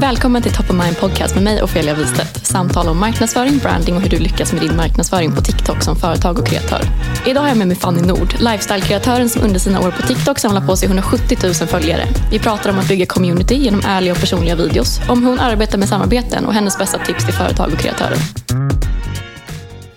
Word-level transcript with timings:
Välkommen 0.00 0.42
till 0.42 0.52
Top 0.52 0.70
of 0.70 0.76
Mind 0.76 0.98
Podcast 0.98 1.34
med 1.34 1.44
mig 1.44 1.62
Ofelia 1.62 1.94
Wistedt. 1.94 2.46
Samtal 2.46 2.88
om 2.88 3.00
marknadsföring, 3.00 3.58
branding 3.58 3.96
och 3.96 4.00
hur 4.02 4.08
du 4.08 4.18
lyckas 4.18 4.52
med 4.52 4.62
din 4.62 4.76
marknadsföring 4.76 5.34
på 5.34 5.40
TikTok 5.40 5.82
som 5.82 5.96
företag 5.96 6.38
och 6.38 6.46
kreatör. 6.46 6.80
Idag 7.26 7.40
har 7.40 7.48
jag 7.48 7.58
med 7.58 7.68
mig 7.68 7.76
Fanny 7.76 8.02
Nord, 8.02 8.34
lifestyle-kreatören 8.38 9.28
som 9.28 9.42
under 9.42 9.60
sina 9.60 9.80
år 9.80 9.90
på 9.90 10.06
TikTok 10.06 10.38
samlar 10.38 10.66
på 10.66 10.76
sig 10.76 10.86
170 10.86 11.38
000 11.42 11.54
följare. 11.54 12.04
Vi 12.30 12.38
pratar 12.38 12.70
om 12.70 12.78
att 12.78 12.88
bygga 12.88 13.06
community 13.06 13.54
genom 13.54 13.80
ärliga 13.86 14.12
och 14.12 14.20
personliga 14.20 14.54
videos, 14.56 15.00
om 15.08 15.22
hur 15.22 15.30
hon 15.30 15.40
arbetar 15.40 15.78
med 15.78 15.88
samarbeten 15.88 16.46
och 16.46 16.54
hennes 16.54 16.78
bästa 16.78 16.98
tips 16.98 17.24
till 17.24 17.34
företag 17.34 17.72
och 17.72 17.78
kreatörer. 17.78 18.18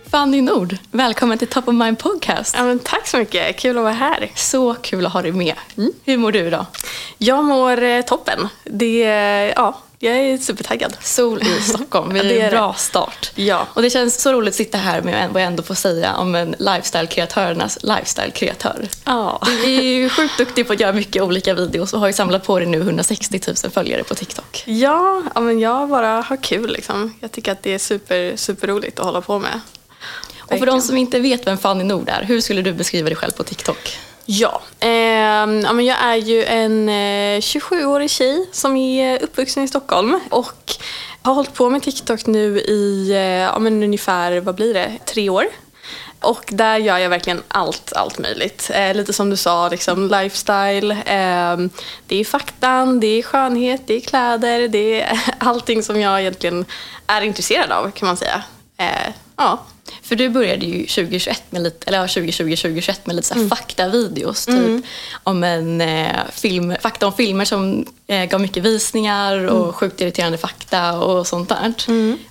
Fanny 0.09 0.41
Nord, 0.41 0.75
välkommen 0.91 1.37
till 1.37 1.47
Top 1.47 1.67
of 1.67 1.73
Mind 1.75 1.99
Podcast. 1.99 2.55
Ja, 2.57 2.77
tack 2.83 3.07
så 3.07 3.17
mycket, 3.17 3.59
kul 3.59 3.77
att 3.77 3.83
vara 3.83 3.93
här. 3.93 4.31
Så 4.35 4.73
kul 4.73 5.05
att 5.05 5.13
ha 5.13 5.21
dig 5.21 5.31
med. 5.31 5.55
Hur 6.03 6.17
mår 6.17 6.31
du 6.31 6.39
idag? 6.39 6.65
Jag 7.17 7.45
mår 7.45 7.83
eh, 7.83 8.01
toppen. 8.01 8.47
Det, 8.63 8.99
ja, 9.55 9.75
jag 9.99 10.17
är 10.17 10.37
supertaggad. 10.37 10.97
Sol 11.01 11.41
i 11.41 11.61
Stockholm, 11.61 12.13
det 12.13 12.19
är 12.19 12.23
det 12.23 12.41
är 12.41 12.45
en 12.45 12.51
bra 12.51 12.73
start. 12.73 13.31
Ja. 13.35 13.67
Och 13.73 13.81
det 13.81 13.89
känns 13.89 14.21
så 14.21 14.31
roligt 14.33 14.49
att 14.49 14.55
sitta 14.55 14.77
här 14.77 15.01
med 15.01 15.29
vad 15.29 15.41
jag 15.41 15.47
ändå 15.47 15.63
får 15.63 15.75
säga 15.75 16.15
om 16.15 16.35
en 16.35 16.55
lifestyle-kreatörernas 16.55 17.77
lifestyle-kreatör. 17.81 18.87
Ja. 19.05 19.41
Du 19.45 19.63
är 19.63 19.81
ju 19.81 20.09
sjukt 20.09 20.37
duktig 20.37 20.67
på 20.67 20.73
att 20.73 20.79
göra 20.79 20.93
mycket 20.93 21.23
olika 21.23 21.53
videos 21.53 21.93
och 21.93 21.99
har 21.99 22.07
ju 22.07 22.13
samlat 22.13 22.45
på 22.45 22.59
dig 22.59 22.67
nu 22.67 22.81
160 22.81 23.41
000 23.47 23.71
följare 23.71 24.03
på 24.03 24.15
TikTok. 24.15 24.63
Ja, 24.65 25.23
ja, 25.35 25.41
men 25.41 25.59
jag 25.59 25.89
bara 25.89 26.21
har 26.21 26.37
kul 26.37 26.71
liksom. 26.71 27.13
Jag 27.19 27.31
tycker 27.31 27.51
att 27.51 27.63
det 27.63 27.73
är 27.73 27.79
super, 27.79 28.35
superroligt 28.35 28.99
att 28.99 29.05
hålla 29.05 29.21
på 29.21 29.39
med. 29.39 29.59
Och 30.39 30.59
för 30.59 30.65
de 30.65 30.81
som 30.81 30.97
inte 30.97 31.19
vet 31.19 31.47
vem 31.47 31.57
Fanny 31.57 31.83
Nord 31.83 32.09
är, 32.09 32.23
hur 32.23 32.41
skulle 32.41 32.61
du 32.61 32.73
beskriva 32.73 33.09
dig 33.09 33.15
själv 33.15 33.31
på 33.31 33.43
TikTok? 33.43 33.97
Ja, 34.31 34.61
eh, 34.79 34.89
ja 35.63 35.73
men 35.73 35.85
jag 35.85 35.97
är 36.01 36.15
ju 36.15 36.43
en 36.45 36.89
eh, 36.89 37.39
27-årig 37.39 38.09
tjej 38.09 38.45
som 38.51 38.77
är 38.77 39.23
uppvuxen 39.23 39.63
i 39.63 39.67
Stockholm 39.67 40.19
och 40.29 40.73
har 41.21 41.33
hållit 41.33 41.53
på 41.53 41.69
med 41.69 41.83
TikTok 41.83 42.25
nu 42.25 42.59
i 42.59 43.11
eh, 43.11 43.19
ja, 43.19 43.59
men 43.59 43.83
ungefär, 43.83 44.39
vad 44.39 44.55
blir 44.55 44.73
det, 44.73 44.97
tre 45.05 45.29
år. 45.29 45.45
Och 46.19 46.45
där 46.47 46.77
gör 46.77 46.97
jag 46.97 47.09
verkligen 47.09 47.43
allt, 47.47 47.93
allt 47.93 48.19
möjligt. 48.19 48.71
Eh, 48.73 48.95
lite 48.95 49.13
som 49.13 49.29
du 49.29 49.37
sa, 49.37 49.69
liksom 49.69 50.07
lifestyle. 50.07 50.91
eh, 50.91 51.69
det 52.07 52.15
är 52.15 52.25
faktan, 52.25 52.99
det 52.99 53.07
är 53.07 53.23
skönhet, 53.23 53.81
det 53.85 53.93
är 53.93 54.01
kläder, 54.01 54.67
det 54.67 55.01
är 55.01 55.19
allting 55.37 55.83
som 55.83 56.01
jag 56.01 56.21
egentligen 56.21 56.65
är 57.07 57.21
intresserad 57.21 57.71
av 57.71 57.91
kan 57.91 58.07
man 58.07 58.17
säga. 58.17 58.43
Eh, 58.77 59.13
ja. 59.35 59.59
För 60.01 60.15
du 60.15 60.29
började 60.29 60.65
ju 60.65 60.85
2021 60.85 61.43
med 61.49 61.61
lite, 61.61 61.87
eller 61.87 61.97
ja, 61.97 62.07
2020, 62.07 62.55
2021 62.55 63.07
med 63.07 63.15
lite 63.15 63.27
så 63.27 63.33
här 63.33 63.47
faktavideos. 63.47 64.45
Typ 64.45 64.85
om 65.23 65.43
en 65.43 65.81
eh, 65.81 66.15
film, 66.31 66.75
fakta 66.81 67.07
om 67.07 67.13
filmer 67.13 67.45
som 67.45 67.85
eh, 68.07 68.25
gav 68.25 68.41
mycket 68.41 68.63
visningar 68.63 69.45
och 69.45 69.75
sjukt 69.75 70.01
irriterande 70.01 70.37
fakta 70.37 70.99
och 70.99 71.27
sånt 71.27 71.49
där. 71.49 71.73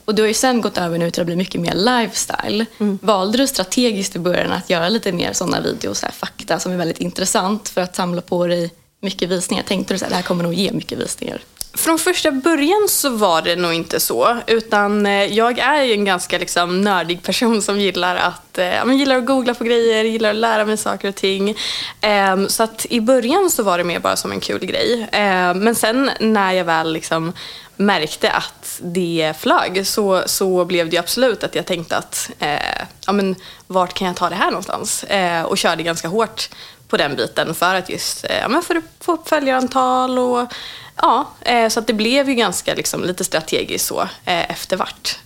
Och 0.04 0.14
du 0.14 0.22
har 0.22 0.28
ju 0.28 0.34
sen 0.34 0.60
gått 0.60 0.78
över 0.78 0.98
nu 0.98 1.10
till 1.10 1.20
att 1.20 1.26
bli 1.26 1.36
mycket 1.36 1.60
mer 1.60 1.74
lifestyle. 1.74 2.66
Valde 3.00 3.38
du 3.38 3.46
strategiskt 3.46 4.16
i 4.16 4.18
början 4.18 4.52
att 4.52 4.70
göra 4.70 4.88
lite 4.88 5.12
mer 5.12 5.32
sådana 5.32 5.60
videos, 5.60 5.98
så 5.98 6.06
här, 6.06 6.12
fakta 6.12 6.58
som 6.58 6.72
är 6.72 6.76
väldigt 6.76 6.98
intressant 6.98 7.68
för 7.68 7.80
att 7.80 7.96
samla 7.96 8.20
på 8.20 8.46
dig 8.46 8.70
mycket 9.00 9.28
visningar? 9.28 9.62
Tänkte 9.62 9.94
du 9.94 10.04
att 10.04 10.10
det 10.10 10.16
här 10.16 10.22
kommer 10.22 10.42
nog 10.42 10.54
ge 10.54 10.72
mycket 10.72 10.98
visningar? 10.98 11.40
Från 11.74 11.98
första 11.98 12.30
början 12.30 12.88
så 12.88 13.10
var 13.10 13.42
det 13.42 13.56
nog 13.56 13.74
inte 13.74 14.00
så. 14.00 14.36
Utan 14.46 15.06
eh, 15.06 15.24
jag 15.24 15.58
är 15.58 15.82
ju 15.82 15.92
en 15.92 16.04
ganska 16.04 16.38
liksom, 16.38 16.80
nördig 16.80 17.22
person 17.22 17.62
som 17.62 17.80
gillar 17.80 18.16
att, 18.16 18.58
eh, 18.58 18.92
gillar 18.92 19.16
att 19.16 19.26
googla 19.26 19.54
på 19.54 19.64
grejer, 19.64 20.04
gillar 20.04 20.30
att 20.30 20.36
lära 20.36 20.64
mig 20.64 20.76
saker 20.76 21.08
och 21.08 21.14
ting. 21.14 21.56
Ehm, 22.00 22.48
så 22.48 22.62
att 22.62 22.86
i 22.90 23.00
början 23.00 23.50
så 23.50 23.62
var 23.62 23.78
det 23.78 23.84
mer 23.84 23.98
bara 23.98 24.16
som 24.16 24.32
en 24.32 24.40
kul 24.40 24.66
grej. 24.66 25.08
Ehm, 25.12 25.58
men 25.58 25.74
sen 25.74 26.10
när 26.20 26.52
jag 26.52 26.64
väl 26.64 26.92
liksom 26.92 27.32
märkte 27.76 28.30
att 28.30 28.80
det 28.82 29.34
flög 29.38 29.86
så, 29.86 30.22
så 30.26 30.64
blev 30.64 30.90
det 30.90 30.96
ju 30.96 31.00
absolut 31.00 31.44
att 31.44 31.54
jag 31.54 31.66
tänkte 31.66 31.96
att 31.96 32.30
eh, 32.38 32.82
ja, 33.06 33.12
men, 33.12 33.34
vart 33.66 33.94
kan 33.94 34.06
jag 34.06 34.16
ta 34.16 34.28
det 34.28 34.36
här 34.36 34.50
någonstans? 34.50 35.04
Eh, 35.04 35.42
och 35.42 35.58
körde 35.58 35.82
ganska 35.82 36.08
hårt 36.08 36.48
på 36.88 36.96
den 36.96 37.16
biten 37.16 37.54
för 37.54 37.74
att 37.74 37.88
just 37.88 38.24
eh, 38.24 38.38
ja, 38.38 38.48
men 38.48 38.62
för 38.62 38.74
att 38.74 38.84
få 39.00 39.12
upp 39.12 39.28
följarantal 39.28 40.18
och 40.18 40.52
ja, 40.96 41.28
eh, 41.40 41.68
så 41.68 41.80
att 41.80 41.86
det 41.86 41.92
blev 41.92 42.28
ju 42.28 42.34
ganska 42.34 42.74
liksom, 42.74 43.04
lite 43.04 43.24
strategiskt 43.24 43.86
så 43.86 44.00
eh, 44.00 44.50
efter 44.50 44.76
vart. 44.76 45.18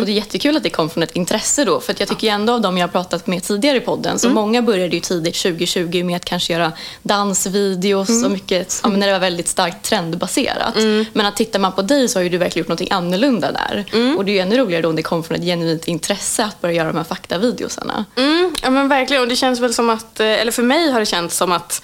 Och 0.00 0.06
det 0.06 0.12
är 0.12 0.14
jättekul 0.14 0.56
att 0.56 0.62
det 0.62 0.70
kom 0.70 0.90
från 0.90 1.02
ett 1.02 1.16
intresse 1.16 1.64
då. 1.64 1.80
För 1.80 1.92
att 1.92 2.00
jag 2.00 2.08
tycker 2.08 2.26
ju 2.26 2.32
ändå 2.32 2.52
av 2.52 2.60
de 2.60 2.78
jag 2.78 2.86
har 2.86 2.92
pratat 2.92 3.26
med 3.26 3.42
tidigare 3.42 3.76
i 3.76 3.80
podden, 3.80 4.18
så 4.18 4.28
många 4.28 4.62
började 4.62 4.94
ju 4.96 5.00
tidigt 5.00 5.34
2020 5.34 6.04
med 6.04 6.16
att 6.16 6.24
kanske 6.24 6.52
göra 6.52 6.72
dansvideos 7.02 8.24
och 8.24 8.30
mycket, 8.30 8.80
ja, 8.82 8.88
men 8.88 9.00
när 9.00 9.06
det 9.06 9.12
var 9.12 9.20
väldigt 9.20 9.48
starkt 9.48 9.82
trendbaserat. 9.84 10.74
Men 11.12 11.26
att 11.26 11.36
tittar 11.36 11.58
man 11.58 11.72
på 11.72 11.82
dig 11.82 12.08
så 12.08 12.18
har 12.18 12.24
ju 12.24 12.28
du 12.28 12.38
verkligen 12.38 12.62
gjort 12.62 12.68
någonting 12.68 12.88
annorlunda 12.90 13.52
där. 13.52 13.84
Och 14.16 14.24
det 14.24 14.30
är 14.30 14.34
ju 14.34 14.40
ännu 14.40 14.56
roligare 14.56 14.82
då 14.82 14.88
om 14.88 14.96
det 14.96 15.02
kom 15.02 15.24
från 15.24 15.38
ett 15.38 15.44
genuint 15.44 15.88
intresse 15.88 16.44
att 16.44 16.60
börja 16.60 16.74
göra 16.74 16.88
de 16.88 16.96
här 16.96 17.04
faktavideosarna. 17.04 18.04
Mm, 18.16 18.54
ja 18.62 18.70
men 18.70 18.88
verkligen 18.88 19.22
och 19.22 19.28
det 19.28 19.36
känns 19.36 19.60
väl 19.60 19.74
som 19.74 19.90
att, 19.90 20.20
eh, 20.20 20.26
eller 20.26 20.52
för 20.52 20.62
mig 20.62 20.90
har 20.90 21.00
det 21.00 21.06
känts 21.06 21.36
som 21.36 21.52
att 21.52 21.82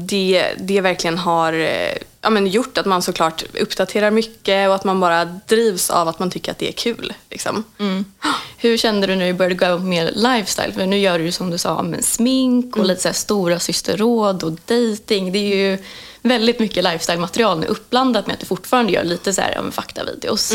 det, 0.00 0.54
det 0.58 0.80
verkligen 0.80 1.18
har 1.18 1.52
eh, 1.52 1.92
ja, 2.22 2.30
men 2.30 2.46
gjort 2.46 2.78
att 2.78 2.86
man 2.86 3.02
såklart 3.02 3.44
uppdaterar 3.60 4.10
mycket 4.10 4.68
och 4.68 4.74
att 4.74 4.84
man 4.84 5.00
bara 5.00 5.24
drivs 5.24 5.90
av 5.90 6.08
att 6.08 6.18
man 6.18 6.30
tycker 6.30 6.52
att 6.52 6.58
det 6.58 6.68
är 6.68 6.72
kul. 6.72 7.12
Liksom. 7.30 7.64
Hur 8.58 8.76
kände 8.76 9.06
du 9.06 9.16
när 9.16 9.26
du 9.26 9.32
började 9.32 9.54
gå 9.54 9.64
över 9.64 9.78
på 9.78 9.84
mer 9.84 10.10
lifestyle? 10.14 10.72
För 10.72 10.86
nu 10.86 10.98
gör 10.98 11.18
du 11.18 11.24
ju 11.24 11.32
som 11.32 11.50
du 11.50 11.58
sa 11.58 11.82
med 11.82 12.04
smink 12.04 12.76
och 12.76 12.84
lite 12.84 13.02
så 13.02 13.08
här 13.08 13.14
stora 13.14 13.58
systerråd 13.58 14.42
och 14.42 14.52
dating. 14.52 15.32
Det 15.32 15.38
är 15.38 15.56
ju 15.56 15.78
väldigt 16.22 16.58
mycket 16.58 16.84
lifestyle-material 16.84 17.60
nu 17.60 17.66
uppblandat 17.66 18.26
med 18.26 18.34
att 18.34 18.40
du 18.40 18.46
fortfarande 18.46 18.92
gör 18.92 19.04
lite 19.04 19.32
så 19.32 19.40
här, 19.40 19.52
ja, 19.54 19.62
men 19.62 19.72
faktavideos. 19.72 20.52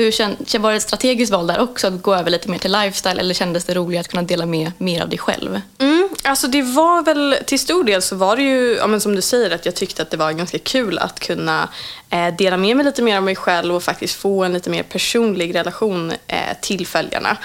Hur 0.00 0.10
känd, 0.10 0.36
var 0.58 0.70
det 0.70 0.76
ett 0.76 0.82
strategiskt 0.82 1.32
val 1.32 1.46
där 1.46 1.60
också 1.60 1.86
att 1.86 2.02
gå 2.02 2.14
över 2.14 2.30
lite 2.30 2.50
mer 2.50 2.58
till 2.58 2.72
lifestyle 2.72 3.20
eller 3.20 3.34
kändes 3.34 3.64
det 3.64 3.74
roligare 3.74 4.00
att 4.00 4.08
kunna 4.08 4.22
dela 4.22 4.46
med 4.46 4.72
mer 4.78 5.02
av 5.02 5.08
dig 5.08 5.18
själv? 5.18 5.60
Mm, 5.78 6.08
alltså 6.24 6.46
det 6.46 6.62
var 6.62 7.02
väl, 7.02 7.36
till 7.46 7.58
stor 7.58 7.84
del 7.84 8.02
så 8.02 8.16
var 8.16 8.36
det 8.36 8.42
ju, 8.42 8.76
ja, 8.76 8.86
men 8.86 9.00
som 9.00 9.16
du 9.16 9.22
säger, 9.22 9.50
att 9.50 9.66
jag 9.66 9.74
tyckte 9.74 10.02
att 10.02 10.10
det 10.10 10.16
var 10.16 10.32
ganska 10.32 10.58
kul 10.58 10.98
att 10.98 11.20
kunna 11.20 11.68
eh, 12.10 12.34
dela 12.34 12.56
med 12.56 12.76
mig 12.76 12.84
lite 12.84 13.02
mer 13.02 13.16
av 13.16 13.22
mig 13.22 13.36
själv 13.36 13.74
och 13.74 13.82
faktiskt 13.82 14.14
få 14.14 14.44
en 14.44 14.52
lite 14.52 14.70
mer 14.70 14.82
personlig 14.82 15.54
relation 15.54 16.12
eh, 16.26 16.56
till 16.60 16.86
följarna 16.86 17.36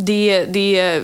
det, 0.00 0.44
det, 0.44 1.02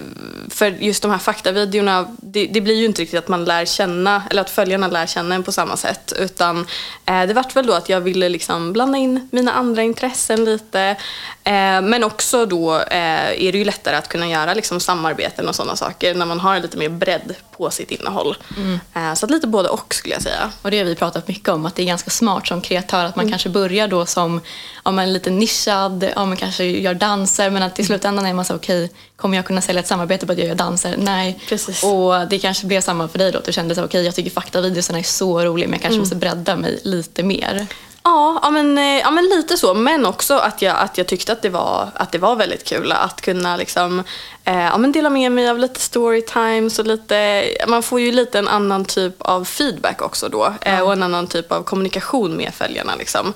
för 0.50 0.67
just 0.67 1.02
de 1.02 1.11
här 1.11 1.19
faktavideorna, 1.19 2.17
det, 2.17 2.46
det, 2.46 2.61
blir 2.61 2.75
ju 2.75 2.85
inte 2.85 3.02
riktigt 3.02 3.19
att 3.19 3.29
man 3.29 3.44
lär 3.44 3.64
känna, 3.64 4.23
eller 4.31 4.43
att 4.43 4.50
följarna 4.50 4.88
lär 4.88 5.06
känna 5.06 5.35
en 5.35 5.43
på 5.43 5.52
samma 5.52 5.76
sätt. 5.76 6.12
Utan 6.19 6.67
eh, 7.06 7.23
det 7.26 7.35
vart 7.35 7.56
väl 7.56 7.67
då 7.67 7.73
att 7.73 7.88
jag 7.88 8.00
ville 8.00 8.29
liksom 8.29 8.73
blanda 8.73 8.99
in 8.99 9.29
mina 9.32 9.52
andra 9.52 9.82
intressen 9.82 10.44
lite. 10.44 10.96
Eh, 11.44 11.81
men 11.82 12.05
också 12.05 12.46
då 12.46 12.75
eh, 12.76 13.46
är 13.46 13.52
det 13.52 13.58
ju 13.58 13.64
lättare 13.64 13.96
att 13.96 14.08
kunna 14.08 14.29
göra 14.29 14.55
liksom 14.55 14.81
samarbeten 14.81 15.49
och 15.49 15.55
sådana 15.55 15.76
saker 15.76 16.14
när 16.14 16.26
man 16.26 16.40
har 16.40 16.61
lite 16.61 16.76
mer 16.76 16.88
bredd 16.88 17.35
på 17.56 17.70
sitt 17.70 17.90
innehåll. 17.90 18.37
Mm. 18.56 18.81
Eh, 18.94 19.14
så 19.14 19.26
att 19.26 19.31
lite 19.31 19.47
både 19.47 19.69
och 19.69 19.94
skulle 19.94 20.14
jag 20.14 20.23
säga. 20.23 20.50
Och 20.62 20.70
det 20.70 20.79
har 20.79 20.85
vi 20.85 20.94
pratat 20.94 21.29
mycket 21.29 21.49
om, 21.49 21.67
att 21.67 21.75
det 21.75 21.82
är 21.82 21.87
ganska 21.87 22.11
smart 22.11 22.47
som 22.47 22.61
kreatör 22.61 23.05
att 23.05 23.17
man 23.17 23.23
mm. 23.23 23.32
kanske 23.32 23.49
börjar 23.49 23.88
då 23.88 24.06
som 24.06 24.40
om 24.82 24.94
man 24.94 25.05
är 25.05 25.12
lite 25.12 25.31
nischad, 25.31 26.12
om 26.17 26.29
man 26.29 26.37
kanske 26.37 26.64
gör 26.64 26.94
danser 26.94 27.50
men 27.50 27.62
att 27.62 27.79
i 27.79 27.85
slutändan 27.85 28.26
är 28.26 28.35
man 28.35 28.44
så 28.44 28.55
okej, 28.55 28.83
okay, 28.83 28.83
kommer 29.16 29.36
jag 29.36 29.46
kunna 29.46 29.60
sälja 29.60 29.81
ett 29.81 29.86
samarbete 29.86 30.26
på 30.26 30.32
att 30.32 30.38
jag 30.38 30.48
gör 30.48 30.54
danser? 30.54 30.94
Nej. 30.98 31.40
Precis. 31.48 31.84
Och 31.84 32.28
det 32.28 32.38
kanske 32.38 32.66
blev 32.66 32.81
samma 32.81 33.08
för 33.08 33.19
dig 33.19 33.32
då, 33.32 33.38
att 33.38 33.44
du 33.44 33.52
kände 33.52 33.75
okej, 33.75 33.84
okay, 33.84 34.02
jag 34.02 34.14
tycker 34.14 34.31
faktavideorna 34.31 34.98
är 34.98 35.02
så 35.02 35.44
roliga 35.44 35.69
men 35.69 35.72
jag 35.72 35.82
kanske 35.82 35.94
mm. 35.94 36.00
måste 36.00 36.16
bredda 36.16 36.56
mig 36.56 36.81
lite 36.82 37.22
mer. 37.22 37.66
Ja, 38.06 38.40
ja, 38.42 38.50
men, 38.50 38.78
eh, 38.78 38.98
ja 38.98 39.10
men 39.10 39.25
lite 39.25 39.56
så. 39.56 39.75
Men 39.75 40.06
också 40.06 40.34
att 40.34 40.62
jag, 40.62 40.76
att 40.76 40.98
jag 40.98 41.06
tyckte 41.06 41.32
att 41.32 41.42
det, 41.42 41.48
var, 41.48 41.88
att 41.94 42.12
det 42.12 42.19
var 42.19 42.36
väldigt 42.36 42.64
kul 42.64 42.92
att 42.92 43.20
kunna 43.20 43.56
liksom, 43.56 44.04
eh, 44.44 44.64
ja, 44.64 44.78
men 44.78 44.92
dela 44.92 45.10
med 45.10 45.32
mig 45.32 45.48
av 45.48 45.58
lite 45.58 45.80
storytimes 45.80 46.78
och 46.78 46.87
lite, 46.87 47.44
man 47.66 47.82
får 47.82 48.00
ju 48.00 48.12
lite 48.12 48.38
en 48.38 48.48
annan 48.48 48.84
typ 48.84 49.14
av 49.19 49.44
feedback 49.44 50.02
också 50.02 50.28
då 50.28 50.54
eh, 50.60 50.80
och 50.80 50.92
en 50.92 51.02
annan 51.02 51.26
typ 51.26 51.52
av 51.52 51.62
kommunikation 51.62 52.37
med 52.37 52.54
följarna. 52.54 52.94
Liksom. 52.96 53.32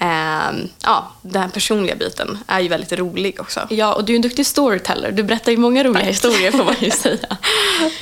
Eh, 0.00 0.50
ja, 0.82 1.12
den 1.22 1.42
här 1.42 1.48
personliga 1.48 1.96
biten 1.96 2.38
är 2.46 2.60
ju 2.60 2.68
väldigt 2.68 2.92
rolig 2.92 3.40
också. 3.40 3.66
Ja, 3.70 3.94
och 3.94 4.04
du 4.04 4.12
är 4.12 4.16
en 4.16 4.22
duktig 4.22 4.46
storyteller. 4.46 5.12
Du 5.12 5.22
berättar 5.22 5.52
ju 5.52 5.58
många 5.58 5.84
roliga 5.84 6.04
historier 6.04 6.50
får 6.50 6.64
man 6.64 6.74
ju 6.80 6.90
säga. 6.90 7.36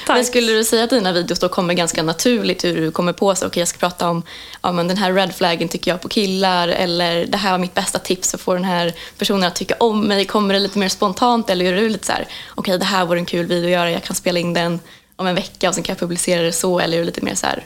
men 0.08 0.24
skulle 0.24 0.52
du 0.52 0.64
säga 0.64 0.84
att 0.84 0.90
dina 0.90 1.12
videos 1.12 1.38
då 1.38 1.48
kommer 1.48 1.74
ganska 1.74 2.02
naturligt 2.02 2.64
hur 2.64 2.80
du 2.80 2.90
kommer 2.90 3.12
på 3.12 3.34
sig, 3.34 3.46
okej 3.46 3.48
okay, 3.48 3.60
jag 3.60 3.68
ska 3.68 3.78
prata 3.78 4.08
om 4.08 4.22
ja, 4.62 4.72
men 4.72 4.88
den 4.88 4.96
här 4.96 5.12
red 5.12 5.34
flaggen 5.34 5.68
tycker 5.68 5.90
jag 5.90 6.00
på 6.00 6.08
killar 6.08 6.68
eller 6.68 7.26
det 7.26 7.38
här 7.38 7.50
var 7.50 7.58
mitt 7.58 7.74
bästa 7.74 7.98
tips 7.98 8.30
för 8.30 8.38
att 8.38 8.42
få 8.42 8.54
den 8.54 8.64
här 8.64 8.92
personen 9.18 9.44
att 9.44 9.56
tycka 9.56 9.74
om 9.80 10.00
mig. 10.06 10.24
Kommer 10.24 10.54
det 10.54 10.60
lite 10.60 10.78
mer 10.78 10.88
spontant 10.88 11.50
eller 11.50 11.64
är 11.64 11.76
du 11.76 11.88
lite 11.88 12.06
så 12.06 12.12
här, 12.12 12.22
okej 12.22 12.32
okay, 12.56 12.76
det 12.78 12.84
här 12.84 13.04
vore 13.04 13.18
en 13.18 13.26
kul 13.26 13.46
video 13.46 13.64
att 13.64 13.72
göra, 13.72 13.90
jag 13.90 14.04
kan 14.04 14.16
spela 14.16 14.38
in 14.38 14.54
den 14.54 14.80
om 15.16 15.26
en 15.26 15.34
vecka 15.34 15.68
och 15.68 15.74
sen 15.74 15.84
kan 15.84 15.92
jag 15.92 16.00
publicera 16.00 16.42
det 16.42 16.52
så 16.52 16.80
eller 16.80 16.96
är 16.96 17.00
du 17.00 17.06
lite 17.06 17.24
mer 17.24 17.34
så 17.34 17.46
här, 17.46 17.64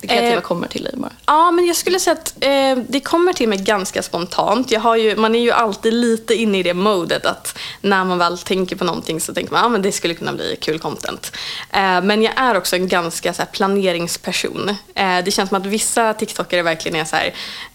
det 0.00 0.06
kreativa 0.06 0.34
eh, 0.34 0.40
kommer 0.40 0.68
till 0.68 0.84
dig 0.84 0.92
bara? 0.96 1.12
Ja, 1.26 1.50
men 1.50 1.66
jag 1.66 1.76
skulle 1.76 2.00
säga 2.00 2.12
att 2.12 2.34
eh, 2.40 2.84
det 2.88 3.00
kommer 3.00 3.32
till 3.32 3.48
mig 3.48 3.58
ganska 3.58 4.02
spontant. 4.02 4.70
Jag 4.70 4.80
har 4.80 4.96
ju, 4.96 5.16
man 5.16 5.34
är 5.34 5.40
ju 5.40 5.50
alltid 5.50 5.94
lite 5.94 6.34
inne 6.34 6.58
i 6.58 6.62
det 6.62 6.74
modet 6.74 7.26
att 7.26 7.58
när 7.80 8.04
man 8.04 8.18
väl 8.18 8.38
tänker 8.38 8.76
på 8.76 8.84
någonting 8.84 9.20
så 9.20 9.34
tänker 9.34 9.52
man 9.52 9.72
att 9.72 9.78
ah, 9.78 9.82
det 9.82 9.92
skulle 9.92 10.14
kunna 10.14 10.32
bli 10.32 10.56
kul 10.60 10.78
content. 10.78 11.32
Eh, 11.70 12.02
men 12.02 12.22
jag 12.22 12.32
är 12.36 12.56
också 12.56 12.76
en 12.76 12.88
ganska 12.88 13.32
så 13.32 13.42
här, 13.42 13.48
planeringsperson. 13.48 14.68
Eh, 14.94 15.18
det 15.24 15.30
känns 15.30 15.48
som 15.48 15.58
att 15.58 15.66
vissa 15.66 16.14
TikTokare 16.14 16.62
verkligen 16.62 17.00
är 17.00 17.04
så 17.04 17.16
här, 17.16 17.34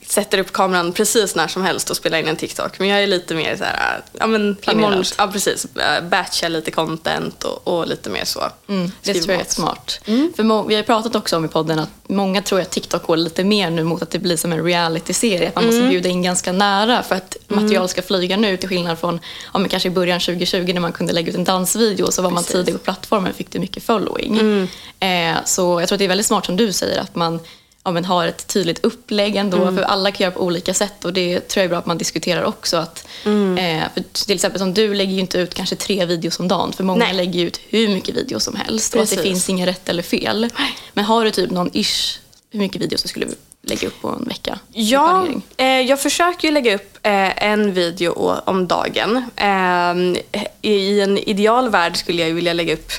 sätter 0.10 0.38
upp 0.38 0.52
kameran 0.52 0.94
precis 0.94 1.36
när 1.36 1.48
som 1.48 1.64
helst 1.64 1.90
och 1.90 1.98
spelar 1.98 2.20
in 2.20 2.28
en 2.28 2.36
TikTok. 2.36 2.80
Men 2.80 2.88
jag 2.88 3.04
är 3.04 3.08
lite 3.08 3.36
mer 3.36 3.56
så 3.56 3.64
här, 3.64 4.02
ja 4.14 4.28
men 4.28 4.58
imorgon, 4.72 5.04
ja 5.18 5.28
precis, 5.28 5.68
äh, 5.76 6.04
batcha 6.10 6.48
lite 6.48 6.72
content 6.72 7.44
och, 7.44 7.68
och 7.68 7.88
lite 7.88 8.10
mer 8.10 8.26
så. 8.26 8.44
Mm, 8.68 8.92
det 9.04 9.14
tror 9.14 9.32
jag 9.32 9.42
är 9.42 9.46
smart. 9.46 10.00
Mm. 10.06 10.34
För 10.36 10.68
vi 10.68 10.76
har 10.76 10.84
pratat 10.84 11.16
också 11.16 11.38
om 11.38 11.46
i 11.46 11.48
podden 11.48 11.80
att 11.80 11.90
många 12.08 12.42
tror 12.42 12.62
att 12.62 12.70
TikTok 12.70 13.04
går 13.04 13.18
lite 13.18 13.44
mer 13.44 13.70
nu 13.70 13.84
mot 13.84 14.02
att 14.02 14.12
det 14.12 14.20
blir 14.20 14.38
som 14.38 14.54
en 14.54 14.64
reality-serie. 14.64 15.48
Att 15.48 15.56
man 15.56 15.64
mm. 15.64 15.76
måste 15.76 15.90
bjuda 15.90 16.10
in 16.10 16.22
ganska 16.22 16.52
nära 16.52 17.04
för 17.04 17.16
att 17.16 17.38
mm. 17.50 17.64
material 17.64 17.90
ska 17.90 18.02
flyga 18.02 18.38
nu 18.38 18.58
till 18.58 18.70
skillnad 18.70 19.00
från 19.00 19.20
ja, 19.54 19.60
men 19.60 19.70
kanske 19.70 19.90
i 19.90 19.92
början 19.92 20.20
2020 20.20 20.74
när 20.74 20.82
man 20.82 20.92
kunde 20.92 21.14
lägga 21.14 21.30
ut 21.30 21.36
en 21.36 21.44
dansvideo 21.44 22.06
och 22.06 22.14
så 22.14 22.22
var 22.22 22.32
man 22.32 22.44
tidig 22.44 22.74
på 22.74 22.80
plattformen 22.80 23.32
och 23.32 23.38
fick 23.38 23.52
du 23.52 23.60
mycket 23.60 23.84
following. 23.84 24.40
Mm. 24.40 24.68
Eh, 25.00 25.44
så 25.46 25.82
jag 25.82 25.88
tror 25.90 25.96
att 25.96 26.00
det 26.00 26.06
är 26.06 26.10
väldigt 26.10 26.28
smart 26.28 26.46
som 26.46 26.56
du 26.56 26.74
säger 26.74 27.00
att 27.02 27.16
man 27.16 27.40
ja, 27.84 27.92
men 27.92 28.06
har 28.06 28.28
ett 28.28 28.48
tydligt 28.48 28.86
upplägg 28.86 29.36
ändå. 29.36 29.62
Mm. 29.62 29.76
För 29.76 29.84
alla 29.84 30.12
kan 30.12 30.24
göra 30.24 30.34
på 30.34 30.42
olika 30.42 30.74
sätt 30.74 31.06
och 31.06 31.14
det 31.14 31.40
tror 31.40 31.62
jag 31.62 31.66
är 31.66 31.70
bra 31.70 31.78
att 31.78 31.86
man 31.86 31.98
diskuterar 31.98 32.44
också. 32.44 32.78
Att, 32.78 33.08
mm. 33.26 33.58
eh, 33.58 33.88
för 33.94 34.04
till 34.26 34.36
exempel 34.36 34.60
som 34.60 34.74
du 34.74 34.94
lägger 34.94 35.14
ju 35.14 35.20
inte 35.20 35.38
ut 35.38 35.54
kanske 35.54 35.76
tre 35.76 36.06
videos 36.06 36.40
om 36.40 36.48
dagen. 36.48 36.74
För 36.74 36.84
många 36.84 37.06
Nej. 37.06 37.14
lägger 37.14 37.46
ut 37.46 37.62
hur 37.70 37.88
mycket 37.88 38.16
videos 38.16 38.44
som 38.44 38.56
helst. 38.56 38.94
Precis. 38.94 38.96
Och 38.96 39.20
att 39.20 39.24
det 39.24 39.30
finns 39.30 39.50
inget 39.50 39.68
rätt 39.68 39.90
eller 39.90 40.04
fel. 40.04 40.50
Men 40.94 41.06
har 41.06 41.26
du 41.26 41.32
typ 41.32 41.52
någon 41.52 41.70
ish, 41.74 42.20
hur 42.52 42.60
mycket 42.60 42.82
videos 42.82 43.02
du 43.02 43.08
skulle 43.08 43.28
lägga 43.62 43.88
upp 43.88 44.02
på 44.02 44.08
en 44.08 44.26
vecka? 44.28 44.60
Ja, 44.72 45.28
eh, 45.58 45.66
jag 45.66 46.02
försöker 46.02 46.48
ju 46.48 46.54
lägga 46.54 46.76
upp 46.76 46.98
eh, 47.04 47.44
en 47.44 47.74
video 47.74 48.40
om 48.46 48.68
dagen. 48.68 49.24
Eh, 49.36 50.42
I 50.62 51.02
en 51.02 51.18
ideal 51.18 51.70
värld 51.70 51.98
skulle 51.98 52.28
jag 52.28 52.34
vilja 52.34 52.54
lägga 52.54 52.74
upp 52.74 52.92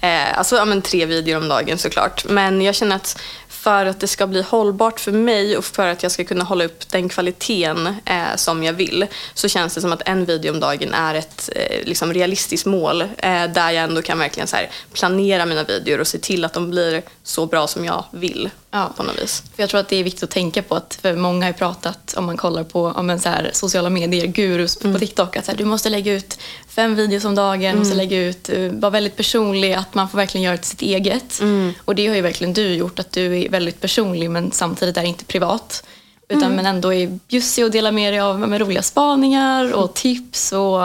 Eh, 0.00 0.38
alltså 0.38 0.56
ja, 0.56 0.64
men 0.64 0.82
tre 0.82 1.06
videor 1.06 1.36
om 1.36 1.48
dagen 1.48 1.78
såklart. 1.78 2.24
Men 2.28 2.62
jag 2.62 2.74
känner 2.74 2.96
att 2.96 3.20
för 3.48 3.86
att 3.86 4.00
det 4.00 4.06
ska 4.06 4.26
bli 4.26 4.42
hållbart 4.42 5.00
för 5.00 5.12
mig 5.12 5.56
och 5.56 5.64
för 5.64 5.88
att 5.88 6.02
jag 6.02 6.12
ska 6.12 6.24
kunna 6.24 6.44
hålla 6.44 6.64
upp 6.64 6.88
den 6.88 7.08
kvaliteten 7.08 7.86
eh, 8.04 8.36
som 8.36 8.64
jag 8.64 8.72
vill 8.72 9.06
så 9.34 9.48
känns 9.48 9.74
det 9.74 9.80
som 9.80 9.92
att 9.92 10.08
en 10.08 10.24
video 10.24 10.52
om 10.52 10.60
dagen 10.60 10.94
är 10.94 11.14
ett 11.14 11.50
eh, 11.56 11.84
liksom 11.84 12.14
realistiskt 12.14 12.66
mål 12.66 13.02
eh, 13.02 13.08
där 13.54 13.70
jag 13.70 13.84
ändå 13.84 14.02
kan 14.02 14.18
verkligen 14.18 14.46
så 14.48 14.56
här, 14.56 14.70
planera 14.92 15.46
mina 15.46 15.64
videor 15.64 16.00
och 16.00 16.06
se 16.06 16.18
till 16.18 16.44
att 16.44 16.52
de 16.52 16.70
blir 16.70 17.02
så 17.22 17.46
bra 17.46 17.66
som 17.66 17.84
jag 17.84 18.04
vill. 18.10 18.50
Ja. 18.70 18.92
På 18.96 19.02
något 19.02 19.22
vis. 19.22 19.42
För 19.54 19.62
jag 19.62 19.70
tror 19.70 19.80
att 19.80 19.88
det 19.88 19.96
är 19.96 20.04
viktigt 20.04 20.22
att 20.22 20.30
tänka 20.30 20.62
på 20.62 20.74
att 20.74 20.98
för 21.02 21.16
många 21.16 21.46
har 21.46 21.52
pratat 21.52 22.14
om 22.16 22.24
man 22.24 22.36
kollar 22.36 22.64
på 22.64 22.84
om 22.84 23.10
en 23.10 23.20
så 23.20 23.28
här, 23.28 23.50
sociala 23.52 23.90
medier, 23.90 24.26
gurus 24.26 24.80
mm. 24.80 24.94
på 24.94 24.98
TikTok 24.98 25.36
att 25.36 25.44
så 25.44 25.50
här, 25.50 25.58
du 25.58 25.64
måste 25.64 25.88
lägga 25.90 26.12
ut 26.12 26.38
fem 26.68 26.94
videos 26.94 27.24
om 27.24 27.34
dagen, 27.34 27.64
mm. 27.64 27.78
måste 27.78 27.94
lägga 27.94 28.18
ut, 28.18 28.50
uh, 28.50 28.72
vara 28.72 28.90
väldigt 28.90 29.16
personlig, 29.16 29.72
att 29.72 29.94
man 29.94 30.08
får 30.08 30.18
verkligen 30.18 30.44
göra 30.44 30.56
det 30.56 30.62
till 30.62 30.70
sitt 30.70 30.82
eget. 30.82 31.40
Mm. 31.40 31.72
Och 31.84 31.94
det 31.94 32.06
har 32.06 32.14
ju 32.14 32.20
verkligen 32.20 32.52
du 32.52 32.74
gjort, 32.74 32.98
att 32.98 33.12
du 33.12 33.36
är 33.46 33.50
väldigt 33.50 33.80
personlig 33.80 34.30
men 34.30 34.52
samtidigt 34.52 34.96
är 34.96 35.02
inte 35.02 35.24
privat. 35.24 35.84
Utan 36.28 36.42
mm. 36.42 36.56
men 36.56 36.66
ändå 36.66 36.92
är 36.92 37.18
bjussig 37.28 37.64
och 37.64 37.70
delar 37.70 37.92
med 37.92 38.12
dig 38.12 38.20
av 38.20 38.40
med 38.40 38.60
roliga 38.60 38.82
spaningar 38.82 39.72
och 39.72 39.94
tips. 39.94 40.52
Och, 40.52 40.82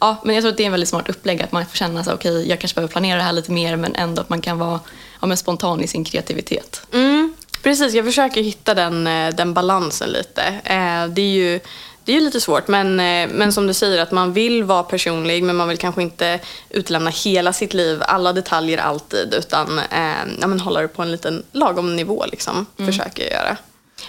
ja, 0.00 0.16
men 0.24 0.34
jag 0.34 0.42
tror 0.42 0.50
att 0.50 0.56
det 0.56 0.62
är 0.62 0.66
en 0.66 0.72
väldigt 0.72 0.88
smart 0.88 1.08
upplägg 1.08 1.42
att 1.42 1.52
man 1.52 1.66
får 1.66 1.76
känna 1.76 2.00
att 2.00 2.08
okay, 2.08 2.48
jag 2.48 2.60
kanske 2.60 2.74
behöver 2.74 2.92
planera 2.92 3.16
det 3.16 3.22
här 3.22 3.32
lite 3.32 3.52
mer 3.52 3.76
men 3.76 3.94
ändå 3.94 4.22
att 4.22 4.28
man 4.28 4.40
kan 4.40 4.58
vara 4.58 4.80
ja, 5.20 5.26
men 5.26 5.36
spontan 5.36 5.80
i 5.80 5.86
sin 5.86 6.04
kreativitet. 6.04 6.82
Mm. 6.92 7.34
Precis, 7.62 7.94
jag 7.94 8.04
försöker 8.04 8.42
hitta 8.42 8.74
den, 8.74 9.06
eh, 9.06 9.34
den 9.34 9.54
balansen 9.54 10.08
lite. 10.10 10.42
Eh, 10.64 11.06
det 11.06 11.22
är 11.22 11.32
ju 11.32 11.60
det 12.04 12.16
är 12.16 12.20
lite 12.20 12.40
svårt 12.40 12.68
men, 12.68 13.00
eh, 13.00 13.34
men 13.34 13.52
som 13.52 13.66
du 13.66 13.74
säger 13.74 14.02
att 14.02 14.10
man 14.10 14.32
vill 14.32 14.64
vara 14.64 14.82
personlig 14.82 15.42
men 15.42 15.56
man 15.56 15.68
vill 15.68 15.78
kanske 15.78 16.02
inte 16.02 16.40
utlämna 16.70 17.10
hela 17.10 17.52
sitt 17.52 17.74
liv, 17.74 18.02
alla 18.02 18.32
detaljer 18.32 18.78
alltid 18.78 19.34
utan 19.34 19.78
eh, 19.78 20.12
ja, 20.40 20.46
men 20.46 20.60
hålla 20.60 20.80
det 20.80 20.88
på 20.88 21.02
en 21.02 21.12
liten 21.12 21.42
lagom 21.52 21.96
nivå 21.96 22.24
liksom, 22.30 22.66
mm. 22.78 22.92
försöker 22.92 23.22
jag 23.22 23.32
göra. 23.32 23.56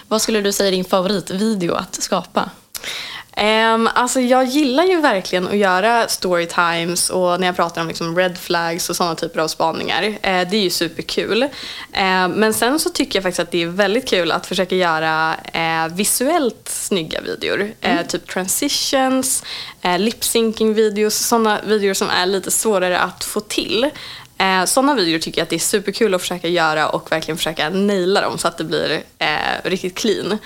Vad 0.08 0.22
skulle 0.22 0.40
du 0.40 0.52
säga 0.52 0.68
är 0.68 0.72
din 0.72 0.84
favoritvideo 0.84 1.74
att 1.74 1.94
skapa? 1.94 2.50
Um, 3.36 3.88
alltså 3.94 4.20
jag 4.20 4.44
gillar 4.44 4.84
ju 4.84 5.00
verkligen 5.00 5.48
att 5.48 5.56
göra 5.56 6.08
storytimes 6.08 7.10
och 7.10 7.40
när 7.40 7.46
jag 7.46 7.56
pratar 7.56 7.80
om 7.80 7.88
liksom 7.88 8.16
red 8.16 8.38
flags 8.38 8.90
och 8.90 8.96
sådana 8.96 9.14
typer 9.14 9.40
av 9.40 9.48
spaningar. 9.48 10.02
Uh, 10.02 10.16
det 10.22 10.56
är 10.56 10.62
ju 10.62 10.70
superkul. 10.70 11.42
Uh, 11.42 12.28
men 12.28 12.54
sen 12.54 12.78
så 12.78 12.90
tycker 12.90 13.16
jag 13.16 13.22
faktiskt 13.22 13.40
att 13.40 13.50
det 13.50 13.62
är 13.62 13.66
väldigt 13.66 14.08
kul 14.08 14.32
att 14.32 14.46
försöka 14.46 14.76
göra 14.76 15.36
uh, 15.54 15.94
visuellt 15.94 16.68
snygga 16.68 17.20
videor. 17.20 17.72
Mm. 17.80 18.06
typ 18.06 18.28
transitions, 18.28 19.44
uh, 19.84 19.98
lip-syncing 19.98 20.74
videos, 20.74 21.14
sådana 21.14 21.60
videor 21.66 21.94
som 21.94 22.08
är 22.08 22.26
lite 22.26 22.50
svårare 22.50 22.98
att 22.98 23.24
få 23.24 23.40
till. 23.40 23.90
Eh, 24.42 24.64
sådana 24.64 24.94
videor 24.94 25.18
tycker 25.18 25.40
jag 25.40 25.42
att 25.42 25.50
det 25.50 25.56
är 25.56 25.60
superkul 25.60 26.14
att 26.14 26.20
försöka 26.20 26.48
göra 26.48 26.88
och 26.88 27.12
verkligen 27.12 27.38
försöka 27.38 27.70
naila 27.70 28.20
dem 28.20 28.38
så 28.38 28.48
att 28.48 28.58
det 28.58 28.64
blir 28.64 29.02
eh, 29.18 29.28
riktigt 29.64 29.98
clean. 29.98 30.38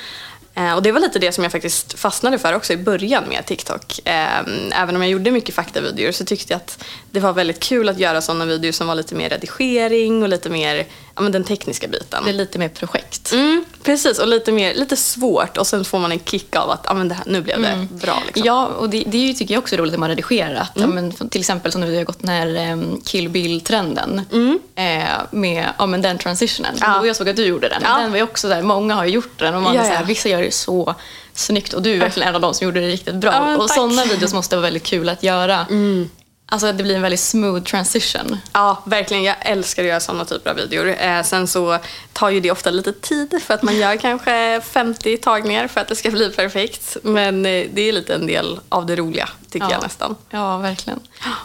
Eh, 0.56 0.74
och 0.74 0.82
det 0.82 0.92
var 0.92 1.00
lite 1.00 1.18
det 1.18 1.32
som 1.32 1.44
jag 1.44 1.52
faktiskt 1.52 1.98
fastnade 1.98 2.38
för 2.38 2.52
också 2.52 2.72
i 2.72 2.76
början 2.76 3.24
med 3.28 3.46
TikTok. 3.46 4.00
Ehm, 4.04 4.72
även 4.72 4.96
om 4.96 5.02
jag 5.02 5.10
gjorde 5.10 5.30
mycket 5.30 5.54
faktavideor 5.54 6.12
så 6.12 6.24
tyckte 6.24 6.52
jag 6.52 6.56
att 6.56 6.84
det 7.10 7.20
var 7.20 7.32
väldigt 7.32 7.60
kul 7.60 7.88
att 7.88 7.98
göra 7.98 8.20
sådana 8.20 8.44
videor 8.44 8.72
som 8.72 8.86
var 8.86 8.94
lite 8.94 9.14
mer 9.14 9.28
redigering 9.28 10.22
och 10.22 10.28
lite 10.28 10.50
mer 10.50 10.86
ja, 11.16 11.22
men 11.22 11.32
den 11.32 11.44
tekniska 11.44 11.88
biten. 11.88 12.24
Det 12.24 12.30
är 12.30 12.34
lite 12.34 12.58
mer 12.58 12.68
projekt. 12.68 13.32
Mm, 13.32 13.64
precis, 13.82 14.18
och 14.18 14.28
lite, 14.28 14.52
mer, 14.52 14.74
lite 14.74 14.96
svårt 14.96 15.56
och 15.56 15.66
sen 15.66 15.84
får 15.84 15.98
man 15.98 16.12
en 16.12 16.20
kick 16.24 16.56
av 16.56 16.70
att 16.70 16.80
ja, 16.84 16.94
men 16.94 17.08
det 17.08 17.14
här, 17.14 17.24
nu 17.26 17.40
blev 17.40 17.60
det 17.60 17.68
mm. 17.68 17.88
bra. 17.90 18.22
Liksom. 18.26 18.46
Ja, 18.46 18.66
och 18.66 18.90
det, 18.90 19.04
det 19.06 19.34
tycker 19.34 19.54
jag 19.54 19.62
också 19.62 19.74
är 19.74 19.78
roligt 19.78 19.92
när 19.92 19.98
man 19.98 20.08
redigerar. 20.08 20.54
Att, 20.54 20.76
mm. 20.76 20.90
ja, 20.90 20.94
men, 20.94 21.28
till 21.28 21.40
exempel 21.40 21.72
som 21.72 21.80
när 21.80 21.88
vi 21.88 21.96
har 21.96 22.04
gått 22.04 22.18
den 22.22 22.28
här 22.28 22.72
um, 22.72 23.00
Kill 23.04 23.28
Bill-trenden 23.28 24.22
mm. 24.32 24.58
eh, 24.74 25.20
med 25.30 25.66
ja, 25.78 25.86
men 25.86 26.02
den 26.02 26.18
transitionen. 26.18 26.74
Ja. 26.80 27.00
Och 27.00 27.06
jag 27.06 27.16
såg 27.16 27.28
att 27.28 27.36
du 27.36 27.46
gjorde 27.46 27.68
den. 27.68 27.82
Ja. 27.84 27.98
Den 27.98 28.10
var 28.10 28.18
ju 28.18 28.24
också 28.24 28.48
där, 28.48 28.62
många 28.62 28.94
har 28.94 29.04
gjort 29.04 29.38
den 29.38 29.54
och 29.54 29.62
man 29.62 29.74
ja, 29.74 29.84
så 29.84 29.90
här, 29.90 30.04
vissa 30.04 30.28
gör 30.28 30.42
det 30.42 30.54
så 30.54 30.94
snyggt 31.34 31.72
och 31.72 31.82
du 31.82 31.94
är 31.94 31.98
verkligen 31.98 32.28
en 32.28 32.34
av 32.34 32.40
de 32.40 32.54
som 32.54 32.64
gjorde 32.64 32.80
det 32.80 32.88
riktigt 32.88 33.14
bra. 33.14 33.56
och 33.56 33.70
sådana 33.70 34.04
videos 34.04 34.34
måste 34.34 34.56
vara 34.56 34.62
väldigt 34.62 34.84
kul 34.84 35.08
att 35.08 35.22
göra. 35.22 35.66
Mm. 35.70 36.10
Alltså 36.48 36.72
det 36.72 36.82
blir 36.82 36.96
en 36.96 37.02
väldigt 37.02 37.20
smooth 37.20 37.62
transition. 37.62 38.36
Ja, 38.52 38.82
verkligen. 38.86 39.22
Jag 39.22 39.36
älskar 39.40 39.82
att 39.82 39.88
göra 39.88 40.00
sådana 40.00 40.24
typer 40.24 40.50
av 40.50 40.56
videor. 40.56 40.94
Eh, 41.00 41.22
sen 41.22 41.46
så 41.46 41.78
tar 42.12 42.30
ju 42.30 42.40
det 42.40 42.50
ofta 42.50 42.70
lite 42.70 42.92
tid 42.92 43.42
för 43.46 43.54
att 43.54 43.62
man 43.62 43.76
gör 43.76 43.96
kanske 44.00 44.60
50 44.64 45.16
tagningar 45.16 45.68
för 45.68 45.80
att 45.80 45.88
det 45.88 45.96
ska 45.96 46.10
bli 46.10 46.30
perfekt. 46.30 46.96
Men 47.02 47.46
eh, 47.46 47.66
det 47.72 47.80
är 47.88 47.92
lite 47.92 48.14
en 48.14 48.26
del 48.26 48.60
av 48.68 48.86
det 48.86 48.96
roliga, 48.96 49.28
tycker 49.50 49.66
Ja. 49.66 49.72
jag 49.72 49.82
nästan. 49.82 50.16
Ja, 50.30 50.58
verkligen. 50.58 51.00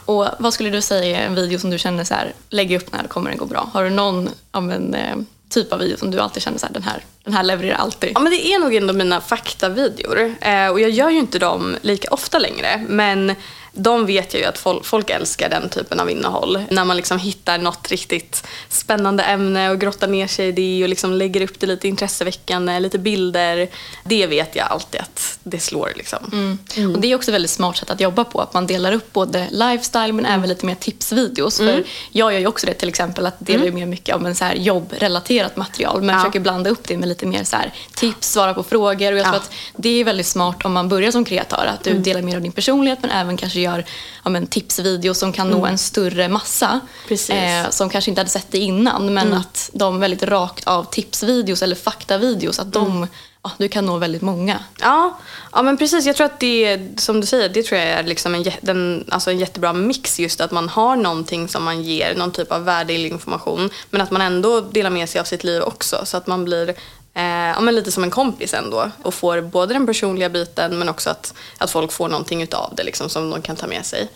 Och 0.06 0.28
vad 0.40 0.54
skulle 0.54 0.70
du 0.70 0.82
säga 0.82 1.20
är 1.22 1.26
en 1.26 1.36
video 1.36 1.60
som 1.60 1.70
du 1.70 1.78
känner 1.80 2.04
så 2.04 2.14
här, 2.14 2.34
lägg 2.50 2.72
upp 2.76 2.92
när 2.94 3.02
det 3.04 3.10
kommer 3.10 3.30
den 3.30 3.40
gå 3.40 3.46
bra? 3.46 3.70
Har 3.74 3.84
du 3.84 3.90
någon 3.90 4.30
av 4.52 4.72
en 4.72 4.94
eh, 4.94 5.16
typ 5.50 5.74
av 5.74 5.80
video 5.80 5.98
som 5.98 6.12
du 6.12 6.20
alltid 6.20 6.44
känner 6.44 6.58
så 6.58 6.66
här, 6.66 6.74
den 6.74 6.84
här, 6.84 7.04
den 7.24 7.34
här 7.34 7.44
levererar 7.44 7.76
alltid? 7.78 8.12
Ja, 8.16 8.20
men 8.20 8.32
det 8.32 8.48
är 8.48 8.60
nog 8.60 8.76
ändå 8.76 8.94
mina 8.94 9.22
faktavideor. 9.22 10.36
Eh, 10.42 10.68
och 10.68 10.80
jag 10.80 10.90
gör 10.90 11.10
ju 11.10 11.20
inte 11.20 11.40
dem 11.40 11.78
lika 11.82 12.08
ofta 12.12 12.40
längre. 12.40 12.86
Men 12.88 13.36
de 13.74 14.06
vet 14.06 14.34
jag 14.34 14.42
ju 14.42 14.48
att 14.48 14.58
folk, 14.58 14.86
folk 14.86 15.10
älskar 15.10 15.50
den 15.50 15.70
typen 15.70 16.00
av 16.00 16.10
innehåll. 16.10 16.64
När 16.70 16.86
man 16.86 16.98
liksom 16.98 17.20
hittar 17.20 17.58
något 17.58 17.92
riktigt 17.92 18.44
spännande 18.70 19.24
ämne 19.24 19.70
och 19.70 19.80
grottar 19.80 20.08
ner 20.08 20.28
sig 20.28 20.48
i 20.48 20.52
det 20.52 20.84
och 20.84 20.90
liksom 20.90 21.14
lägger 21.14 21.42
upp 21.42 21.60
det 21.60 21.68
lite 21.68 21.88
intresseväckande, 21.88 22.80
lite 22.80 22.98
bilder. 22.98 23.70
Det 24.04 24.28
vet 24.28 24.56
jag 24.56 24.68
alltid 24.68 25.02
att 25.02 25.40
det 25.44 25.60
slår. 25.60 25.92
Liksom. 25.96 26.58
Och 26.96 27.02
det 27.02 27.12
är 27.12 27.16
också 27.16 27.32
ett 27.32 27.36
väldigt 27.36 27.52
smart 27.52 27.78
sätt 27.78 27.90
att 27.90 28.00
jobba 28.02 28.24
på. 28.24 28.42
Att 28.42 28.54
man 28.54 28.68
delar 28.68 28.92
upp 28.92 29.14
både 29.14 29.48
lifestyle 29.52 30.14
men 30.14 30.26
även 30.26 30.50
lite 30.50 30.66
mer 30.66 30.76
tipsvideos. 30.76 31.58
För 31.58 31.84
jag 32.12 32.34
gör 32.34 32.40
ju 32.40 32.48
också 32.48 32.68
det 32.68 32.74
till 32.74 32.90
exempel 32.90 33.26
att 33.26 33.36
dela 33.40 33.64
mm. 33.64 33.76
mer 33.76 33.86
mycket 33.86 34.16
av 34.16 34.26
en 34.26 34.36
så 34.36 34.46
här 34.46 34.56
jobbrelaterat 34.56 35.56
material. 35.56 36.02
Men 36.02 36.16
Ja. 36.16 36.22
försöker 36.22 36.40
blanda 36.40 36.70
upp 36.70 36.88
det 36.88 36.98
med 36.98 37.10
lite 37.10 37.26
mer 37.26 37.44
så 37.44 37.56
här 37.56 37.74
tips, 37.96 38.32
svara 38.32 38.54
på 38.54 38.64
frågor. 38.64 39.12
Och 39.12 39.20
jag 39.20 39.26
tror 39.26 39.36
Ja. 39.36 39.42
att 39.42 39.52
det 39.76 39.90
är 39.90 40.04
väldigt 40.04 40.28
smart 40.28 40.66
om 40.66 40.74
man 40.74 40.90
börjar 40.90 41.12
som 41.12 41.26
kreatör. 41.26 41.66
Att 41.66 41.84
du 41.84 41.94
delar 41.94 42.22
mer 42.22 42.36
av 42.36 42.42
din 42.42 42.52
personlighet 42.52 43.00
men 43.02 43.12
även 43.12 43.38
kanske 43.38 43.61
gör 43.62 43.86
ja, 44.24 44.30
men, 44.30 44.48
tipsvideos 44.48 45.20
som 45.20 45.34
kan 45.34 45.50
nå 45.50 45.66
en 45.66 45.78
större 45.78 46.28
massa. 46.28 46.80
Eh, 47.10 47.70
som 47.70 47.90
kanske 47.90 48.12
inte 48.12 48.22
hade 48.22 48.30
sett 48.30 48.52
det 48.52 48.58
innan. 48.58 49.14
Men 49.14 49.34
att 49.34 49.70
de 49.74 50.00
väldigt 50.00 50.24
rakt 50.24 50.68
av 50.68 50.84
tipsvideos 50.84 51.62
eller 51.62 51.76
faktavideos. 51.76 52.60
Att 52.60 52.74
de, 52.74 53.08
ja, 53.44 53.52
du 53.58 53.68
kan 53.68 53.86
nå 53.86 53.98
väldigt 53.98 54.22
många. 54.22 54.60
Ja, 54.80 55.18
ja, 55.52 55.62
men 55.62 55.78
precis. 55.78 56.06
Jag 56.06 56.16
tror 56.16 56.26
att 56.26 56.40
det, 56.40 56.80
som 56.98 57.22
du 57.22 57.28
säger, 57.28 57.50
det 57.50 57.64
tror 57.64 57.80
jag 57.80 57.90
är 57.90 58.04
liksom 58.04 58.36
en, 58.36 58.46
den, 58.62 59.06
alltså 59.10 59.32
en 59.32 59.40
jättebra 59.40 59.74
mix. 59.74 60.20
Just 60.20 60.42
att 60.42 60.52
man 60.52 60.70
har 60.70 60.96
någonting 60.96 61.48
som 61.48 61.64
man 61.64 61.84
ger, 61.84 62.16
någon 62.16 62.32
typ 62.32 62.52
av 62.52 62.64
värdefull 62.64 63.06
information. 63.06 63.70
Men 63.90 64.02
att 64.02 64.12
man 64.12 64.22
ändå 64.22 64.62
delar 64.62 64.90
med 64.90 65.10
sig 65.10 65.22
av 65.22 65.26
sitt 65.26 65.44
liv 65.44 65.62
också. 65.62 66.02
Så 66.06 66.18
att 66.18 66.28
man 66.28 66.46
blir 66.46 66.76
ja, 67.14 67.60
men 67.62 67.76
lite 67.76 67.92
som 67.92 68.04
en 68.04 68.12
kompis 68.12 68.54
ändå. 68.54 68.92
Och 69.04 69.14
får 69.14 69.42
både 69.42 69.74
den 69.74 69.86
personliga 69.88 70.30
biten 70.30 70.80
men 70.80 70.90
också 70.90 71.10
att, 71.10 71.34
att 71.58 71.72
folk 71.72 71.92
får 71.92 72.10
någonting 72.10 72.42
utav 72.42 72.74
det 72.78 72.84
liksom, 72.84 73.10
som 73.10 73.30
de 73.30 73.42
kan 73.42 73.56
ta 73.56 73.68
med 73.68 73.86
sig. 73.86 74.08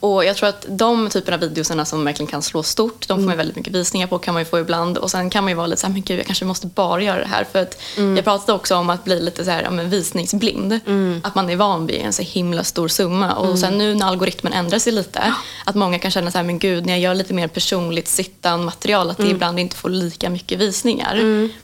Och 0.00 0.24
jag 0.24 0.36
tror 0.36 0.48
att 0.48 0.66
de 0.68 1.08
typerna 1.08 1.34
av 1.34 1.40
videosarna 1.40 1.84
som 1.84 2.04
verkligen 2.04 2.30
kan 2.30 2.42
slå 2.42 2.62
stort, 2.62 3.00
de 3.00 3.06
får 3.08 3.14
Mm. 3.14 3.24
man 3.26 3.32
ju 3.32 3.36
väldigt 3.36 3.56
mycket 3.56 3.72
visningar 3.74 4.06
på 4.06 4.18
kan 4.18 4.34
man 4.34 4.44
få 4.44 4.58
ibland. 4.58 4.98
Och 4.98 5.10
sen 5.10 5.30
kan 5.30 5.44
man 5.44 5.50
ju 5.50 5.54
vara 5.56 5.66
lite 5.66 5.80
så 5.80 5.86
här, 5.86 5.92
men 5.94 6.02
gud 6.02 6.18
jag 6.18 6.26
kanske 6.26 6.44
måste 6.44 6.66
bara 6.66 7.02
göra 7.02 7.18
det 7.20 7.28
här. 7.28 7.44
För 7.52 7.58
att 7.62 7.80
Mm. 7.96 8.16
jag 8.16 8.24
pratade 8.24 8.52
också 8.52 8.76
om 8.76 8.90
att 8.90 9.04
bli 9.04 9.20
lite 9.20 9.44
så 9.44 9.50
här, 9.50 9.62
ja, 9.62 9.70
men 9.70 9.90
visningsblind. 9.90 10.80
Mm. 10.86 11.20
Att 11.24 11.34
man 11.34 11.50
är 11.50 11.56
van 11.56 11.86
vid 11.86 11.96
en 12.00 12.12
så 12.12 12.22
himla 12.22 12.64
stor 12.64 12.88
summa. 12.88 13.32
Och 13.34 13.58
sen 13.58 13.78
nu 13.78 13.94
när 13.94 14.06
algoritmen 14.06 14.52
ändrar 14.52 14.78
sig 14.78 14.92
lite, 14.92 15.34
att 15.64 15.74
många 15.74 15.98
kan 15.98 16.10
känna 16.10 16.30
så 16.30 16.38
här, 16.38 16.44
men 16.44 16.58
gud 16.58 16.86
när 16.86 16.92
jag 16.92 17.00
gör 17.00 17.14
lite 17.14 17.34
mer 17.34 17.48
personligt 17.48 18.08
sittan 18.08 18.64
material, 18.64 19.10
att 19.10 19.18
Mm. 19.18 19.28
det 19.28 19.34
ibland 19.34 19.58
inte 19.60 19.76
får 19.76 19.88
lika 19.90 20.30
mycket 20.30 20.58
visningar. 20.58 21.14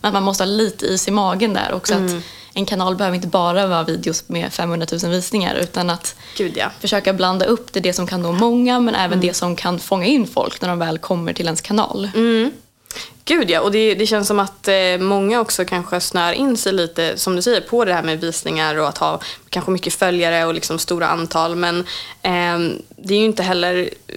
Men 0.00 0.12
man 0.12 0.22
måste 0.22 0.35
ha 0.42 0.46
lite 0.46 0.86
is 0.86 1.08
i 1.08 1.10
magen 1.10 1.54
där 1.54 1.72
också. 1.72 1.94
Mm. 1.94 2.18
Att 2.18 2.24
en 2.54 2.66
kanal 2.66 2.96
behöver 2.96 3.14
inte 3.14 3.28
bara 3.28 3.66
vara 3.66 3.84
videos 3.84 4.28
med 4.28 4.52
500 4.52 4.86
000 5.02 5.10
visningar 5.10 5.54
utan 5.54 5.90
att 5.90 6.14
Gud 6.36 6.52
ja. 6.56 6.70
försöka 6.80 7.12
blanda 7.12 7.46
upp 7.46 7.72
det, 7.72 7.80
det 7.80 7.92
som 7.92 8.06
kan 8.06 8.22
nå 8.22 8.32
många 8.32 8.80
men 8.80 8.94
även 8.94 9.20
det 9.20 9.34
som 9.34 9.56
kan 9.56 9.78
fånga 9.78 10.06
in 10.06 10.26
folk 10.26 10.60
när 10.60 10.68
de 10.68 10.78
väl 10.78 10.98
kommer 10.98 11.32
till 11.32 11.46
ens 11.46 11.60
kanal. 11.60 12.10
Gud 13.24 13.50
ja, 13.50 13.60
och 13.60 13.72
det, 13.72 13.94
det 13.94 14.06
känns 14.06 14.28
som 14.28 14.40
att 14.40 14.68
eh, 14.68 14.98
många 14.98 15.40
också 15.40 15.64
kanske 15.64 16.00
snör 16.00 16.32
in 16.32 16.56
sig 16.56 16.72
lite, 16.72 17.18
som 17.18 17.36
du 17.36 17.42
säger, 17.42 17.60
på 17.60 17.84
det 17.84 17.94
här 17.94 18.02
med 18.02 18.20
visningar 18.20 18.76
och 18.76 18.88
att 18.88 18.98
ha 18.98 19.20
kanske 19.48 19.70
mycket 19.70 19.94
följare 19.94 20.44
och 20.44 20.54
liksom 20.54 20.78
stora 20.78 21.08
antal. 21.08 21.56
Men 21.56 21.78
eh, 22.22 22.78
det 22.96 23.14
är 23.14 23.18
ju 23.18 23.24
inte 23.24 23.42
heller 23.42 23.90
eh, 24.06 24.14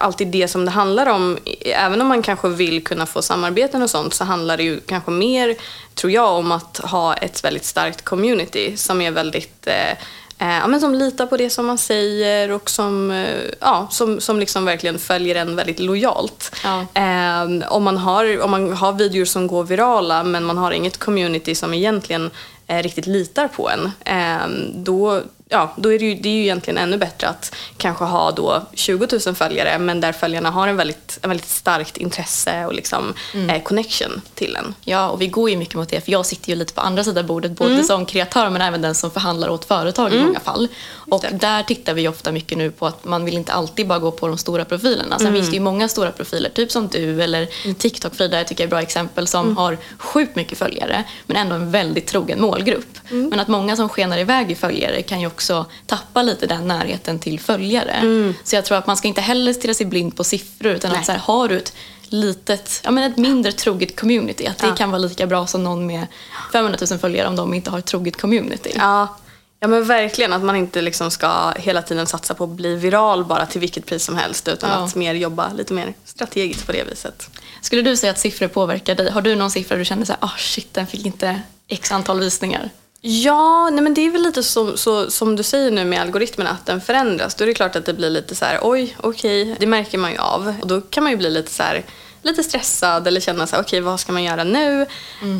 alltid 0.00 0.28
det 0.28 0.48
som 0.48 0.64
det 0.64 0.70
handlar 0.70 1.06
om. 1.06 1.38
Även 1.60 2.00
om 2.00 2.06
man 2.06 2.22
kanske 2.22 2.48
vill 2.48 2.84
kunna 2.84 3.06
få 3.06 3.22
samarbeten 3.22 3.82
och 3.82 3.90
sånt 3.90 4.14
så 4.14 4.24
handlar 4.24 4.56
det 4.56 4.62
ju 4.62 4.80
kanske 4.80 5.10
mer, 5.10 5.56
tror 5.94 6.12
jag, 6.12 6.32
om 6.32 6.52
att 6.52 6.78
ha 6.78 7.14
ett 7.14 7.44
väldigt 7.44 7.64
starkt 7.64 8.04
community 8.04 8.76
som 8.76 9.00
är 9.00 9.10
väldigt 9.10 9.66
Eh, 9.66 9.96
ja, 10.44 10.66
men 10.66 10.80
som 10.80 10.94
litar 10.94 11.26
på 11.26 11.36
det 11.36 11.50
som 11.50 11.66
man 11.66 11.78
säger 11.78 12.50
och 12.50 12.70
som, 12.70 13.10
eh, 13.10 13.44
ja, 13.60 13.88
som, 13.90 14.20
som 14.20 14.40
liksom 14.40 14.64
verkligen 14.64 14.98
följer 14.98 15.34
en 15.34 15.56
väldigt 15.56 15.80
lojalt. 15.80 16.56
Ja. 16.64 16.86
Eh, 16.94 17.72
om, 17.72 17.82
man 17.84 17.96
har, 17.96 18.42
om 18.42 18.50
man 18.50 18.72
har 18.72 18.92
videor 18.92 19.24
som 19.24 19.46
går 19.46 19.64
virala 19.64 20.24
men 20.24 20.44
man 20.44 20.58
har 20.58 20.72
inget 20.72 20.98
community 20.98 21.54
som 21.54 21.74
egentligen 21.74 22.30
eh, 22.66 22.82
riktigt 22.82 23.06
litar 23.06 23.48
på 23.48 23.70
en, 23.70 23.90
eh, 24.04 24.48
då, 24.74 25.20
ja, 25.52 25.74
då 25.76 25.92
är 25.92 25.98
det, 25.98 26.04
ju, 26.04 26.14
det 26.14 26.28
är 26.28 26.32
ju 26.32 26.42
egentligen 26.42 26.78
ännu 26.78 26.96
bättre 26.96 27.28
att 27.28 27.54
kanske 27.76 28.04
ha 28.04 28.30
då 28.30 28.62
20 28.74 29.08
000 29.26 29.34
följare 29.34 29.78
men 29.78 30.00
där 30.00 30.12
följarna 30.12 30.50
har 30.50 30.68
en 30.68 30.76
väldigt, 30.76 31.18
en 31.22 31.30
väldigt 31.30 31.48
starkt 31.48 31.96
intresse 31.96 32.66
och 32.66 32.74
liksom, 32.74 33.14
eh, 33.48 33.62
connection 33.62 34.22
till 34.34 34.56
en. 34.56 34.74
Ja, 34.84 35.08
och 35.08 35.22
vi 35.22 35.26
går 35.26 35.50
ju 35.50 35.56
mycket 35.56 35.74
mot 35.74 35.88
det 35.88 36.00
för 36.00 36.12
jag 36.12 36.26
sitter 36.26 36.48
ju 36.48 36.54
lite 36.54 36.74
på 36.74 36.80
andra 36.80 37.04
sidan 37.04 37.26
bordet 37.26 37.52
både 37.52 37.84
som 37.84 38.06
kreatör 38.06 38.50
men 38.50 38.62
även 38.62 38.82
den 38.82 38.94
som 38.94 39.10
förhandlar 39.10 39.48
åt 39.48 39.64
företag 39.64 40.12
i 40.12 40.24
många 40.24 40.40
fall. 40.40 40.68
Och 40.94 41.24
där 41.32 41.62
tittar 41.62 41.94
vi 41.94 42.08
ofta 42.08 42.32
mycket 42.32 42.58
nu 42.58 42.70
på 42.70 42.86
att 42.86 43.04
man 43.04 43.24
vill 43.24 43.34
inte 43.34 43.52
alltid 43.52 43.86
bara 43.86 43.98
gå 43.98 44.10
på 44.10 44.28
de 44.28 44.38
stora 44.38 44.64
profilerna. 44.64 45.18
Sen 45.18 45.32
finns 45.32 45.48
det 45.48 45.54
ju 45.54 45.60
många 45.60 45.88
stora 45.88 46.12
profiler, 46.12 46.50
typ 46.50 46.72
som 46.72 46.88
du 46.88 47.22
eller 47.22 47.48
TikTok-Frida 47.74 48.38
jag 48.38 48.48
tycker 48.48 48.62
jag 48.62 48.66
är 48.66 48.68
ett 48.68 48.70
bra 48.70 48.82
exempel 48.82 49.26
som 49.26 49.56
har 49.56 49.78
sjukt 49.98 50.36
mycket 50.36 50.58
följare 50.58 51.04
men 51.26 51.36
ändå 51.36 51.54
en 51.54 51.70
väldigt 51.70 52.06
trogen 52.06 52.40
målgrupp. 52.40 52.98
Men 53.08 53.40
att 53.40 53.48
många 53.48 53.76
som 53.76 53.88
skenar 53.88 54.18
iväg 54.18 54.50
i 54.50 54.54
följare 54.54 55.02
kan 55.02 55.20
ju 55.20 55.26
också 55.26 55.41
tappa 55.86 56.22
lite 56.22 56.46
den 56.46 56.68
närheten 56.68 57.18
till 57.18 57.40
följare. 57.40 58.34
Så 58.44 58.56
jag 58.56 58.64
tror 58.64 58.78
att 58.78 58.86
man 58.86 58.96
ska 58.96 59.08
inte 59.08 59.20
heller 59.20 59.52
stirra 59.52 59.74
sig 59.74 59.86
blind 59.86 60.16
på 60.16 60.24
siffror 60.24 60.72
utan 60.72 60.90
Nej. 60.90 61.00
att 61.00 61.06
så 61.06 61.12
här, 61.12 61.18
har 61.18 61.48
du 61.48 61.56
ett 61.56 61.72
litet, 62.08 62.80
ja 62.84 62.90
men 62.90 63.04
ett 63.12 63.18
mindre 63.18 63.52
troget 63.52 64.00
community. 64.00 64.46
Att 64.46 64.58
det 64.58 64.66
Ja. 64.66 64.76
kan 64.76 64.90
vara 64.90 64.98
lika 64.98 65.26
bra 65.26 65.46
som 65.46 65.64
någon 65.64 65.86
med 65.86 66.06
500 66.52 66.78
000 66.90 66.98
följare 66.98 67.28
om 67.28 67.36
de 67.36 67.54
inte 67.54 67.70
har 67.70 67.78
ett 67.78 67.86
troget 67.86 68.20
community. 68.20 68.72
Ja, 68.76 69.16
ja 69.60 69.68
men 69.68 69.84
verkligen 69.84 70.32
att 70.32 70.42
man 70.42 70.56
inte 70.56 70.80
liksom 70.82 71.10
ska 71.10 71.50
hela 71.56 71.82
tiden 71.82 72.06
satsa 72.06 72.34
på 72.34 72.44
att 72.44 72.50
bli 72.50 72.76
viral 72.76 73.24
bara 73.24 73.46
till 73.46 73.60
vilket 73.60 73.86
pris 73.86 74.04
som 74.04 74.16
helst 74.16 74.48
utan 74.48 74.70
Ja. 74.70 74.76
att 74.76 74.94
mer 74.94 75.14
jobba 75.14 75.52
lite 75.52 75.72
mer 75.74 75.94
strategiskt 76.04 76.66
på 76.66 76.72
det 76.72 76.84
viset. 76.90 77.30
Skulle 77.60 77.82
du 77.82 77.96
säga 77.96 78.12
att 78.12 78.18
siffror 78.18 78.48
påverkar 78.48 78.94
dig? 78.94 79.10
Har 79.10 79.22
du 79.22 79.34
någon 79.34 79.50
siffra 79.50 79.76
du 79.76 79.84
känner 79.84 80.04
så 80.04 80.12
här, 80.12 80.18
ah 80.24 80.36
shit 80.38 80.74
den 80.74 80.86
fick 80.86 81.06
inte 81.06 81.40
x 81.68 81.92
antal 81.92 82.20
visningar? 82.20 82.70
Ja, 83.04 83.70
nej 83.70 83.82
men 83.82 83.94
det 83.94 84.06
är 84.06 84.10
väl 84.10 84.22
lite 84.22 84.42
så, 84.42 84.76
så, 84.76 85.10
som 85.10 85.36
du 85.36 85.42
säger 85.42 85.70
nu 85.70 85.84
med 85.84 86.00
algoritmen 86.00 86.46
att 86.46 86.66
den 86.66 86.80
förändras. 86.80 87.34
Då 87.34 87.44
är 87.44 87.48
det 87.48 87.54
klart 87.54 87.76
att 87.76 87.86
det 87.86 87.94
blir 87.94 88.10
lite 88.10 88.34
så 88.34 88.44
här, 88.44 88.58
oj, 88.62 88.96
okej, 89.00 89.56
det 89.60 89.66
märker 89.66 89.98
man 89.98 90.12
ju 90.12 90.18
av. 90.18 90.54
Och 90.62 90.66
då 90.68 90.80
kan 90.80 91.02
man 91.02 91.10
ju 91.12 91.16
bli 91.18 91.30
lite 91.30 91.50
så 91.50 91.62
här, 91.62 91.84
lite 92.22 92.42
stressad 92.42 93.06
eller 93.06 93.20
känna 93.20 93.46
så 93.46 93.56
här, 93.56 93.62
okej, 93.62 93.80
vad 93.80 94.00
ska 94.00 94.12
man 94.12 94.22
göra 94.24 94.44
nu? 94.44 94.86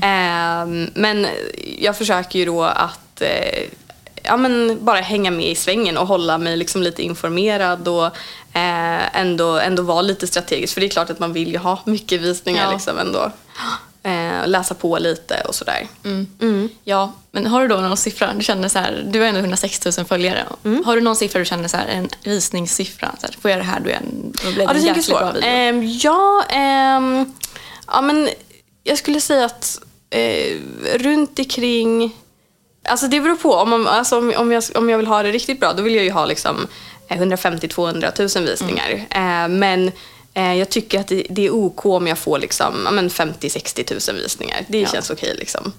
Ehm, 0.03 0.91
men 0.95 1.27
jag 1.79 1.97
försöker 1.99 2.39
ju 2.39 2.45
då 2.45 2.63
att 2.65 3.21
eh, 3.23 3.63
ja, 4.23 4.37
men 4.37 4.79
bara 4.85 5.01
hänga 5.01 5.31
med 5.31 5.47
i 5.51 5.55
svängen 5.55 5.97
och 5.99 6.07
hålla 6.07 6.39
mig 6.39 6.57
liksom 6.57 6.83
lite 6.83 7.03
informerad 7.03 7.89
och 7.89 8.07
eh, 8.57 9.17
ändå, 9.21 9.59
ändå 9.59 9.83
vara 9.83 10.03
lite 10.03 10.27
strategisk. 10.27 10.75
För 10.75 10.81
det 10.81 10.87
är 10.87 10.91
klart 10.91 11.11
att 11.11 11.19
man 11.19 11.33
vill 11.33 11.53
ju 11.53 11.59
ha 11.59 11.83
mycket 11.85 12.21
visningar 12.21 12.65
Ja. 12.65 12.73
liksom 12.73 12.99
ändå. 12.99 13.33
Eh, 14.05 14.49
läsa 14.49 14.75
på 14.75 14.99
lite 14.99 15.43
och 15.49 15.55
sådär. 15.55 15.89
Ja, 16.85 17.13
men 17.31 17.47
har 17.47 17.63
du 17.63 17.69
då 17.69 17.77
någon 17.77 17.97
siffra? 17.97 18.35
Du 18.35 18.45
känner 18.45 18.69
så 18.69 18.79
här, 18.79 19.05
du 19.07 19.21
har 19.21 19.27
ändå 19.27 19.41
106 19.41 19.99
000 19.99 20.07
följare. 20.07 20.47
Mm. 20.65 20.85
Har 20.85 20.97
du 20.97 21.03
någon 21.03 21.17
siffra 21.17 21.39
du 21.39 21.45
känner 21.45 21.69
så 21.69 21.77
här, 21.77 21.87
en 21.87 22.09
visningssiffra? 22.25 23.15
Så 23.21 23.27
här, 23.27 23.37
får 23.41 23.51
jag 23.51 23.61
det 23.61 23.65
här 23.65 23.81
då, 23.81 23.91
är 23.91 23.95
en, 23.95 24.33
då 24.45 24.53
blir 24.53 24.59
det 24.59 24.63
Ja, 24.63 24.75
en 24.75 24.83
jäkligt 24.83 25.09
bra 25.09 25.33
video. 25.33 25.49
Ehm, 25.49 25.99
ja, 26.03 26.45
ehm, 26.51 27.33
ja, 27.87 28.01
men 28.01 28.29
jag 28.85 28.99
skulle 28.99 29.21
säga 29.21 29.45
att 29.45 29.79
eh, 30.11 30.59
runt 30.95 31.39
omkring... 31.39 32.17
Alltså 32.89 33.07
det 33.07 33.21
beror 33.21 33.37
på. 33.37 33.55
Om, 33.55 33.71
man, 33.71 33.89
alltså 33.89 34.19
om, 34.19 34.33
om, 34.37 34.53
jag, 34.53 34.65
om 34.75 34.91
jag 34.91 34.99
vill 34.99 35.07
ha 35.07 35.23
det 35.23 35.31
riktigt 35.31 35.61
bra 35.61 35.73
då 35.73 35.83
vill 35.83 35.95
jag 35.95 36.05
ju 36.05 36.11
ha 36.11 36.27
liksom 36.27 36.67
150-200 37.09 38.39
000 38.39 38.47
visningar. 38.47 39.07
Eh, 39.11 39.49
men 39.49 39.87
eh, 39.87 39.93
jag 40.35 40.69
tycker 40.71 41.01
att 41.01 41.09
det, 41.29 41.47
är 41.47 41.51
OK 41.55 41.87
om 41.87 42.07
jag 42.07 42.19
får 42.19 42.39
liksom, 42.39 42.83
ja, 42.85 42.91
men 42.91 43.11
50-60 43.11 44.11
000 44.13 44.23
visningar. 44.23 44.65
Det 44.69 44.81
Ja. 44.81 44.89
känns 44.89 45.11
okej. 45.11 45.35
liksom. 45.39 45.73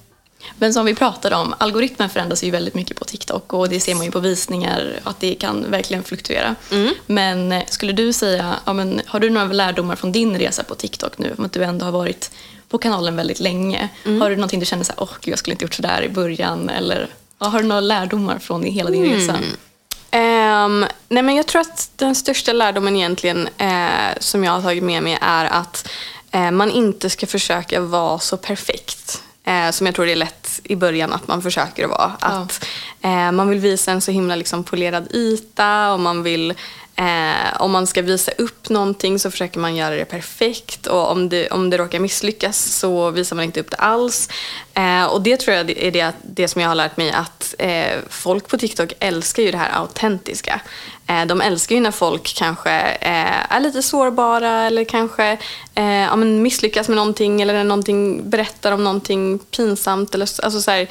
Men 0.58 0.74
som 0.74 0.86
vi 0.86 0.96
pratade 0.96 1.36
om, 1.36 1.54
algoritmen 1.58 2.10
förändras 2.10 2.44
ju 2.44 2.52
väldigt 2.52 2.74
mycket 2.76 2.98
på 3.00 3.06
TikTok 3.06 3.54
och 3.54 3.70
det 3.70 3.80
ser 3.80 3.96
man 3.96 4.06
ju 4.06 4.12
på 4.12 4.20
visningar 4.20 5.00
att 5.04 5.20
det 5.20 5.36
kan 5.36 5.72
verkligen 5.72 6.04
fluktuera. 6.04 6.56
Mm. 6.72 6.94
Men 7.06 7.52
eh, 7.52 7.64
skulle 7.68 7.92
du 7.94 8.14
säga, 8.14 8.56
ja, 8.66 8.74
men, 8.74 9.02
har 9.06 9.20
du 9.20 9.30
några 9.30 9.48
lärdomar 9.48 9.96
från 9.96 10.12
din 10.12 10.40
resa 10.40 10.64
på 10.64 10.76
TikTok 10.76 11.18
nu? 11.18 11.36
Om 11.38 11.46
att 11.46 11.54
du 11.54 11.64
ändå 11.64 11.86
har 11.86 11.92
varit 11.92 12.32
på 12.70 12.78
kanalen 12.78 13.16
väldigt 13.16 13.40
länge. 13.40 13.90
Mm. 14.06 14.22
Har 14.22 14.30
du 14.30 14.36
någonting 14.36 14.60
du 14.60 14.66
känner 14.66 14.84
så 14.84 14.92
här, 14.94 15.04
åh 15.04 15.10
gud 15.22 15.32
jag 15.32 15.40
skulle 15.40 15.54
inte 15.54 15.66
gjort 15.66 15.74
sådär 15.74 16.02
i 16.04 16.10
början? 16.10 16.70
Eller 16.70 17.08
ja, 17.40 17.48
har 17.48 17.62
du 17.62 17.68
några 17.68 17.82
lärdomar 17.82 18.40
från 18.40 18.64
hela 18.64 18.90
din 18.90 19.06
Mm. 19.06 19.18
resa? 19.20 19.38
Um, 20.14 20.86
nej 21.10 21.24
men 21.24 21.36
jag 21.36 21.48
tror 21.48 21.62
att 21.62 21.92
den 21.96 22.16
största 22.16 22.54
lärdomen 22.54 22.96
egentligen 22.96 23.50
eh, 23.58 24.18
som 24.20 24.44
jag 24.44 24.52
har 24.52 24.62
tagit 24.62 24.84
med 24.84 25.04
mig 25.04 25.18
är 25.22 25.46
att 25.46 25.90
eh, 26.32 26.52
man 26.52 26.72
inte 26.72 27.10
ska 27.10 27.28
försöka 27.28 27.80
vara 27.80 28.20
så 28.20 28.38
perfekt. 28.38 29.24
Eh, 29.44 29.72
som 29.72 29.86
jag 29.86 29.96
tror 29.96 30.06
det 30.06 30.12
är 30.12 30.16
lätt 30.16 30.60
i 30.64 30.76
början 30.76 31.14
att 31.14 31.28
man 31.28 31.42
försöker 31.42 31.88
vara. 31.88 32.12
Att 32.20 32.66
Man 33.34 33.50
vill 33.50 33.60
visa 33.60 33.92
en 33.92 34.02
så 34.02 34.12
himla 34.12 34.36
liksom 34.36 34.64
polerad 34.64 35.08
yta 35.12 35.94
och 35.94 36.00
man 36.00 36.24
vill 36.24 36.54
Eh, 36.96 37.62
om 37.62 37.72
man 37.72 37.88
ska 37.88 38.02
visa 38.02 38.32
upp 38.32 38.70
någonting 38.70 39.20
så 39.20 39.32
försöker 39.32 39.60
man 39.60 39.76
göra 39.76 39.96
det 39.96 40.06
perfekt 40.06 40.88
och 40.88 41.12
om 41.12 41.30
det, 41.30 41.48
om 41.48 41.70
det 41.70 41.78
råkar 41.78 42.00
misslyckas 42.00 42.58
så 42.58 43.12
visar 43.12 43.36
man 43.36 43.46
inte 43.46 43.60
upp 43.60 43.72
det 43.72 43.78
alls. 43.78 44.30
Eh, 44.74 45.06
och 45.06 45.22
det 45.22 45.38
tror 45.38 45.56
jag 45.58 45.70
är 45.70 45.92
det, 45.92 46.12
det 46.22 46.48
som 46.48 46.62
jag 46.62 46.70
har 46.70 46.76
lärt 46.76 46.98
mig 46.98 47.12
att 47.12 47.56
eh, 47.60 48.00
folk 48.10 48.48
på 48.48 48.58
TikTok 48.58 48.94
älskar 49.00 49.44
ju 49.44 49.52
det 49.52 49.58
här 49.58 49.80
autentiska. 49.82 50.62
Eh, 51.08 51.26
de 51.26 51.42
älskar 51.42 51.76
ju 51.76 51.82
när 51.82 51.92
folk 51.92 52.36
kanske 52.36 52.72
eh, 52.82 53.54
är 53.54 53.60
lite 53.60 53.82
sårbara 53.82 54.66
eller 54.66 54.84
kanske 54.84 55.38
eh, 55.76 55.86
ja, 55.86 56.16
men 56.16 56.42
misslyckas 56.42 56.88
med 56.88 56.96
någonting 56.96 57.42
eller 57.42 57.54
när 57.54 57.64
någonting 57.64 58.30
berättar 58.30 58.72
om 58.72 58.84
någonting 58.84 59.40
pinsamt. 59.40 60.16
Eller, 60.16 60.30
alltså 60.44 60.62
så 60.62 60.72
här, 60.72 60.88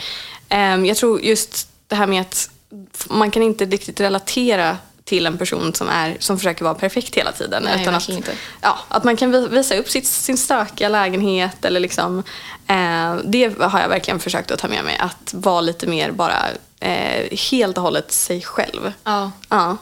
eh, 0.48 0.86
jag 0.86 0.96
tror 0.96 1.20
just 1.20 1.68
det 1.88 1.94
här 1.94 2.06
med 2.06 2.20
att 2.20 2.50
man 3.08 3.30
kan 3.30 3.42
inte 3.42 3.64
riktigt 3.64 4.00
relatera 4.00 4.76
till 5.04 5.26
en 5.26 5.38
person 5.38 5.74
som, 5.74 5.88
är, 5.88 6.16
som 6.18 6.38
försöker 6.38 6.64
vara 6.64 6.74
perfekt 6.74 7.14
hela 7.14 7.32
tiden. 7.32 7.62
Nej, 7.62 7.82
utan 7.82 7.94
att, 7.94 8.08
inte. 8.08 8.32
Ja, 8.60 8.78
att 8.88 9.04
man 9.04 9.16
kan 9.16 9.50
visa 9.50 9.76
upp 9.76 9.88
sitt, 9.88 10.06
sin 10.06 10.38
stökiga 10.38 10.88
lägenhet. 10.88 11.64
Eller 11.64 11.80
liksom, 11.80 12.18
eh, 12.66 13.16
det 13.24 13.60
har 13.60 13.80
jag 13.80 13.88
verkligen 13.88 14.20
försökt 14.20 14.50
att 14.50 14.58
ta 14.58 14.68
med 14.68 14.84
mig. 14.84 14.96
Att 14.98 15.34
vara 15.34 15.60
lite 15.60 15.86
mer 15.86 16.10
bara 16.10 16.38
eh, 16.80 17.38
helt 17.50 17.76
och 17.76 17.82
hållet 17.82 18.12
sig 18.12 18.42
själv. 18.42 18.92
Ja. 19.04 19.32
ja. 19.48 19.76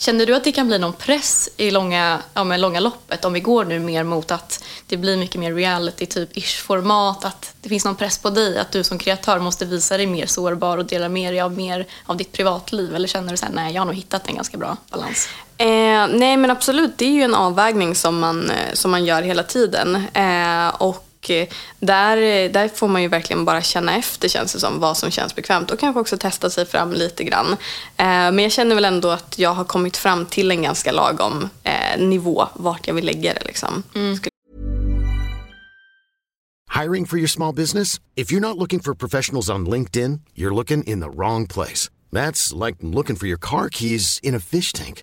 Känner 0.00 0.26
du 0.26 0.34
att 0.34 0.44
det 0.44 0.52
kan 0.52 0.66
bli 0.66 0.78
någon 0.78 0.92
press 0.92 1.48
i 1.56 1.70
långa, 1.70 2.18
ja, 2.34 2.44
med 2.44 2.60
långa 2.60 2.80
loppet 2.80 3.24
om 3.24 3.32
vi 3.32 3.40
går 3.40 3.64
nu 3.64 3.78
mer 3.78 4.04
mot 4.04 4.30
att 4.30 4.64
det 4.86 4.96
blir 4.96 5.16
mycket 5.16 5.40
mer 5.40 5.54
reality 5.54 6.06
typ 6.06 6.36
ish 6.36 6.62
format 6.62 7.24
att 7.24 7.54
det 7.60 7.68
finns 7.68 7.84
någon 7.84 7.96
press 7.96 8.18
på 8.18 8.30
dig 8.30 8.58
att 8.58 8.72
du 8.72 8.84
som 8.84 8.98
kreatör 8.98 9.38
måste 9.38 9.64
visa 9.64 9.96
dig 9.96 10.06
mer 10.06 10.26
sårbar 10.26 10.78
och 10.78 10.84
dela 10.84 11.08
med 11.08 11.32
dig 11.32 11.40
av 11.40 11.52
mer 11.52 11.86
av 12.06 12.16
ditt 12.16 12.32
privatliv? 12.32 12.94
Eller 12.94 13.08
känner 13.08 13.30
du 13.30 13.36
så 13.36 13.46
här, 13.46 13.52
nej 13.52 13.74
jag 13.74 13.80
har 13.80 13.86
nog 13.86 13.94
hittat 13.94 14.28
en 14.28 14.34
ganska 14.34 14.56
bra 14.56 14.76
balans? 14.90 15.28
Eh, 15.56 15.66
nej 16.08 16.36
men 16.36 16.50
absolut, 16.50 16.98
det 16.98 17.04
är 17.04 17.12
ju 17.12 17.22
en 17.22 17.34
avvägning 17.34 17.94
som 17.94 18.18
man, 18.18 18.50
eh, 18.50 18.72
som 18.72 18.90
man 18.90 19.04
gör 19.04 19.22
hela 19.22 19.42
tiden. 19.42 19.94
Eh, 20.12 20.68
och 20.68 21.09
och 21.20 21.30
eh, 21.30 21.48
där, 21.80 22.16
eh, 22.16 22.50
där 22.50 22.68
får 22.68 22.88
man 22.88 23.02
ju 23.02 23.08
verkligen 23.08 23.44
bara 23.44 23.62
känna 23.62 23.96
efter 23.96 24.28
känns 24.28 24.52
det 24.52 24.60
som, 24.60 24.80
vad 24.80 24.96
som 24.96 25.10
känns 25.10 25.34
bekvämt 25.34 25.70
och 25.70 25.78
kanske 25.78 26.00
också 26.00 26.16
testa 26.16 26.50
sig 26.50 26.66
fram 26.66 26.92
lite 26.92 27.24
grann. 27.24 27.52
Eh, 27.96 28.06
men 28.06 28.38
jag 28.38 28.52
känner 28.52 28.74
väl 28.74 28.84
ändå 28.84 29.10
att 29.10 29.38
jag 29.38 29.54
har 29.54 29.64
kommit 29.64 29.96
fram 29.96 30.26
till 30.26 30.50
en 30.50 30.62
ganska 30.62 30.92
lagom 30.92 31.48
nivå 31.98 32.48
vart 32.54 32.86
jag 32.86 32.94
vill 32.94 33.04
lägga 33.04 33.34
det. 33.34 33.44
Liksom. 33.44 33.82
Mm. 33.94 34.18
Hiring 36.82 37.06
for 37.06 37.18
your 37.18 37.28
small 37.28 37.54
business? 37.54 38.00
If 38.16 38.32
you're 38.32 38.40
not 38.40 38.56
looking 38.56 38.80
for 38.80 38.94
professionals 38.94 39.50
on 39.50 39.66
LinkedIn, 39.66 40.20
you're 40.34 40.54
looking 40.54 40.84
in 40.84 41.00
the 41.00 41.10
wrong 41.10 41.46
place. 41.46 41.90
That's 42.12 42.66
like 42.66 42.76
looking 42.80 43.16
for 43.16 43.26
your 43.26 43.38
car 43.38 43.68
keys 43.68 44.20
in 44.22 44.34
a 44.34 44.40
fish 44.40 44.72
tank. 44.72 45.02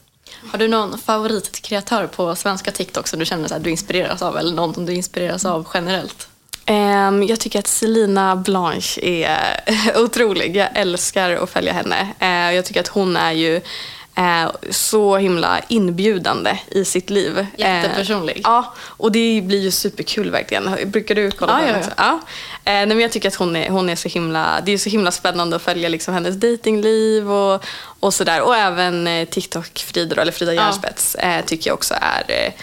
Har 0.51 0.59
du 0.59 0.67
någon 0.67 0.97
favoritkreatör 0.97 2.07
på 2.07 2.35
svenska 2.35 2.71
TikTok 2.71 3.07
som 3.07 3.19
du 3.19 3.25
känner 3.25 3.53
att 3.53 3.63
du 3.63 3.69
inspireras 3.69 4.21
av 4.21 4.37
eller 4.37 4.53
någon 4.53 4.73
som 4.73 4.85
du 4.85 4.93
inspireras 4.93 5.45
av 5.45 5.67
generellt? 5.73 6.27
Um, 6.67 7.23
jag 7.23 7.39
tycker 7.39 7.59
att 7.59 7.67
Selina 7.67 8.35
Blanche 8.35 9.01
är 9.01 9.63
otrolig. 9.97 10.55
Jag 10.55 10.69
älskar 10.73 11.31
att 11.31 11.49
följa 11.49 11.73
henne. 11.73 12.07
Uh, 12.21 12.55
jag 12.55 12.65
tycker 12.65 12.79
att 12.79 12.87
hon 12.87 13.17
är 13.17 13.31
ju 13.31 13.61
eh, 14.15 14.51
så 14.69 15.17
himla 15.17 15.59
inbjudande 15.67 16.59
i 16.71 16.85
sitt 16.85 17.09
liv. 17.09 17.45
Jättepersonlig. 17.57 18.35
Eh, 18.35 18.41
ja, 18.43 18.73
och 18.79 19.11
det 19.11 19.41
blir 19.43 19.59
ju 19.59 19.71
superkul 19.71 20.31
verkligen. 20.31 20.75
Brukar 20.85 21.15
du 21.15 21.31
kolla 21.31 21.57
på 21.57 21.63
ja, 21.63 21.65
henne? 21.65 21.85
Ja. 21.97 22.19
Eh, 22.53 22.71
nej, 22.71 22.87
men 22.87 22.99
jag 22.99 23.11
tycker 23.11 23.27
att 23.27 23.35
hon 23.35 23.55
är, 23.55 23.69
hon 23.69 23.89
är 23.89 23.95
så 23.95 24.09
himla, 24.09 24.61
det 24.65 24.71
är 24.71 24.77
så 24.77 24.89
himla 24.89 25.11
spännande 25.11 25.55
att 25.55 25.61
följa 25.61 25.89
liksom 25.89 26.13
hennes 26.13 26.35
datingliv 26.35 27.31
och, 27.31 27.63
och 27.99 28.13
sådär. 28.13 28.41
Och 28.41 28.55
även 28.55 29.07
eh, 29.07 29.27
TikTok-Frida, 29.27 30.21
eller 30.21 30.31
Frida 30.31 30.53
Järspets, 30.53 31.17
ja. 31.19 31.27
Eh, 31.27 31.45
tycker 31.45 31.69
jag 31.69 31.75
också 31.75 31.93
är 32.01 32.23
eh, 32.27 32.53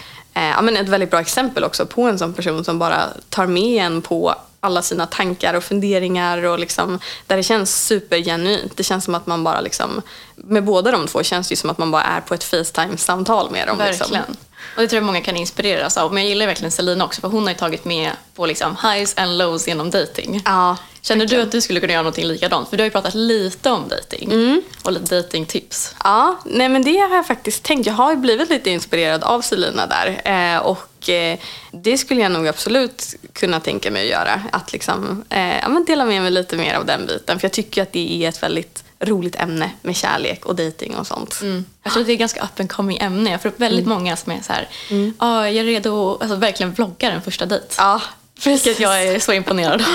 eh, 0.43 0.49
ja, 0.55 0.61
men 0.61 0.77
ett 0.77 0.89
väldigt 0.89 1.11
bra 1.11 1.19
exempel 1.19 1.63
också 1.63 1.85
på 1.85 2.03
en 2.03 2.19
sån 2.19 2.33
person 2.33 2.63
som 2.63 2.79
bara 2.79 3.03
tar 3.29 3.47
med 3.47 3.85
en 3.85 4.01
på 4.01 4.35
alla 4.59 4.81
sina 4.81 5.05
tankar 5.05 5.53
och 5.53 5.63
funderingar 5.63 6.43
och 6.43 6.59
liksom, 6.59 6.99
där 7.27 7.37
det 7.37 7.43
känns 7.43 7.85
supergenuint. 7.85 8.77
Det 8.77 8.83
känns 8.83 9.05
som 9.05 9.15
att 9.15 9.27
man 9.27 9.43
bara 9.43 9.61
liksom, 9.61 10.01
med 10.35 10.63
båda 10.63 10.91
de 10.91 11.07
två 11.07 11.23
känns 11.23 11.49
det 11.49 11.55
som 11.55 11.69
att 11.69 11.77
man 11.77 11.91
bara 11.91 12.03
är 12.03 12.21
på 12.21 12.33
ett 12.33 12.43
Facetime-samtal 12.43 13.51
med 13.51 13.67
dem. 13.67 13.77
Liksom. 13.77 14.11
Verkligen. 14.11 14.23
Liksom. 14.27 14.45
Och 14.75 14.81
det 14.81 14.87
tror 14.87 14.97
jag 14.97 15.05
många 15.05 15.21
kan 15.21 15.35
inspireras 15.35 15.97
av. 15.97 16.13
Men 16.13 16.23
jag 16.23 16.29
gillar 16.29 16.45
verkligen 16.45 16.71
Selina 16.71 17.05
också 17.05 17.21
för 17.21 17.27
hon 17.27 17.43
har 17.43 17.49
ju 17.49 17.57
tagit 17.57 17.85
med 17.85 18.11
på 18.35 18.45
liksom 18.45 18.77
highs 18.83 19.17
and 19.17 19.37
lows 19.37 19.67
genom 19.67 19.89
dating. 19.89 20.41
Ja, 20.45 20.77
Känner 21.01 21.19
verkligen. 21.19 21.41
du 21.41 21.47
att 21.47 21.51
du 21.51 21.61
skulle 21.61 21.79
kunna 21.79 21.93
göra 21.93 22.03
någonting 22.03 22.25
likadant? 22.25 22.69
För 22.69 22.77
du 22.77 22.83
har 22.83 22.85
ju 22.85 22.91
pratat 22.91 23.13
lite 23.13 23.71
om 23.71 23.87
dating 23.87 24.31
mm. 24.31 24.61
och 24.83 24.91
lite 24.91 25.15
datingtips. 25.15 25.95
Ja, 26.03 26.39
nej 26.45 26.69
men 26.69 26.83
det 26.83 26.97
har 26.97 27.15
jag 27.15 27.27
faktiskt 27.27 27.63
tänkt. 27.63 27.85
Jag 27.85 27.93
har 27.93 28.11
ju 28.11 28.17
blivit 28.17 28.49
lite 28.49 28.69
inspirerad 28.69 29.23
av 29.23 29.41
Selina 29.41 29.87
där. 29.87 30.21
Eh, 30.25 30.59
och 30.59 30.88
eh, 31.09 31.39
det 31.71 31.97
skulle 31.97 32.21
jag 32.21 32.31
nog 32.31 32.47
absolut 32.47 33.15
kunna 33.33 33.59
tänka 33.59 33.91
mig 33.91 34.01
att 34.01 34.09
göra. 34.09 34.41
Att 34.51 34.73
liksom, 34.73 35.23
eh, 35.29 35.57
ja, 35.57 35.69
men 35.69 35.85
dela 35.85 36.05
med 36.05 36.21
mig 36.21 36.31
lite 36.31 36.57
mer 36.57 36.73
av 36.73 36.85
den 36.85 37.05
biten. 37.05 37.39
För 37.39 37.45
jag 37.45 37.53
tycker 37.53 37.81
att 37.81 37.93
det 37.93 38.23
är 38.23 38.29
ett 38.29 38.43
väldigt 38.43 38.83
roligt 38.99 39.35
ämne 39.35 39.71
med 39.81 39.95
kärlek 39.95 40.45
och 40.45 40.55
dejting 40.55 40.95
och 40.95 41.07
sånt. 41.07 41.41
Mm. 41.41 41.65
Jag 41.83 41.93
tror 41.93 42.01
att 42.01 42.07
det 42.07 42.11
är 42.11 42.13
ett 42.13 42.19
ganska 42.19 42.43
up 42.43 42.59
and 42.59 42.71
coming 42.71 42.97
ämne. 42.97 43.31
Jag 43.31 43.41
får 43.41 43.49
upp 43.49 43.59
väldigt 43.59 43.85
mm. 43.85 43.97
många 43.97 44.15
som 44.15 44.31
är 44.31 44.41
så 44.41 44.53
här, 44.53 44.69
mm. 44.89 45.13
ah, 45.17 45.45
jag 45.45 45.55
är 45.55 45.63
redo 45.63 46.13
att 46.13 46.21
alltså, 46.21 46.35
verkligen 46.35 46.73
vlogga 46.73 47.11
en 47.11 47.21
första 47.21 47.45
dejt. 47.45 47.75
Ja, 47.77 48.01
Precis. 48.43 48.67
Vilket 48.67 48.79
jag 48.79 49.03
är 49.03 49.19
så 49.19 49.33
imponerad 49.33 49.81
av. 49.81 49.87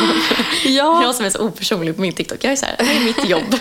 ja. 0.65 1.03
Jag 1.03 1.15
som 1.15 1.27
är 1.27 1.31
så 1.31 1.39
opersonlig 1.39 1.95
på 1.95 2.01
min 2.01 2.13
TikTok, 2.13 2.39
jag 2.45 2.53
är 2.53 2.57
så 2.57 2.67
här, 2.67 2.77
det 2.79 2.85
är 2.85 3.05
mitt 3.05 3.29
jobb. 3.29 3.57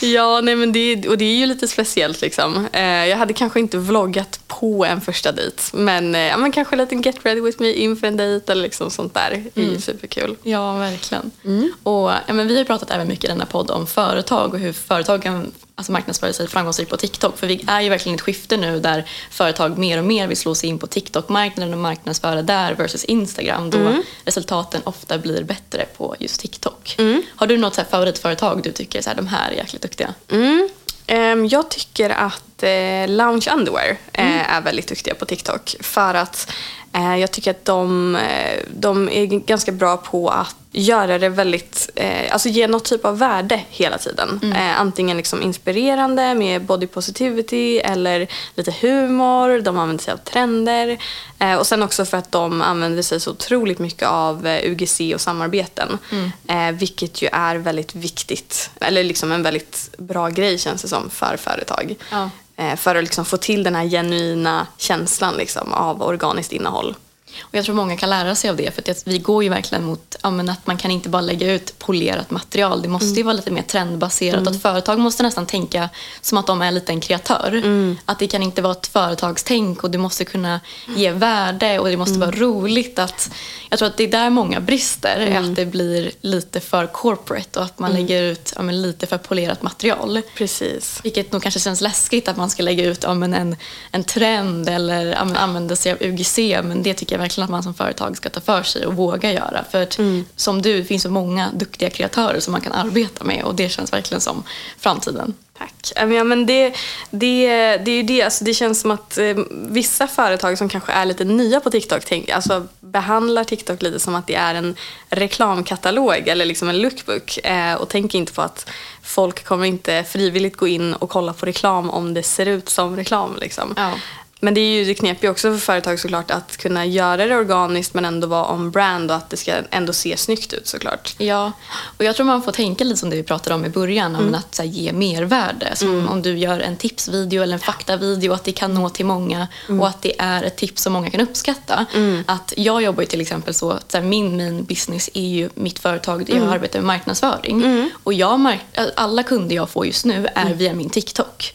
ja, 0.00 0.40
nej 0.40 0.56
men 0.56 0.72
det, 0.72 1.08
och 1.08 1.18
det 1.18 1.24
är 1.24 1.36
ju 1.36 1.46
lite 1.46 1.68
speciellt 1.68 2.20
liksom. 2.20 2.68
Eh, 2.72 2.82
jag 2.82 3.16
hade 3.16 3.32
kanske 3.32 3.60
inte 3.60 3.78
vloggat 3.78 4.40
på 4.46 4.84
en 4.84 5.00
första 5.00 5.32
dejt, 5.32 5.62
men, 5.72 6.14
eh, 6.14 6.20
ja, 6.20 6.36
men 6.36 6.52
kanske 6.52 6.74
en 6.74 6.78
liten 6.78 7.02
get 7.02 7.16
ready 7.22 7.40
with 7.40 7.62
me 7.62 7.72
inför 7.72 8.06
en 8.06 8.16
dejt 8.16 8.52
eller 8.52 8.62
liksom 8.62 8.90
sånt 8.90 9.14
där. 9.14 9.44
Det 9.54 9.60
är 9.60 9.66
mm. 9.66 9.80
superkul. 9.80 10.36
Ja, 10.42 10.74
verkligen. 10.74 11.30
Mm. 11.44 11.72
Och, 11.82 12.10
ja, 12.26 12.32
men 12.32 12.48
vi 12.48 12.58
har 12.58 12.64
pratat 12.64 12.90
även 12.90 13.08
mycket 13.08 13.24
i 13.24 13.28
denna 13.28 13.46
podd 13.46 13.70
om 13.70 13.86
företag 13.86 14.54
och 14.54 14.60
hur 14.60 14.72
företag 14.72 15.22
kan 15.22 15.52
alltså 15.78 15.92
marknadsföra 15.92 16.32
sig 16.32 16.48
framgångsrikt 16.48 16.90
på 16.90 16.96
TikTok. 16.96 17.38
För 17.38 17.46
vi 17.46 17.64
är 17.66 17.80
ju 17.80 17.88
verkligen 17.88 18.14
i 18.14 18.16
ett 18.16 18.20
skifte 18.20 18.56
nu 18.56 18.80
där 18.80 19.04
företag 19.30 19.78
mer 19.78 19.98
och 19.98 20.04
mer 20.04 20.26
vill 20.26 20.36
slå 20.36 20.54
sig 20.54 20.68
in 20.68 20.78
på 20.78 20.86
TikTok-marknaden 20.86 21.74
och 21.74 21.80
marknadsföra 21.80 22.42
där 22.42 22.74
versus 22.74 23.04
Instagram 23.04 23.70
då 23.70 23.78
mm. 23.78 24.02
resultaten 24.24 24.82
ofta 24.84 25.18
blir 25.18 25.44
bättre 25.44 25.86
på 25.96 26.16
just 26.18 26.40
TikTok. 26.40 26.94
Mm. 26.98 27.22
Har 27.36 27.46
du 27.46 27.56
något 27.56 27.74
så 27.74 27.84
favoritföretag 27.90 28.62
du 28.62 28.72
tycker 28.72 29.02
så 29.02 29.10
här, 29.10 29.16
de 29.16 29.26
här 29.26 29.50
är 29.50 29.54
jäkligt 29.54 29.82
duktiga? 29.82 30.14
Mm. 30.30 30.68
Um, 31.12 31.46
jag 31.46 31.68
tycker 31.68 32.10
att 32.10 32.62
eh, 32.62 33.08
Lounge 33.08 33.50
Underwear 33.54 33.96
eh, 34.12 34.54
är 34.54 34.60
väldigt 34.60 34.88
duktiga 34.88 35.14
på 35.14 35.24
TikTok. 35.24 35.76
För 35.80 36.14
att 36.14 36.52
jag 36.92 37.30
tycker 37.30 37.50
att 37.50 37.64
de, 37.64 38.16
eh, 38.16 38.62
de 38.70 39.08
är 39.08 39.24
ganska 39.26 39.72
bra 39.72 39.96
på 39.96 40.28
att 40.28 40.56
göra 40.72 41.18
det 41.18 41.28
väldigt, 41.28 41.90
eh, 41.94 42.32
alltså 42.32 42.48
ge 42.48 42.66
något 42.66 42.84
typ 42.84 43.04
av 43.04 43.18
värde 43.18 43.60
hela 43.70 43.98
tiden. 43.98 44.52
Eh, 44.56 44.80
antingen 44.80 45.16
liksom 45.16 45.42
inspirerande 45.42 46.34
med 46.34 46.64
body 46.64 46.86
positivity 46.86 47.78
eller 47.78 48.26
lite 48.54 48.74
humor. 48.80 49.60
De 49.60 49.78
använder 49.78 50.04
sig 50.04 50.14
av 50.14 50.18
trender. 50.18 50.98
Eh, 51.38 51.54
och 51.54 51.66
sen 51.66 51.82
också 51.82 52.04
för 52.04 52.16
att 52.16 52.32
de 52.32 52.62
använder 52.62 53.02
sig 53.02 53.20
så 53.20 53.30
otroligt 53.30 53.78
mycket 53.78 54.08
av 54.08 54.46
eh, 54.46 54.70
UGC 54.70 55.14
och 55.14 55.20
samarbeten. 55.20 55.98
Eh, 56.46 56.70
vilket 56.72 57.22
ju 57.22 57.28
är 57.32 57.56
väldigt 57.56 57.94
viktigt, 57.94 58.70
eller 58.80 59.04
liksom 59.04 59.32
en 59.32 59.42
väldigt 59.42 59.90
bra 59.98 60.28
grej 60.28 60.58
känns 60.58 60.82
det 60.82 60.88
som 60.88 61.10
för 61.10 61.36
företag. 61.36 61.94
Ja. 62.10 62.30
Eh, 62.58 62.76
för 62.76 62.94
att 62.94 63.04
liksom 63.04 63.24
få 63.24 63.36
till 63.36 63.62
den 63.62 63.74
här 63.74 63.88
genuina 63.88 64.66
känslan 64.76 65.34
liksom, 65.34 65.72
av 65.72 66.02
organiskt 66.02 66.52
innehåll. 66.52 66.94
Och 67.40 67.54
jag 67.54 67.64
tror 67.64 67.74
många 67.74 67.96
kan 67.96 68.10
lära 68.10 68.34
sig 68.34 68.50
av 68.50 68.56
det 68.56 68.74
för 68.74 68.90
att 68.90 69.02
vi 69.06 69.18
går 69.18 69.42
ju 69.42 69.48
verkligen 69.48 69.84
mot 69.84 70.16
ja, 70.22 70.28
att 70.28 70.66
man 70.66 70.76
kan 70.76 70.90
inte 70.90 71.08
bara 71.08 71.22
lägga 71.22 71.52
ut 71.52 71.78
polerat 71.78 72.30
material. 72.30 72.82
Det 72.82 72.88
måste 72.88 73.16
ju 73.16 73.22
vara 73.22 73.34
lite 73.34 73.50
mer 73.50 73.62
trendbaserat. 73.62 74.46
Att 74.46 74.62
företag 74.62 74.98
måste 74.98 75.22
nästan 75.22 75.46
tänka 75.46 75.88
som 76.20 76.38
att 76.38 76.46
de 76.46 76.62
är 76.62 76.70
lite 76.70 76.92
en 76.92 77.00
kreatör. 77.00 77.62
Att 78.04 78.18
det 78.18 78.26
kan 78.26 78.42
inte 78.42 78.62
vara 78.62 78.72
ett 78.72 78.86
företagstänk 78.86 79.84
och 79.84 79.90
det 79.90 79.98
måste 79.98 80.24
kunna 80.24 80.60
ge 80.96 81.10
värde 81.10 81.78
och 81.78 81.88
det 81.88 81.96
måste 81.96 82.18
vara 82.18 82.30
roligt. 82.30 82.98
Att, 82.98 83.30
jag 83.70 83.78
tror 83.78 83.88
att 83.88 83.96
det 83.96 84.04
är 84.04 84.08
där 84.08 84.30
många 84.30 84.60
brister. 84.60 85.16
är 85.16 85.38
Att 85.38 85.56
det 85.56 85.66
blir 85.66 86.10
lite 86.20 86.60
för 86.60 86.86
corporate 86.86 87.58
och 87.58 87.64
att 87.64 87.78
man 87.78 87.92
lägger 87.92 88.22
ut 88.22 88.52
ja, 88.56 88.62
lite 88.62 89.06
för 89.06 89.18
polerat 89.18 89.62
material. 89.62 90.22
Precis. 90.34 91.00
Vilket 91.02 91.32
nog 91.32 91.42
kanske 91.42 91.60
känns 91.60 91.80
läskigt 91.80 92.28
att 92.28 92.36
man 92.36 92.50
ska 92.50 92.62
lägga 92.62 92.84
ut 92.84 93.02
ja, 93.02 93.10
en, 93.10 93.56
en 93.90 94.04
trend 94.04 94.68
eller 94.68 95.06
ja, 95.06 95.16
använda 95.16 95.76
sig 95.76 95.92
av 95.92 95.98
UGC. 96.00 96.38
Men 96.38 96.82
det 96.82 96.94
tycker 96.94 97.14
jag 97.14 97.17
verkligen 97.18 97.44
att 97.44 97.50
man 97.50 97.62
som 97.62 97.74
företag 97.74 98.16
ska 98.16 98.28
ta 98.28 98.40
för 98.40 98.62
sig 98.62 98.86
och 98.86 98.94
våga 98.94 99.32
göra. 99.32 99.64
För 99.70 99.82
att, 99.82 99.98
som 100.36 100.62
du, 100.62 100.84
finns 100.84 101.02
så 101.02 101.10
många 101.10 101.50
duktiga 101.52 101.90
kreatörer 101.90 102.40
som 102.40 102.52
man 102.52 102.60
kan 102.60 102.72
arbeta 102.72 103.24
med 103.24 103.44
och 103.44 103.54
det 103.54 103.68
känns 103.68 103.92
verkligen 103.92 104.20
som 104.20 104.42
framtiden. 104.78 105.34
Tack. 105.58 105.92
Ja, 105.96 106.24
men 106.24 106.46
det, 106.46 106.74
det, 107.10 107.46
det 107.76 107.90
är 107.90 107.96
ju 107.96 108.02
det. 108.02 108.22
Alltså, 108.22 108.44
det 108.44 108.54
känns 108.54 108.80
som 108.80 108.90
att 108.90 109.18
eh, 109.18 109.36
vissa 109.50 110.06
företag 110.06 110.58
som 110.58 110.68
kanske 110.68 110.92
är 110.92 111.04
lite 111.04 111.24
nya 111.24 111.60
på 111.60 111.70
TikTok 111.70 112.04
tänk, 112.04 112.28
alltså, 112.28 112.66
behandlar 112.80 113.44
TikTok 113.44 113.82
lite 113.82 114.00
som 114.00 114.14
att 114.14 114.26
det 114.26 114.34
är 114.34 114.54
en 114.54 114.76
reklamkatalog 115.10 116.28
eller 116.28 116.44
liksom 116.44 116.68
en 116.68 116.78
lookbook 116.78 117.38
eh, 117.44 117.74
och 117.74 117.88
tänker 117.88 118.18
inte 118.18 118.32
på 118.32 118.42
att 118.42 118.70
folk 119.02 119.44
kommer 119.44 119.66
inte 119.66 120.04
frivilligt 120.04 120.56
gå 120.56 120.66
in 120.66 120.94
och 120.94 121.10
kolla 121.10 121.32
på 121.32 121.46
reklam 121.46 121.90
om 121.90 122.14
det 122.14 122.22
ser 122.22 122.46
ut 122.46 122.68
som 122.68 122.96
reklam. 122.96 123.36
Liksom. 123.40 123.74
Ja. 123.76 123.92
Men 124.40 124.54
det 124.54 124.60
är 124.60 124.78
ju 124.78 124.84
det 124.84 124.94
knepiga 124.94 125.30
också 125.30 125.52
för 125.52 125.58
företag 125.58 126.00
såklart 126.00 126.30
att 126.30 126.56
kunna 126.56 126.86
göra 126.86 127.26
det 127.26 127.36
organiskt 127.36 127.94
men 127.94 128.04
ändå 128.04 128.26
vara 128.26 128.52
on 128.52 128.70
brand 128.70 129.10
och 129.10 129.16
att 129.16 129.30
det 129.30 129.36
ska 129.36 129.54
ändå 129.70 129.92
se 129.92 130.16
snyggt 130.16 130.52
ut 130.52 130.66
såklart. 130.66 131.14
Ja, 131.18 131.52
och 131.98 132.04
jag 132.04 132.16
tror 132.16 132.26
man 132.26 132.42
får 132.42 132.52
tänka 132.52 132.84
lite 132.84 132.96
som 132.96 133.10
det 133.10 133.16
vi 133.16 133.22
pratade 133.22 133.54
om 133.54 133.64
i 133.64 133.68
början, 133.68 134.16
mm. 134.16 134.34
att 134.34 134.54
så 134.54 134.62
här, 134.62 134.68
ge 134.68 134.92
mervärde. 134.92 135.76
Som 135.76 136.08
om 136.08 136.22
du 136.22 136.38
gör 136.38 136.60
en 136.60 136.76
tipsvideo 136.76 137.42
eller 137.42 137.54
en 137.54 137.60
faktavideo, 137.60 138.32
att 138.32 138.44
det 138.44 138.52
kan 138.52 138.74
nå 138.74 138.88
till 138.88 139.06
många 139.06 139.48
och 139.80 139.88
att 139.88 140.02
det 140.02 140.20
är 140.20 140.42
ett 140.42 140.56
tips 140.56 140.82
som 140.82 140.92
många 140.92 141.10
kan 141.10 141.20
uppskatta. 141.20 141.86
Att 142.26 142.52
jag 142.56 142.82
jobbar 142.82 143.02
ju 143.02 143.06
till 143.06 143.20
exempel 143.20 143.54
så 143.54 143.70
att 143.70 143.92
så 143.92 143.98
här, 143.98 144.04
min 144.04 144.36
main 144.36 144.64
business 144.64 145.10
är 145.14 145.28
ju 145.28 145.48
mitt 145.54 145.78
företag 145.78 146.26
där 146.26 146.36
jag 146.36 146.48
arbetar 146.48 146.78
med 146.78 146.86
marknadsföring. 146.86 147.90
Och 148.04 148.12
jag 148.12 148.40
mark- 148.40 148.78
alla 148.96 149.22
kunder 149.22 149.56
jag 149.56 149.70
får 149.70 149.86
just 149.86 150.04
nu 150.04 150.28
är 150.34 150.54
via 150.54 150.74
min 150.74 150.90
TikTok. 150.90 151.54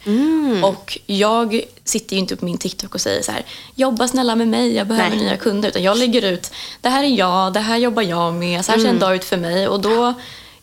Och 0.63 0.99
jag 1.05 1.61
sitter 1.85 2.15
ju 2.15 2.19
inte 2.19 2.35
på 2.35 2.45
min 2.45 2.57
TikTok 2.57 2.95
och 2.95 3.01
säger 3.01 3.21
så 3.21 3.31
här, 3.31 3.45
jobba 3.75 4.07
snälla 4.07 4.35
med 4.35 4.47
mig, 4.47 4.75
jag 4.75 4.87
behöver 4.87 5.09
Nej. 5.09 5.19
nya 5.19 5.37
kunder. 5.37 5.69
Utan 5.69 5.83
jag 5.83 5.97
lägger 5.97 6.21
ut, 6.21 6.51
det 6.81 6.89
här 6.89 7.03
är 7.03 7.07
jag, 7.07 7.53
det 7.53 7.59
här 7.59 7.77
jobbar 7.77 8.03
jag 8.03 8.33
med, 8.33 8.65
så 8.65 8.71
här 8.71 8.79
ser 8.79 8.89
en 8.89 8.99
dag 8.99 9.15
ut 9.15 9.23
för 9.23 9.37
mig. 9.37 9.67
Och 9.67 9.81
då 9.81 10.13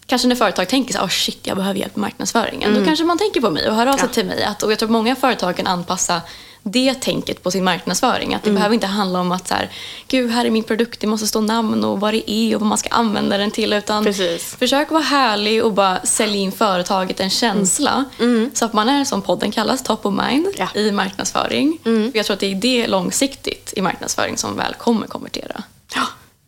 kanske 0.07 0.29
när 0.29 0.37
företag 0.37 0.69
tänker 0.69 0.93
så 0.93 0.99
här, 0.99 1.07
oh 1.07 1.11
shit, 1.11 1.47
jag 1.47 1.57
behöver 1.57 1.81
hjälp 1.81 1.97
med 1.97 2.01
marknadsföringen. 2.01 2.75
Då 2.75 2.85
kanske 2.85 3.05
man 3.05 3.19
tänker 3.19 3.41
på 3.41 3.51
mig 3.51 3.69
och 3.69 3.75
hör 3.75 3.87
av 3.87 3.97
sig 3.97 4.09
till 4.09 4.27
mig. 4.27 4.43
Att, 4.45 4.63
och 4.63 4.73
jag 4.73 4.79
tror 4.79 4.87
att 4.87 4.93
många 4.93 5.17
företag 5.17 5.57
kan 5.57 5.67
anpassa 5.67 6.21
det 6.63 6.95
tänket 6.95 7.43
på 7.43 7.51
sin 7.51 7.65
marknadsföring. 7.65 8.35
Att 8.35 8.43
det 8.43 8.51
behöver 8.51 8.75
inte 8.75 8.87
handla 8.87 9.21
om 9.21 9.33
att 9.33 9.49
så 9.49 9.55
här, 9.55 9.71
gud 10.09 10.31
här 10.31 10.45
är 10.45 10.51
min 10.51 10.63
produkt, 10.65 11.01
det 11.01 11.07
måste 11.07 11.27
stå 11.27 11.41
namn 11.41 11.85
och 11.85 12.01
vad 12.01 12.15
det 12.15 12.31
är 12.31 12.55
och 12.55 12.61
vad 12.61 12.69
man 12.69 12.79
ska 12.79 12.89
använda 12.89 13.39
den 13.39 13.51
till. 13.51 13.73
Utan 13.73 14.05
Precis. 14.05 14.57
försök 14.59 14.91
vara 14.91 15.03
härlig 15.03 15.65
och 15.65 15.73
bara 15.73 16.01
sälja 16.01 16.37
in 16.37 16.53
företaget 16.53 17.21
en 17.21 17.31
känsla. 17.31 18.05
Så 18.55 18.65
att 18.65 18.73
man 18.73 18.89
är 18.89 19.05
som 19.05 19.23
podden 19.23 19.51
kallas, 19.51 19.83
top 19.83 20.07
of 20.07 20.15
mind 20.15 20.47
Ja. 20.57 20.69
i 20.75 20.93
marknadsföring. 20.93 21.79
För 21.83 22.11
jag 22.15 22.27
tror 22.27 22.35
att 22.35 22.41
det 22.41 22.51
är 22.53 22.55
det 22.55 22.87
långsiktigt 22.87 23.73
i 23.77 23.81
marknadsföring 23.83 24.37
som 24.39 24.57
väl 24.57 24.75
kommer 24.75 25.07
konvertera. 25.07 25.63
Ja, 25.95 26.03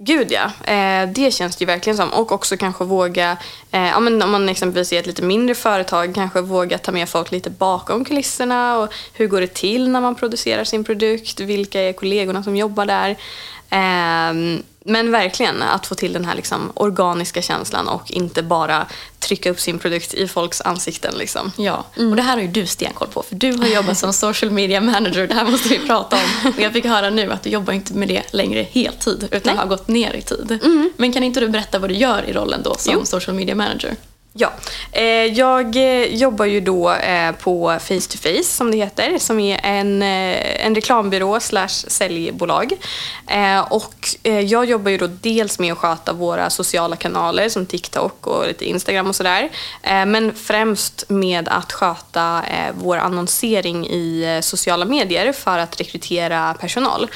gud 0.05 0.33
ja. 0.33 0.73
Eh, 0.73 1.09
det 1.09 1.35
känns 1.35 1.57
det 1.57 1.63
ju 1.63 1.67
verkligen 1.67 1.97
som. 1.97 2.13
Och 2.13 2.33
också 2.33 2.57
kanske 2.57 2.85
våga, 2.85 3.37
eh, 3.71 3.87
ja, 3.89 4.01
men 4.01 4.23
om 4.23 4.31
man 4.31 4.49
exempelvis 4.49 4.93
är 4.93 4.99
ett 4.99 5.07
lite 5.07 5.23
mindre 5.23 5.55
företag, 5.55 6.15
kanske 6.15 6.41
våga 6.41 6.79
ta 6.79 6.93
med 6.93 7.09
folk 7.09 7.31
lite 7.31 7.51
bakom 7.51 8.05
kulisserna. 8.05 8.79
Och 8.79 8.95
hur 9.13 9.27
går 9.27 9.41
det 9.41 9.55
till 9.55 9.89
när 9.89 10.01
man 10.01 10.15
producerar 10.15 10.65
sin 10.65 10.85
produkt? 10.85 11.41
Vilka 11.41 11.81
är 11.81 11.93
kollegorna 11.93 12.43
som 12.43 12.57
jobbar 12.57 12.87
där? 12.87 13.11
Eh, 13.71 14.63
men 14.85 15.11
verkligen 15.11 15.63
att 15.63 15.87
få 15.87 15.95
till 15.95 16.13
den 16.13 16.25
här 16.25 16.35
liksom 16.35 16.73
organiska 16.75 17.43
känslan 17.43 17.89
och 17.89 18.11
inte 18.11 18.43
bara 18.43 18.87
trycka 19.19 19.51
upp 19.51 19.61
sin 19.61 19.79
produkt 19.79 20.15
i 20.15 20.29
folks 20.29 20.61
ansikten. 20.61 21.15
Liksom. 21.19 21.53
Ja, 21.57 21.85
och 21.97 22.17
det 22.17 22.23
här 22.23 22.33
har 22.37 22.43
ju 22.43 22.49
du 22.49 22.67
stenkoll 22.67 23.09
på 23.09 23.23
för 23.23 23.35
du 23.35 23.53
har 23.53 23.67
jobbat 23.67 23.99
som 23.99 24.13
social 24.13 24.51
media 24.51 24.81
manager. 24.81 25.27
Det 25.27 25.35
här 25.35 25.45
måste 25.51 25.69
vi 25.69 25.79
prata 25.79 26.17
om. 26.17 26.53
Och 26.53 26.61
jag 26.61 26.73
fick 26.73 26.85
höra 26.85 27.11
nu 27.11 27.33
att 27.33 27.43
du 27.43 27.51
jobbar 27.51 27.73
inte 27.73 27.95
med 27.95 28.09
det 28.09 28.23
längre 28.33 28.67
heltid 28.73 29.29
utan 29.31 29.59
har 29.59 29.67
gått 29.67 29.89
ner 29.89 30.15
i 30.15 30.23
tid. 30.23 30.59
Men 30.97 31.13
kan 31.13 31.23
inte 31.23 31.41
du 31.41 31.49
berätta 31.49 31.79
vad 31.79 31.91
du 31.91 31.95
gör 31.95 32.23
i 32.29 32.33
rollen 32.33 32.63
då 32.63 32.75
som 32.79 32.95
Jo. 32.95 33.05
social 33.05 33.37
media 33.37 33.55
manager? 33.55 33.97
Ja, 34.35 34.53
eh, 34.93 35.05
jag 35.25 35.77
eh, 35.77 36.15
jobbar 36.15 36.45
ju 36.45 36.61
då 36.61 36.93
eh, 36.93 37.33
på 37.33 37.79
Face 37.81 38.09
to 38.11 38.19
Face 38.19 38.43
som 38.45 38.71
det 38.71 38.77
heter, 38.77 39.19
som 39.19 39.41
är 39.41 39.61
en, 39.63 40.03
en 40.03 40.75
reklambyrå 40.75 41.41
slash 41.41 41.69
säljbolag. 41.69 42.73
Och 43.69 44.09
jag 44.23 44.65
jobbar 44.65 44.91
ju 44.91 44.99
då 44.99 45.07
dels 45.07 45.59
med 45.59 45.73
att 45.73 45.79
sköta 45.79 46.13
våra 46.13 46.51
sociala 46.51 46.97
kanaler 46.97 47.49
som 47.49 47.67
TikTok 47.67 48.27
och 48.27 48.47
lite 48.47 48.65
Instagram 48.65 49.07
och 49.07 49.17
sådär. 49.17 49.51
Men 49.83 50.35
främst 50.35 51.05
med 51.09 51.49
att 51.49 51.73
sköta 51.73 52.43
vår 52.75 52.97
annonsering 52.97 53.87
i 53.87 54.41
sociala 54.43 54.85
medier 54.85 55.33
för 55.33 55.59
att 55.59 55.81
rekrytera 55.81 56.55
personal. 56.55 57.11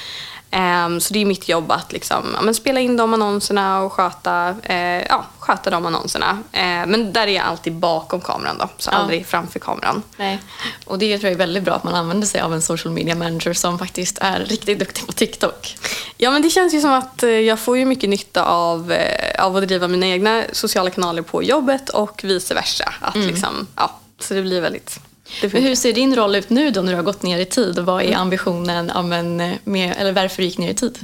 Ehm, 0.50 1.00
så 1.00 1.12
det 1.14 1.20
är 1.20 1.24
mitt 1.24 1.48
jobb 1.48 1.72
att 1.72 1.92
liksom, 1.92 2.36
ja, 2.46 2.54
spela 2.54 2.80
in 2.80 2.96
de 2.96 3.14
annonserna 3.14 3.80
och 3.80 3.92
sköta, 3.92 4.54
eh, 4.62 5.02
ja, 5.08 5.24
sköta 5.38 5.70
de 5.70 5.86
annonserna. 5.86 6.42
Eh, 6.52 6.62
men 6.86 7.12
där 7.12 7.26
är 7.26 7.32
jag 7.32 7.44
alltid 7.44 7.72
bakom 7.72 8.20
kameran 8.20 8.58
då, 8.58 8.68
så 8.78 8.90
Ja. 8.90 8.96
aldrig 8.96 9.26
framför 9.26 9.58
kameran. 9.58 10.02
Nej. 10.16 10.38
Och 10.84 10.98
det 10.98 11.18
tror 11.18 11.24
jag 11.28 11.32
är 11.32 11.38
väldigt 11.38 11.62
bra 11.62 11.74
att 11.74 11.84
man 11.84 11.94
använder 11.94 12.26
sig 12.26 12.40
av 12.40 12.54
en 12.54 12.62
social 12.62 12.94
media 12.94 13.14
manager 13.14 13.52
som 13.52 13.78
faktiskt 13.78 14.18
är 14.20 14.40
riktigt 14.40 14.78
duktig 14.78 15.06
på 15.06 15.12
TikTok. 15.12 15.76
Ja 16.16 16.30
men 16.30 16.42
det 16.42 16.50
känns 16.50 16.74
ju 16.74 16.80
som 16.80 16.92
att 16.92 17.22
eh, 17.22 17.30
jag 17.30 17.58
får 17.58 17.78
ju 17.78 17.84
mycket 17.84 18.10
nytta 18.10 18.44
av, 18.44 18.92
eh, 18.92 19.44
av 19.44 19.56
att 19.56 19.68
driva 19.68 19.88
mina 19.88 20.06
egna 20.06 20.42
sociala 20.52 20.90
kanaler 20.90 21.22
på 21.22 21.42
jobbet 21.42 21.88
och 21.88 22.20
vice 22.24 22.54
versa. 22.54 22.94
Att 23.00 23.16
liksom, 23.16 23.66
ja, 23.76 23.90
så 24.18 24.34
det 24.34 24.42
blir 24.42 24.60
väldigt... 24.60 25.00
Hur 25.40 25.74
ser 25.74 25.92
din 25.92 26.16
roll 26.16 26.34
ut 26.34 26.50
nu 26.50 26.70
då 26.70 26.82
när 26.82 26.92
du 26.92 26.96
har 26.96 27.02
gått 27.02 27.22
ner 27.22 27.38
i 27.38 27.44
tid? 27.44 27.78
Och 27.78 27.86
vad 27.86 28.02
är 28.02 28.16
ambitionen 28.16 28.92
ja, 28.94 29.02
men, 29.02 29.36
med, 29.64 29.94
eller 29.98 30.12
varför 30.12 30.36
du 30.36 30.44
gick 30.48 30.58
ner 30.58 30.70
i 30.70 30.74
tid? 30.74 30.98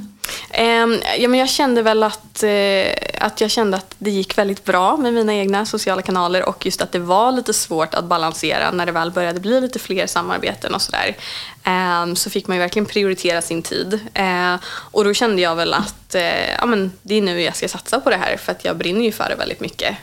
Ehm, 0.50 1.00
ja, 1.18 1.28
men 1.28 1.40
jag 1.40 1.48
kände 1.48 1.82
väl 1.82 2.02
att, 2.02 2.42
eh, 2.42 2.92
att 3.20 3.40
jag 3.40 3.50
kände 3.50 3.76
att 3.76 3.94
det 3.98 4.10
gick 4.10 4.38
väldigt 4.38 4.64
bra 4.64 4.96
med 4.96 5.14
mina 5.14 5.34
egna 5.34 5.66
sociala 5.66 6.02
kanaler 6.02 6.48
och 6.48 6.66
just 6.66 6.82
att 6.82 6.92
det 6.92 6.98
var 6.98 7.32
lite 7.32 7.54
svårt 7.54 7.94
att 7.94 8.04
balansera 8.04 8.70
när 8.70 8.86
det 8.86 8.92
väl 8.92 9.10
började 9.10 9.40
bli 9.40 9.60
lite 9.60 9.78
fler 9.78 10.06
samarbeten 10.06 10.74
och 10.74 10.82
sådär. 10.82 11.16
Ehm, 11.64 12.16
så 12.16 12.30
fick 12.30 12.46
man 12.46 12.56
ju 12.56 12.60
verkligen 12.60 12.86
prioritera 12.86 13.42
sin 13.42 13.62
tid. 13.62 14.00
Ehm, 14.14 14.58
och 14.66 15.04
då 15.04 15.14
kände 15.14 15.42
jag 15.42 15.56
väl 15.56 15.74
att 15.74 16.14
eh, 16.14 16.54
ja, 16.58 16.66
men 16.66 16.92
det 17.02 17.14
är 17.14 17.22
nu 17.22 17.42
jag 17.42 17.56
ska 17.56 17.68
satsa 17.68 18.00
på 18.00 18.10
det 18.10 18.16
här 18.16 18.36
för 18.36 18.52
att 18.52 18.64
jag 18.64 18.76
brinner 18.76 19.04
ju 19.04 19.12
för 19.12 19.28
det 19.28 19.34
väldigt 19.34 19.60
mycket. 19.60 19.96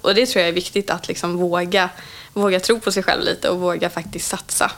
Och 0.00 0.14
det 0.14 0.26
tror 0.26 0.40
jag 0.40 0.48
är 0.48 0.52
viktigt 0.52 0.90
att 0.90 1.08
liksom 1.08 1.36
våga, 1.36 1.88
våga 2.34 2.60
tro 2.60 2.80
på 2.80 2.92
sig 2.92 3.02
själv 3.02 3.22
lite 3.22 3.48
och 3.48 3.60
våga 3.60 3.90
faktiskt 3.90 4.28
satsa 4.28 4.70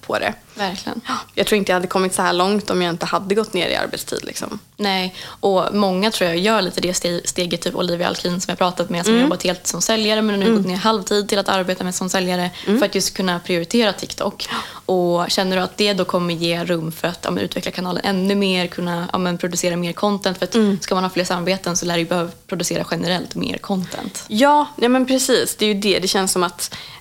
på 0.00 0.18
det. 0.18 0.34
Verkligen. 0.54 1.00
Jag 1.34 1.46
tror 1.46 1.58
inte 1.58 1.72
jag 1.72 1.76
hade 1.76 1.86
kommit 1.86 2.14
så 2.14 2.22
här 2.22 2.32
långt 2.32 2.70
om 2.70 2.82
jag 2.82 2.90
inte 2.92 3.06
hade 3.06 3.34
gått 3.34 3.52
ner 3.52 3.68
i 3.68 3.76
arbetstid. 3.76 4.24
Liksom. 4.24 4.58
Nej, 4.76 5.14
och 5.40 5.74
många 5.74 6.10
tror 6.10 6.30
jag 6.30 6.38
gör 6.38 6.62
lite 6.62 6.80
det 6.80 6.92
ste- 6.92 7.20
steget, 7.24 7.60
typ 7.60 7.74
Olivia 7.74 8.08
Alkin 8.08 8.40
som 8.40 8.50
jag 8.50 8.58
pratat 8.58 8.90
med 8.90 9.04
som 9.04 9.14
har 9.14 9.20
jobbat 9.20 9.42
helt 9.42 9.66
som 9.66 9.82
säljare 9.82 10.22
men 10.22 10.40
nu 10.40 10.56
gått 10.56 10.66
ner 10.66 10.76
halvtid 10.76 11.28
till 11.28 11.38
att 11.38 11.48
arbeta 11.48 11.84
med 11.84 11.94
som 11.94 12.08
säljare 12.10 12.50
för 12.64 12.84
att 12.84 12.94
just 12.94 13.16
kunna 13.16 13.40
prioritera 13.40 13.92
TikTok. 13.92 14.48
Och 14.86 15.30
känner 15.30 15.56
du 15.56 15.62
att 15.62 15.76
det 15.76 15.92
då 15.92 16.04
kommer 16.04 16.34
ge 16.34 16.64
rum 16.64 16.92
för 16.92 17.08
att 17.08 17.26
ja, 17.30 17.40
utveckla 17.40 17.70
kanalen 17.70 18.04
ännu 18.04 18.34
mer, 18.34 18.66
kunna 18.66 19.08
ja, 19.12 19.36
producera 19.36 19.76
mer 19.76 19.92
content? 19.92 20.38
För 20.38 20.44
att 20.44 20.82
ska 20.84 20.94
man 20.94 21.04
ha 21.04 21.10
fler 21.10 21.24
samarbeten 21.24 21.76
så 21.76 21.86
lär 21.86 21.98
du 21.98 22.04
behöva 22.04 22.30
producera 22.46 22.86
generellt 22.90 23.34
mer 23.34 23.58
content. 23.58 24.24
Ja, 24.28 24.66
ja 24.76 24.88
men 24.88 25.06
precis. 25.06 25.56
Det 25.56 25.64
är 25.64 25.74
ju 25.74 25.80
det. 25.80 25.98
Det 25.98 26.08
känns 26.08 26.32
som 26.32 26.42
att 26.42 26.74
Ehm, 26.74 26.97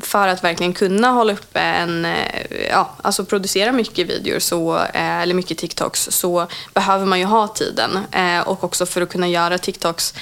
för 0.00 0.28
att 0.28 0.44
verkligen 0.44 0.72
kunna 0.72 1.10
hålla 1.10 1.32
uppe 1.32 1.60
en, 1.60 2.04
eh, 2.04 2.68
ja, 2.70 2.90
alltså 3.02 3.24
producera 3.24 3.72
mycket 3.72 4.08
videor 4.08 4.38
så, 4.38 4.76
eh, 4.76 5.20
eller 5.20 5.34
mycket 5.34 5.58
TikToks 5.58 6.08
så 6.10 6.46
behöver 6.74 7.06
man 7.06 7.18
ju 7.18 7.24
ha 7.24 7.48
tiden. 7.48 7.98
Eh, 8.12 8.40
och 8.40 8.64
också 8.64 8.86
för 8.86 9.02
att 9.02 9.08
kunna 9.08 9.28
göra 9.28 9.58
TikToks 9.58 10.14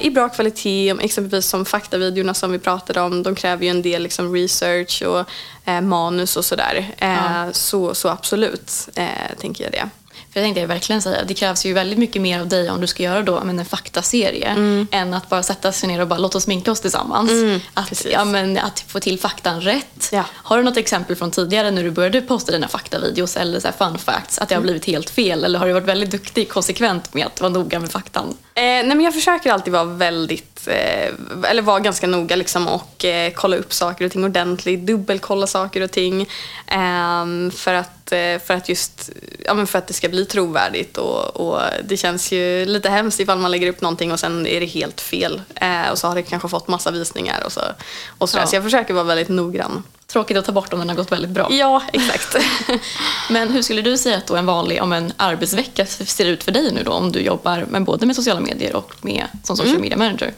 i 0.00 0.10
bra 0.10 0.28
kvalitet, 0.28 0.94
exempelvis 1.00 1.46
som 1.46 1.64
faktavideorna 1.64 2.34
som 2.34 2.52
vi 2.52 2.58
pratade 2.58 3.00
om, 3.00 3.22
de 3.22 3.34
kräver 3.34 3.64
ju 3.64 3.70
en 3.70 3.82
del 3.82 4.02
liksom, 4.02 4.34
research 4.34 5.02
och 5.02 5.24
manus 5.82 6.36
och 6.36 6.44
sådär. 6.44 6.94
Eh, 6.98 7.52
så, 7.52 7.94
så 7.94 8.08
absolut 8.08 8.88
tänker 9.38 9.64
jag 9.64 9.72
det. 9.72 9.88
För 10.32 10.40
jag 10.40 10.44
tänkte 10.46 10.66
verkligen 10.66 11.02
säga, 11.02 11.24
det 11.24 11.34
krävs 11.34 11.66
ju 11.66 11.72
väldigt 11.72 11.98
mycket 11.98 12.22
mer 12.22 12.40
av 12.40 12.48
dig 12.48 12.70
om 12.70 12.80
du 12.80 12.86
ska 12.86 13.02
göra 13.02 13.22
då, 13.22 13.40
men 13.44 13.58
en 13.58 13.64
faktaserie 13.64 14.46
Mm. 14.48 14.86
än 14.90 15.14
att 15.14 15.28
bara 15.28 15.42
sätta 15.42 15.72
sig 15.72 15.88
ner 15.88 16.00
och 16.00 16.08
bara 16.08 16.18
låta 16.18 16.38
oss 16.38 16.44
sminka 16.44 16.72
oss 16.72 16.80
tillsammans. 16.80 17.30
att, 17.74 17.88
precis. 17.88 18.12
ja, 18.12 18.24
men, 18.24 18.58
att 18.58 18.80
få 18.80 19.00
till 19.00 19.18
faktan 19.20 19.60
rätt. 19.60 20.08
Ja. 20.12 20.24
Har 20.32 20.56
du 20.58 20.62
något 20.62 20.76
exempel 20.76 21.16
från 21.16 21.30
tidigare 21.30 21.70
när 21.70 21.82
du 21.82 21.90
började 21.90 22.20
posta 22.20 22.52
dina 22.52 22.68
faktavideos 22.68 23.36
eller 23.36 23.60
så 23.60 23.68
fun 23.78 23.98
facts, 23.98 24.38
att 24.38 24.48
det 24.48 24.54
Mm. 24.54 24.62
har 24.62 24.64
blivit 24.66 24.84
helt 24.84 25.10
fel? 25.10 25.44
Eller 25.44 25.58
har 25.58 25.66
du 25.66 25.72
varit 25.72 25.84
väldigt 25.88 26.10
duktig 26.10 26.48
konsekvent 26.48 27.14
med 27.14 27.26
att 27.26 27.40
vara 27.40 27.52
noga 27.52 27.80
med 27.80 27.90
faktan? 27.90 28.36
Eh, 28.54 28.62
nej 28.62 28.84
men 28.86 29.00
jag 29.00 29.14
försöker 29.14 29.52
alltid 29.52 29.72
vara 29.72 29.84
väldigt, 29.84 30.68
eh, 30.68 31.50
eller 31.50 31.62
vara 31.62 31.80
ganska 31.80 32.06
noga 32.06 32.36
liksom 32.36 32.68
och 32.68 33.04
eh, 33.04 33.32
kolla 33.32 33.56
upp 33.56 33.72
saker 33.72 34.04
och 34.04 34.12
ting 34.12 34.24
ordentligt, 34.24 34.80
dubbelkolla 34.86 35.46
saker 35.46 35.80
och 35.80 35.90
ting. 35.90 36.26
ehm, 36.66 37.50
för, 37.50 37.74
att, 37.74 37.90
för 38.46 38.54
att 38.54 38.68
just, 38.68 39.10
ja 39.44 39.54
men 39.54 39.66
för 39.66 39.78
att 39.78 39.86
det 39.86 39.94
ska 39.94 40.08
bli 40.08 40.24
trovärdigt 40.26 40.98
och, 40.98 41.36
och 41.36 41.60
det 41.84 41.96
känns 41.96 42.32
ju 42.32 42.64
lite 42.66 42.90
hemskt 42.90 43.20
ifall 43.20 43.38
man 43.38 43.50
lägger 43.50 43.66
upp 43.68 43.80
någonting 43.80 44.12
och 44.12 44.20
sen 44.20 44.46
är 44.46 44.60
det 44.60 44.66
helt 44.66 45.00
fel. 45.00 45.42
Eh, 45.54 45.90
och 45.90 45.98
så 45.98 46.06
har 46.08 46.14
det 46.14 46.22
kanske 46.22 46.48
fått 46.48 46.68
massa 46.68 46.90
visningar 46.90 47.42
och 47.44 47.52
så. 47.52 47.60
Och 48.18 48.28
så, 48.30 48.38
Ja. 48.38 48.46
så 48.46 48.56
jag 48.56 48.62
försöker 48.62 48.94
vara 48.94 49.04
väldigt 49.04 49.28
noggrann. 49.28 49.82
Tråkigt 50.06 50.36
att 50.36 50.44
ta 50.44 50.52
bort 50.52 50.72
om 50.72 50.78
den 50.78 50.88
har 50.88 50.96
gått 50.96 51.12
väldigt 51.12 51.30
bra. 51.30 51.48
Ja, 51.50 51.82
exakt. 51.92 52.36
Men 53.30 53.50
hur 53.50 53.62
skulle 53.62 53.82
du 53.82 53.98
säga 53.98 54.16
att 54.16 54.26
då 54.26 54.36
en 54.36 54.46
vanlig 54.46 54.82
om 54.82 54.92
en 54.92 55.12
arbetsvecka 55.16 55.86
ser 55.86 56.24
ut 56.26 56.42
för 56.44 56.52
dig 56.52 56.72
nu 56.72 56.82
då 56.82 56.92
om 56.92 57.12
du 57.12 57.20
jobbar 57.20 57.64
med 57.68 57.84
både 57.84 58.06
med 58.06 58.16
sociala 58.16 58.40
medier 58.40 58.76
och 58.76 58.92
med 59.00 59.26
som 59.44 59.56
social 59.56 59.70
Mm. 59.76 59.82
media 59.82 59.96
manager? 59.98 60.32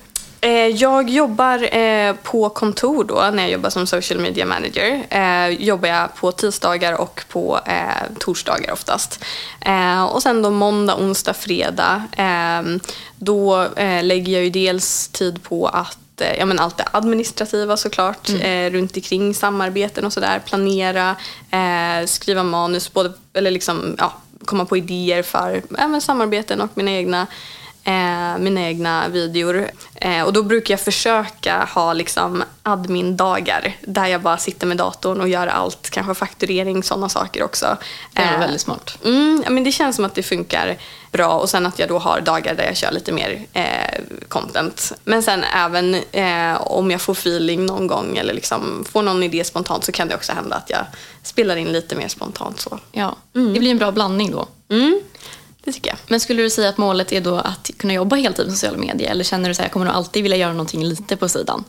Eh, 0.44 0.50
Jag 0.66 1.10
jobbar 1.10 1.76
eh, 1.76 2.14
på 2.22 2.48
kontor 2.48 3.04
då 3.04 3.30
när 3.32 3.42
jag 3.42 3.50
jobbar 3.50 3.70
som 3.70 3.86
social 3.86 4.20
media 4.20 4.46
manager. 4.46 5.06
Eh, 5.10 5.48
jobbar 5.48 5.88
jag 5.88 6.14
på 6.14 6.32
tisdagar 6.32 7.00
och 7.00 7.24
på 7.28 7.60
torsdagar 8.18 8.72
oftast. 8.72 9.24
Och 10.10 10.22
sen 10.22 10.42
då 10.42 10.50
måndag, 10.50 10.96
onsdag, 10.96 11.34
fredag. 11.34 12.02
Eh, 12.16 12.62
då 13.16 13.68
lägger 14.02 14.32
jag 14.32 14.44
ju 14.44 14.50
dels 14.50 15.08
tid 15.08 15.42
på 15.42 15.66
att 15.66 15.98
Ja, 16.38 16.44
men 16.46 16.58
allt 16.58 16.76
det 16.76 16.84
administrativa 16.90 17.76
såklart, 17.76 18.28
eh, 18.40 18.70
runt 18.70 18.96
omkring 18.96 19.34
samarbeten 19.34 20.04
och 20.04 20.12
sådär. 20.12 20.38
Planera, 20.46 21.16
eh, 21.50 22.06
skriva 22.06 22.42
manus, 22.42 22.92
både, 22.92 23.12
eller 23.34 23.50
liksom, 23.50 23.96
ja, 23.98 24.12
komma 24.44 24.64
på 24.64 24.76
idéer 24.76 25.22
för 25.22 25.62
ja, 25.78 26.00
samarbeten 26.00 26.60
och 26.60 26.70
mina 26.74 26.90
egna 26.90 27.26
eh, 27.84 28.38
mina 28.38 28.60
egna 28.60 29.08
videor. 29.08 29.70
Eh, 29.94 30.22
och 30.22 30.32
då 30.32 30.42
brukar 30.42 30.72
jag 30.72 30.80
försöka 30.80 31.68
ha 31.74 31.92
liksom 31.92 32.44
admin-dagar 32.62 33.76
där 33.80 34.06
jag 34.06 34.20
bara 34.20 34.38
sitter 34.38 34.66
med 34.66 34.76
datorn 34.76 35.20
och 35.20 35.28
gör 35.28 35.46
allt, 35.46 35.90
kanske 35.90 36.14
fakturering, 36.14 36.82
sådana 36.82 37.08
saker 37.08 37.42
också. 37.42 37.76
Det 38.12 38.22
är 38.22 38.34
Eh, 38.34 38.40
väldigt 38.40 38.60
smart. 38.60 38.98
Mm, 39.04 39.44
men 39.48 39.64
det 39.64 39.72
känns 39.72 39.96
som 39.96 40.04
att 40.04 40.14
det 40.14 40.22
funkar 40.22 40.76
bra 41.12 41.38
och 41.38 41.50
sen 41.50 41.66
att 41.66 41.78
jag 41.78 41.88
då 41.88 41.98
har 41.98 42.20
dagar 42.20 42.54
där 42.54 42.64
jag 42.64 42.76
kör 42.76 42.92
lite 42.92 43.12
mer 43.12 43.46
eh, 43.52 44.00
content. 44.28 44.92
Men 45.04 45.22
sen 45.22 45.44
även 45.44 45.94
eh, 45.94 46.62
om 46.62 46.90
jag 46.90 47.00
får 47.00 47.12
feeling 47.12 47.66
någon 47.66 47.86
gång 47.86 48.16
eller 48.16 48.34
liksom 48.34 48.84
får 48.92 49.02
någon 49.02 49.22
idé 49.22 49.44
spontant 49.44 49.84
så 49.84 49.92
kan 49.92 50.08
det 50.08 50.14
också 50.14 50.32
hända 50.32 50.56
att 50.56 50.70
jag 50.70 50.80
spelar 51.22 51.56
in 51.56 51.72
lite 51.72 51.96
mer 51.96 52.08
spontant 52.08 52.60
så. 52.60 52.78
Ja, 52.92 53.16
det 53.32 53.60
blir 53.60 53.70
en 53.70 53.78
bra 53.78 53.92
blandning 53.92 54.30
då. 54.30 54.46
Mm, 54.70 55.00
det 55.64 55.72
tycker 55.72 55.90
jag. 55.90 55.98
Men 56.06 56.20
skulle 56.20 56.42
du 56.42 56.50
säga 56.50 56.68
att 56.68 56.78
målet 56.78 57.12
är 57.12 57.20
då 57.20 57.36
att 57.36 57.70
kunna 57.76 57.92
jobba 57.92 58.16
heltid 58.16 58.46
med 58.46 58.54
sociala 58.54 58.78
medier 58.78 59.10
eller 59.10 59.24
känner 59.24 59.48
du 59.48 59.54
här, 59.54 59.64
jag 59.64 59.72
kommer 59.72 59.86
nog 59.86 59.94
alltid 59.94 60.22
vilja 60.22 60.38
göra 60.38 60.52
någonting 60.52 60.84
lite 60.84 61.16
på 61.16 61.28
sidan? 61.28 61.64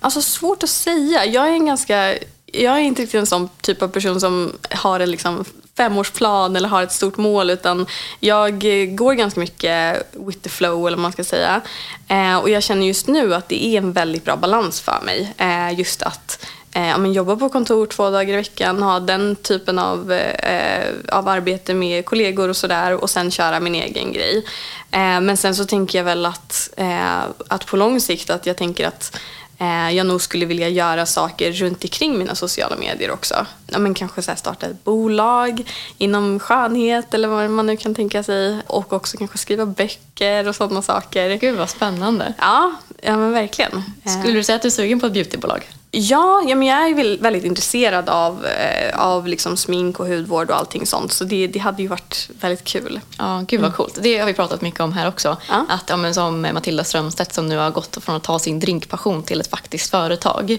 Alltså 0.00 0.22
svårt 0.22 0.62
att 0.62 0.70
säga. 0.70 1.24
Jag 1.24 1.48
är 1.48 1.52
en 1.52 1.66
ganska... 1.66 2.18
Jag 2.46 2.74
är 2.74 2.80
inte 2.80 3.02
riktigt 3.02 3.18
en 3.18 3.26
sån 3.26 3.48
typ 3.60 3.82
av 3.82 3.88
person 3.88 4.20
som 4.20 4.52
har 4.70 5.00
en 5.00 5.10
liksom 5.10 5.44
femårsplan 5.76 6.56
eller 6.56 6.68
har 6.68 6.82
ett 6.82 6.92
stort 6.92 7.16
mål 7.16 7.50
utan 7.50 7.86
jag 8.20 8.60
går 8.96 9.12
ganska 9.12 9.40
mycket 9.40 10.06
with 10.12 10.38
the 10.38 10.48
flow 10.48 10.86
eller 10.86 10.96
vad 10.96 11.02
man 11.02 11.12
ska 11.12 11.24
säga. 11.24 11.60
Eh, 12.08 12.36
och 12.36 12.50
jag 12.50 12.62
känner 12.62 12.86
just 12.86 13.06
nu 13.06 13.34
att 13.34 13.48
det 13.48 13.64
är 13.66 13.78
en 13.78 13.92
väldigt 13.92 14.24
bra 14.24 14.36
balans 14.36 14.80
för 14.80 15.00
mig. 15.04 15.34
Eh, 15.36 15.78
just 15.78 16.02
att 16.02 16.46
eh, 16.72 16.98
men 16.98 17.12
jobba 17.12 17.36
på 17.36 17.48
kontor 17.48 17.86
två 17.86 18.10
dagar 18.10 18.34
i 18.34 18.36
veckan, 18.36 18.82
ha 18.82 19.00
den 19.00 19.36
typen 19.36 19.78
av, 19.78 20.12
eh, 20.12 20.88
av 21.08 21.28
arbete 21.28 21.74
med 21.74 22.04
kollegor 22.04 22.48
och 22.48 22.56
sådär 22.56 23.02
och 23.02 23.10
sen 23.10 23.30
köra 23.30 23.60
min 23.60 23.74
egen 23.74 24.12
grej. 24.12 24.44
Eh, 24.90 25.20
men 25.20 25.36
sen 25.36 25.54
så 25.54 25.64
tänker 25.64 25.98
jag 25.98 26.04
väl 26.04 26.26
att, 26.26 26.70
eh, 26.76 27.22
att 27.48 27.66
på 27.66 27.76
lång 27.76 28.00
sikt 28.00 28.30
att 28.30 28.46
jag 28.46 28.56
tänker 28.56 28.86
att 28.86 29.16
eh, 29.58 29.90
jag 29.96 30.06
nog 30.06 30.22
skulle 30.22 30.46
vilja 30.46 30.68
göra 30.68 31.06
saker 31.06 31.52
runt 31.52 31.84
omkring 31.84 32.18
mina 32.18 32.34
sociala 32.34 32.76
medier 32.76 33.10
också. 33.10 33.46
Ja, 33.66 33.78
men 33.78 33.94
kanske 33.94 34.22
så 34.22 34.32
starta 34.36 34.66
ett 34.66 34.84
bolag 34.84 35.70
inom 35.98 36.40
skönhet 36.40 37.14
eller 37.14 37.28
vad 37.28 37.50
man 37.50 37.66
nu 37.66 37.76
kan 37.76 37.94
tänka 37.94 38.22
sig. 38.22 38.58
Och 38.66 38.92
också 38.92 39.16
kanske 39.16 39.38
skriva 39.38 39.66
böcker 39.66 40.48
och 40.48 40.56
sådana 40.56 40.82
saker. 40.82 41.34
Gud 41.36 41.58
vad 41.58 41.70
spännande. 41.70 42.34
Ja, 42.38 42.72
ja 43.02 43.16
men 43.16 43.32
verkligen. 43.32 43.82
Eh, 44.04 44.20
Skulle 44.20 44.32
du 44.32 44.44
säga 44.44 44.56
att 44.56 44.62
du 44.62 44.68
är 44.68 44.70
sugen 44.70 45.00
på 45.00 45.06
ett 45.06 45.12
beautybolag? 45.12 45.68
Ja, 45.94 46.42
ja 46.46 46.54
men 46.54 46.68
jag 46.68 46.90
är 46.90 46.94
väl 46.94 47.18
väldigt 47.20 47.44
intresserad 47.44 48.08
av, 48.08 48.46
eh, 48.46 48.98
av 48.98 49.26
liksom 49.26 49.56
smink 49.56 50.00
och 50.00 50.06
hudvård 50.06 50.50
och 50.50 50.56
allting 50.56 50.86
sånt. 50.86 51.12
Så 51.12 51.24
det, 51.24 51.46
det 51.46 51.58
hade 51.58 51.82
ju 51.82 51.88
varit 51.88 52.30
väldigt 52.40 52.64
kul. 52.64 53.00
Ja, 53.18 53.44
gud 53.48 53.60
vad 53.60 53.74
coolt. 53.74 53.98
Det 54.02 54.18
har 54.18 54.26
vi 54.26 54.34
pratat 54.34 54.60
mycket 54.60 54.80
om 54.80 54.92
här 54.92 55.08
också. 55.08 55.28
Mm. 55.28 55.38
Ja. 55.48 55.74
Att, 55.74 55.84
ja, 55.88 55.96
men 55.96 56.14
som 56.14 56.40
Matilda 56.40 56.84
Strömstedt 56.84 57.34
som 57.34 57.48
nu 57.48 57.56
har 57.56 57.70
gått 57.70 57.98
från 58.04 58.16
att 58.16 58.22
ta 58.22 58.38
sin 58.38 58.60
drinkpassion 58.60 59.22
till 59.22 59.40
ett 59.40 59.50
faktiskt 59.50 59.90
företag. 59.90 60.56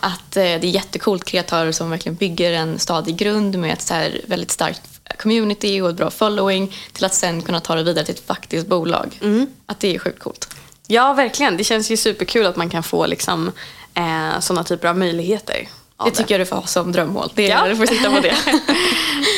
Att 0.00 0.36
eh, 0.36 0.42
det 0.42 0.46
är 0.46 0.64
jättekult 0.64 1.24
kreatörer 1.24 1.72
som 1.72 1.90
verkligen 1.90 2.16
bygger 2.16 2.52
en 2.52 2.78
stadig 2.78 3.16
grund 3.16 3.58
med 3.58 3.72
ett 3.72 3.82
så 3.82 3.94
här 3.94 4.20
väldigt 4.26 4.50
starkt 4.50 4.82
community 5.18 5.80
och 5.80 5.90
ett 5.90 5.96
bra 5.96 6.10
following 6.10 6.76
till 6.92 7.04
att 7.04 7.14
sen 7.14 7.42
kunna 7.42 7.60
ta 7.60 7.74
det 7.74 7.82
vidare 7.82 8.04
till 8.04 8.14
ett 8.14 8.26
faktiskt 8.26 8.66
bolag. 8.66 9.18
Mm. 9.22 9.46
Att 9.66 9.80
det 9.80 9.94
är 9.94 9.98
sjukt 9.98 10.22
coolt. 10.22 10.48
Ja, 10.86 11.12
verkligen. 11.12 11.56
Det 11.56 11.64
känns 11.64 11.90
ju 11.90 11.96
superkul 11.96 12.46
att 12.46 12.56
man 12.56 12.70
kan 12.70 12.82
få 12.82 13.06
liksom, 13.06 13.52
eh, 13.94 14.40
sådana 14.40 14.64
typer 14.64 14.88
av 14.88 14.98
möjligheter. 14.98 15.68
av 15.96 16.10
Det 16.10 16.16
tycker 16.16 16.34
jag 16.34 16.40
du 16.40 16.46
får 16.46 16.56
ha 16.56 16.66
som 16.66 16.92
drömmål. 16.92 17.32
Det 17.34 17.46
är, 17.46 17.50
Ja. 17.50 17.68
Du 17.68 17.76
får 17.76 17.86
sitta 17.86 18.10
på 18.10 18.20
det. 18.20 18.36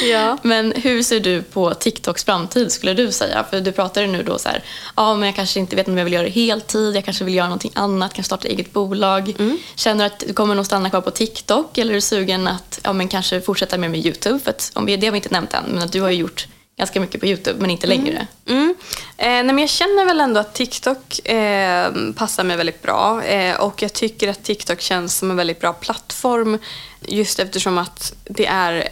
Ja. 0.02 0.38
Men 0.42 0.72
hur 0.76 1.02
ser 1.02 1.20
du 1.20 1.42
på 1.42 1.74
TikToks 1.74 2.24
framtid 2.24 2.72
skulle 2.72 2.94
du 2.94 3.12
säga? 3.12 3.44
För 3.50 3.60
du 3.60 3.72
pratade 3.72 4.06
nu 4.06 4.22
då 4.22 4.38
så 4.38 4.48
här, 4.48 4.62
ja 4.96 5.14
men 5.14 5.26
jag 5.26 5.36
kanske 5.36 5.60
inte 5.60 5.76
vet 5.76 5.88
om 5.88 5.98
jag 5.98 6.04
vill 6.04 6.12
göra 6.12 6.22
det 6.24 6.30
heltid, 6.30 6.96
jag 6.96 7.04
kanske 7.04 7.24
vill 7.24 7.34
göra 7.34 7.46
någonting 7.46 7.72
annat, 7.74 8.14
kanske 8.14 8.28
starta 8.28 8.48
eget 8.48 8.72
bolag. 8.72 9.34
Mm. 9.38 9.58
Känner 9.74 10.04
du 10.04 10.14
att 10.14 10.24
du 10.26 10.32
kommer 10.32 10.54
nog 10.54 10.66
stanna 10.66 10.90
kvar 10.90 11.00
på 11.00 11.10
TikTok 11.10 11.78
eller 11.78 11.90
är 11.90 11.94
du 11.94 12.00
sugen 12.00 12.48
att 12.48 12.80
ja, 12.82 12.92
men 12.92 13.08
kanske 13.08 13.40
fortsätta 13.40 13.78
mer 13.78 13.88
med 13.88 14.06
YouTube? 14.06 14.38
För 14.38 14.50
att, 14.50 14.70
om 14.74 14.86
vi, 14.86 14.96
det 14.96 15.06
har 15.06 15.12
vi 15.12 15.18
inte 15.18 15.32
nämnt 15.32 15.54
än, 15.54 15.64
men 15.68 15.82
att 15.82 15.92
du 15.92 16.00
har 16.00 16.10
ju 16.10 16.16
gjort 16.16 16.46
ganska 16.78 17.00
mycket 17.00 17.20
på 17.20 17.26
YouTube, 17.26 17.60
men 17.60 17.70
inte 17.70 17.86
längre. 17.86 18.26
Mm. 18.46 18.74
Eh, 19.16 19.26
nej, 19.26 19.44
men 19.44 19.58
jag 19.58 19.68
känner 19.68 20.04
väl 20.04 20.20
ändå 20.20 20.40
att 20.40 20.54
TikTok 20.54 21.28
eh, 21.28 21.92
passar 22.16 22.44
mig 22.44 22.56
väldigt 22.56 22.82
bra. 22.82 23.24
Eh, 23.24 23.60
och 23.60 23.82
jag 23.82 23.92
tycker 23.92 24.28
att 24.28 24.42
TikTok 24.42 24.80
känns 24.80 25.18
som 25.18 25.30
en 25.30 25.36
väldigt 25.36 25.60
bra 25.60 25.72
plattform. 25.72 26.58
Just 27.00 27.38
eftersom 27.38 27.78
att 27.78 28.14
det 28.24 28.46
är, 28.46 28.88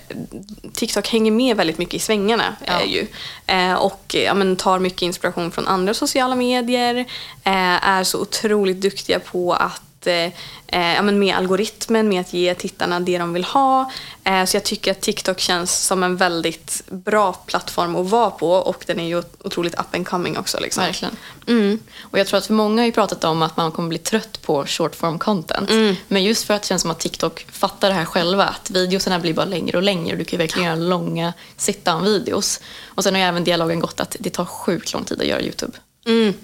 TikTok 0.72 1.08
hänger 1.08 1.30
med 1.30 1.56
väldigt 1.56 1.78
mycket 1.78 1.94
i 1.94 1.98
svängarna. 1.98 2.56
Ja. 2.66 2.80
Eh, 2.80 2.92
ju. 2.92 3.06
Eh, 3.46 3.74
och 3.74 4.14
ja, 4.14 4.34
men, 4.34 4.56
tar 4.56 4.78
mycket 4.78 5.02
inspiration 5.02 5.50
från 5.50 5.66
andra 5.68 5.94
sociala 5.94 6.36
medier. 6.36 6.96
Eh, 7.44 7.88
är 7.88 8.04
så 8.04 8.20
otroligt 8.20 8.80
duktiga 8.80 9.18
på 9.20 9.52
att 9.52 9.82
eh, 10.06 10.30
eh, 10.66 10.94
ja, 10.94 11.02
men 11.02 11.18
med 11.18 11.36
algoritmen, 11.36 12.08
med 12.08 12.20
att 12.20 12.32
ge 12.32 12.54
tittarna 12.54 13.00
det 13.00 13.18
de 13.18 13.32
vill 13.32 13.44
ha. 13.44 13.90
Eh, 14.24 14.44
så 14.44 14.56
jag 14.56 14.64
tycker 14.64 14.90
att 14.90 15.00
TikTok 15.00 15.40
känns 15.40 15.86
som 15.86 16.02
en 16.02 16.16
väldigt 16.16 16.82
bra 16.88 17.32
plattform 17.32 17.96
att 17.96 18.10
vara 18.10 18.30
på 18.30 18.50
och 18.50 18.84
den 18.86 19.00
är 19.00 19.04
ju 19.04 19.22
otroligt 19.44 19.74
up 19.74 19.94
and 19.94 20.06
coming 20.06 20.38
också. 20.38 20.60
Liksom. 20.60 20.84
Verkligen. 20.84 21.16
Mm. 21.46 21.78
Och 22.00 22.18
jag 22.18 22.26
tror 22.26 22.38
att 22.38 22.46
för 22.46 22.54
många 22.54 22.82
har 22.82 22.86
ju 22.86 22.92
pratat 22.92 23.24
om 23.24 23.42
att 23.42 23.56
man 23.56 23.72
kommer 23.72 23.88
bli 23.88 23.98
trött 23.98 24.42
på 24.42 24.66
short 24.66 24.94
form 24.94 25.18
content. 25.18 25.70
Mm. 25.70 25.96
Men 26.08 26.24
just 26.24 26.44
för 26.44 26.54
att 26.54 26.62
det 26.62 26.68
känns 26.68 26.82
som 26.82 26.90
att 26.90 27.00
TikTok 27.00 27.46
fattar 27.52 27.88
det 27.88 27.94
här 27.94 28.04
själva, 28.04 28.44
att 28.44 28.70
videosarna 28.70 29.18
blir 29.18 29.34
bara 29.34 29.46
längre 29.46 29.76
och 29.76 29.82
längre. 29.82 30.16
Du 30.16 30.24
kan 30.24 30.38
ju 30.38 30.38
verkligen 30.38 30.66
göra 30.66 30.76
långa 30.76 31.32
sit-down 31.56 32.04
videos. 32.04 32.60
Och 32.84 33.04
sen 33.04 33.14
har 33.14 33.20
ju 33.20 33.26
även 33.26 33.44
dialogen 33.44 33.80
gått 33.80 34.00
att 34.00 34.16
det 34.20 34.30
tar 34.30 34.44
sjukt 34.44 34.92
lång 34.92 35.04
tid 35.04 35.20
att 35.20 35.26
göra 35.26 35.42
YouTube. 35.42 35.72
Mm. 36.06 36.34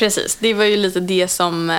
Precis, 0.00 0.36
det 0.40 0.54
var 0.54 0.64
ju 0.64 0.76
lite 0.76 1.00
det 1.00 1.28
som, 1.28 1.70
eh, 1.70 1.76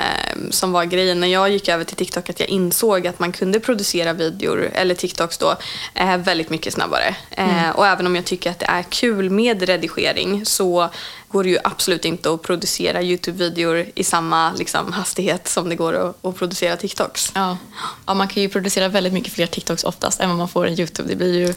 som 0.50 0.72
var 0.72 0.86
grejen 0.86 1.20
när 1.20 1.28
jag 1.28 1.50
gick 1.50 1.70
över 1.70 1.84
till 1.84 1.96
TikTok. 1.96 2.30
Att 2.30 2.40
jag 2.40 2.50
insåg 2.50 3.08
att 3.08 3.20
man 3.20 3.32
kunde 3.32 3.60
producera 3.60 4.14
videor, 4.14 4.70
eller 4.74 4.96
TikToks 4.96 5.38
då, 5.38 5.56
eh, 5.94 6.18
väldigt 6.18 6.50
mycket 6.50 6.74
snabbare. 6.74 7.16
Eh, 7.32 7.70
och 7.70 7.88
även 7.88 8.08
om 8.08 8.16
jag 8.16 8.26
tycker 8.26 8.52
att 8.52 8.60
det 8.60 8.66
är 8.66 8.84
kul 8.84 9.30
med 9.30 9.62
redigering 9.62 10.46
så 10.46 10.90
går 11.28 11.44
det 11.44 11.50
ju 11.50 11.58
absolut 11.64 12.06
inte 12.06 12.34
att 12.34 12.42
producera 12.42 13.02
YouTube-videor 13.02 13.86
i 13.96 14.04
samma 14.04 14.54
liksom, 14.54 14.94
hastighet 14.94 15.48
som 15.48 15.70
det 15.70 15.76
går 15.76 15.94
att, 15.94 16.26
att 16.26 16.36
producera 16.36 16.76
TikToks. 16.76 17.32
Ja. 17.36 17.58
ja, 18.06 18.14
man 18.14 18.28
kan 18.28 18.44
ju 18.44 18.50
producera 18.50 18.88
väldigt 18.88 19.14
mycket 19.14 19.34
fler 19.34 19.46
TikToks 19.46 19.84
oftast 19.84 20.20
än 20.20 20.30
vad 20.30 20.38
man 20.38 20.50
får 20.50 20.68
en 20.68 20.80
YouTube. 20.80 21.10
Det 21.10 21.16
blir 21.16 21.34
ju 21.34 21.54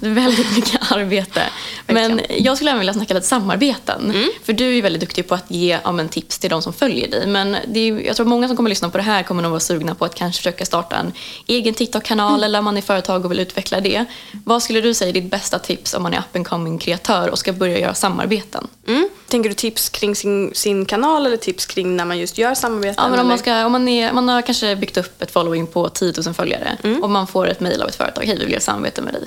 väldigt 0.00 0.56
mycket 0.56 0.92
arbete. 0.92 1.42
Men 1.86 2.20
jag 2.28 2.56
skulle 2.56 2.70
även 2.70 2.78
vilja 2.78 2.94
snacka 2.94 3.14
lite 3.14 3.26
samarbeten. 3.26 4.14
För 4.44 4.52
du 4.52 4.66
är 4.66 4.72
ju 4.72 4.80
väldigt 4.80 5.00
duktig 5.00 5.28
på 5.28 5.34
att 5.34 5.50
ge 5.50 5.78
ja, 5.84 5.92
men, 6.04 6.10
tips 6.10 6.38
till 6.38 6.50
de 6.50 6.62
som 6.62 6.72
följer 6.72 7.08
dig. 7.08 7.26
Men 7.26 7.56
det 7.66 7.80
är, 7.80 8.00
jag 8.00 8.16
tror 8.16 8.26
många 8.26 8.48
som 8.48 8.56
kommer 8.56 8.70
att 8.70 8.72
lyssna 8.72 8.90
på 8.90 8.98
det 8.98 9.04
här 9.04 9.22
kommer 9.22 9.42
nog 9.42 9.50
vara 9.50 9.60
sugna 9.60 9.94
på 9.94 10.04
att 10.04 10.14
kanske 10.14 10.38
försöka 10.38 10.64
starta 10.64 10.96
en 10.96 11.12
egen 11.46 11.74
TikTok-kanal 11.74 12.44
eller 12.44 12.58
om 12.58 12.64
man 12.64 12.76
är 12.76 12.82
företag 12.82 13.24
och 13.24 13.30
vill 13.30 13.40
utveckla 13.40 13.80
det. 13.80 14.04
Vad 14.44 14.62
skulle 14.62 14.80
du 14.80 14.94
säga 14.94 15.08
är 15.08 15.12
ditt 15.12 15.30
bästa 15.30 15.58
tips 15.58 15.94
om 15.94 16.02
man 16.02 16.14
är 16.14 16.18
up 16.18 16.36
and 16.36 16.46
coming 16.46 16.78
kreatör 16.78 17.28
och 17.28 17.38
ska 17.38 17.52
börja 17.52 17.78
göra 17.78 17.94
samarbeten? 17.94 18.68
Mm. 18.86 19.08
Tänker 19.28 19.48
du 19.48 19.54
tips 19.54 19.88
kring 19.88 20.16
sin, 20.16 20.54
sin 20.54 20.86
kanal 20.86 21.26
eller 21.26 21.36
tips 21.36 21.66
kring 21.66 21.96
när 21.96 22.04
man 22.04 22.18
just 22.18 22.38
gör 22.38 22.54
samarbeten? 22.54 23.04
Ja, 23.04 23.10
men 23.10 23.20
om 23.20 23.28
man, 23.28 23.38
ska, 23.38 23.66
om 23.66 23.72
man, 23.72 23.88
är, 23.88 24.12
man 24.12 24.28
har 24.28 24.42
kanske 24.42 24.76
byggt 24.76 24.96
upp 24.96 25.22
ett 25.22 25.30
following 25.30 25.66
på 25.66 25.88
10 25.88 26.12
000 26.24 26.34
följare 26.34 26.76
och 27.02 27.10
man 27.10 27.26
får 27.26 27.48
ett 27.48 27.60
mejl 27.60 27.82
av 27.82 27.88
ett 27.88 27.96
företag. 27.96 28.24
Hej, 28.24 28.36
vi 28.38 28.44
vill 28.44 28.52
göra 28.52 28.60
samarbete 28.60 29.02
med 29.02 29.14
dig. 29.14 29.26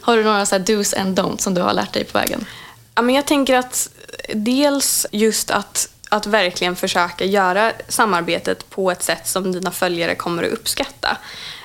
Har 0.00 0.16
du 0.16 0.24
några 0.24 0.46
så 0.46 0.54
här 0.54 0.62
do's 0.62 1.00
and 1.00 1.18
don'ts 1.18 1.38
som 1.38 1.54
du 1.54 1.60
har 1.60 1.72
lärt 1.72 1.92
dig 1.92 2.04
på 2.04 2.18
vägen? 2.18 2.46
Ja, 2.94 3.02
men 3.02 3.14
jag 3.14 3.26
tänker 3.26 3.54
att 3.54 3.90
dels 4.34 5.06
just 5.12 5.50
att, 5.50 5.88
att 6.08 6.26
verkligen 6.26 6.76
försöka 6.76 7.24
göra 7.24 7.72
samarbetet 7.88 8.70
på 8.70 8.90
ett 8.90 9.02
sätt 9.02 9.26
som 9.26 9.52
dina 9.52 9.70
följare 9.70 10.14
kommer 10.14 10.42
att 10.42 10.52
uppskatta. 10.52 11.16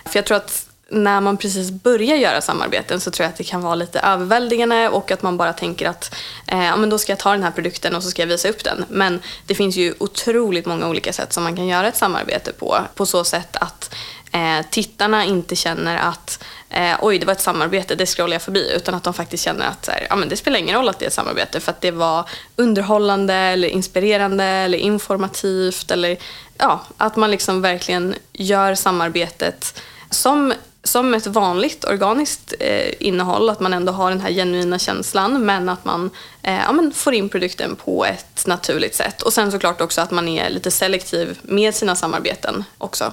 För 0.06 0.18
jag 0.18 0.26
tror 0.26 0.38
att 0.38 0.70
när 0.90 1.22
man 1.22 1.38
precis 1.38 1.72
börjar 1.72 2.18
göra 2.18 2.42
samarbeten 2.42 3.00
så 3.00 3.12
tror 3.12 3.24
jag 3.24 3.30
att 3.30 3.38
det 3.38 3.44
kan 3.44 3.62
vara 3.62 3.76
lite 3.76 4.00
överväldigande 4.00 4.90
och 4.90 5.12
att 5.12 5.22
man 5.22 5.38
bara 5.38 5.54
tänker 5.54 5.90
att 5.90 6.16
eh, 6.48 6.66
ja, 6.66 6.76
men 6.76 6.90
då 6.90 6.98
ska 6.98 7.12
jag 7.12 7.20
ta 7.20 7.32
den 7.32 7.44
här 7.44 7.52
produkten 7.52 7.96
och 7.96 8.04
så 8.04 8.10
ska 8.10 8.22
jag 8.22 8.28
visa 8.28 8.50
upp 8.50 8.64
den. 8.64 8.86
Men 8.90 9.20
det 9.46 9.56
finns 9.56 9.76
ju 9.76 9.94
otroligt 10.00 10.66
många 10.66 10.90
olika 10.90 11.14
sätt 11.14 11.34
som 11.34 11.44
man 11.44 11.56
kan 11.56 11.68
göra 11.68 11.88
ett 11.88 11.98
samarbete 11.98 12.54
på. 12.54 12.78
På 12.96 13.06
så 13.06 13.24
sätt 13.24 13.56
att 13.56 13.96
eh, 14.34 14.66
tittarna 14.70 15.26
inte 15.26 15.56
känner 15.56 15.98
att 15.98 16.44
eh, 16.70 16.96
oj, 17.02 17.20
det 17.20 17.26
var 17.26 17.34
ett 17.34 17.42
samarbete, 17.42 17.96
det 17.96 18.06
scrollar 18.06 18.34
jag 18.34 18.42
förbi. 18.42 18.74
Utan 18.76 18.96
att 18.96 19.04
de 19.04 19.14
faktiskt 19.14 19.44
känner 19.44 19.68
att 19.68 19.86
så 19.86 19.92
här, 19.92 20.08
ja, 20.10 20.16
men 20.16 20.30
det 20.30 20.38
spelar 20.38 20.60
ingen 20.60 20.76
roll 20.76 20.90
att 20.90 21.00
det 21.00 21.06
är 21.06 21.08
ett 21.08 21.14
samarbete 21.14 21.60
för 21.60 21.72
att 21.72 21.82
det 21.82 21.92
var 21.92 22.30
underhållande 22.56 23.34
eller 23.34 23.68
inspirerande 23.68 24.44
eller 24.44 24.78
informativt. 24.78 25.92
Eller 25.92 26.18
ja, 26.58 26.86
att 26.98 27.16
man 27.16 27.32
liksom 27.32 27.62
verkligen 27.62 28.16
gör 28.34 28.76
samarbetet 28.76 29.82
som 30.10 30.54
som 30.84 31.14
ett 31.14 31.28
vanligt 31.28 31.86
organiskt 31.86 32.54
eh, 32.60 32.94
innehåll, 33.00 33.50
att 33.50 33.60
man 33.60 33.74
ändå 33.74 33.92
har 33.94 34.10
den 34.10 34.22
här 34.22 34.32
genuina 34.32 34.80
känslan 34.80 35.46
men 35.46 35.70
att 35.70 35.86
man, 35.86 36.10
eh, 36.42 36.56
ja, 36.56 36.72
men 36.72 36.94
får 36.94 37.14
in 37.14 37.30
produkten 37.30 37.76
på 37.76 38.06
ett 38.06 38.44
naturligt 38.48 38.96
sätt. 38.96 39.22
Och 39.22 39.34
sen 39.34 39.52
såklart 39.52 39.82
också 39.82 40.02
att 40.02 40.12
man 40.12 40.28
är 40.28 40.50
lite 40.50 40.72
selektiv 40.72 41.40
med 41.42 41.76
sina 41.76 41.96
samarbeten 41.96 42.64
också. 42.78 43.12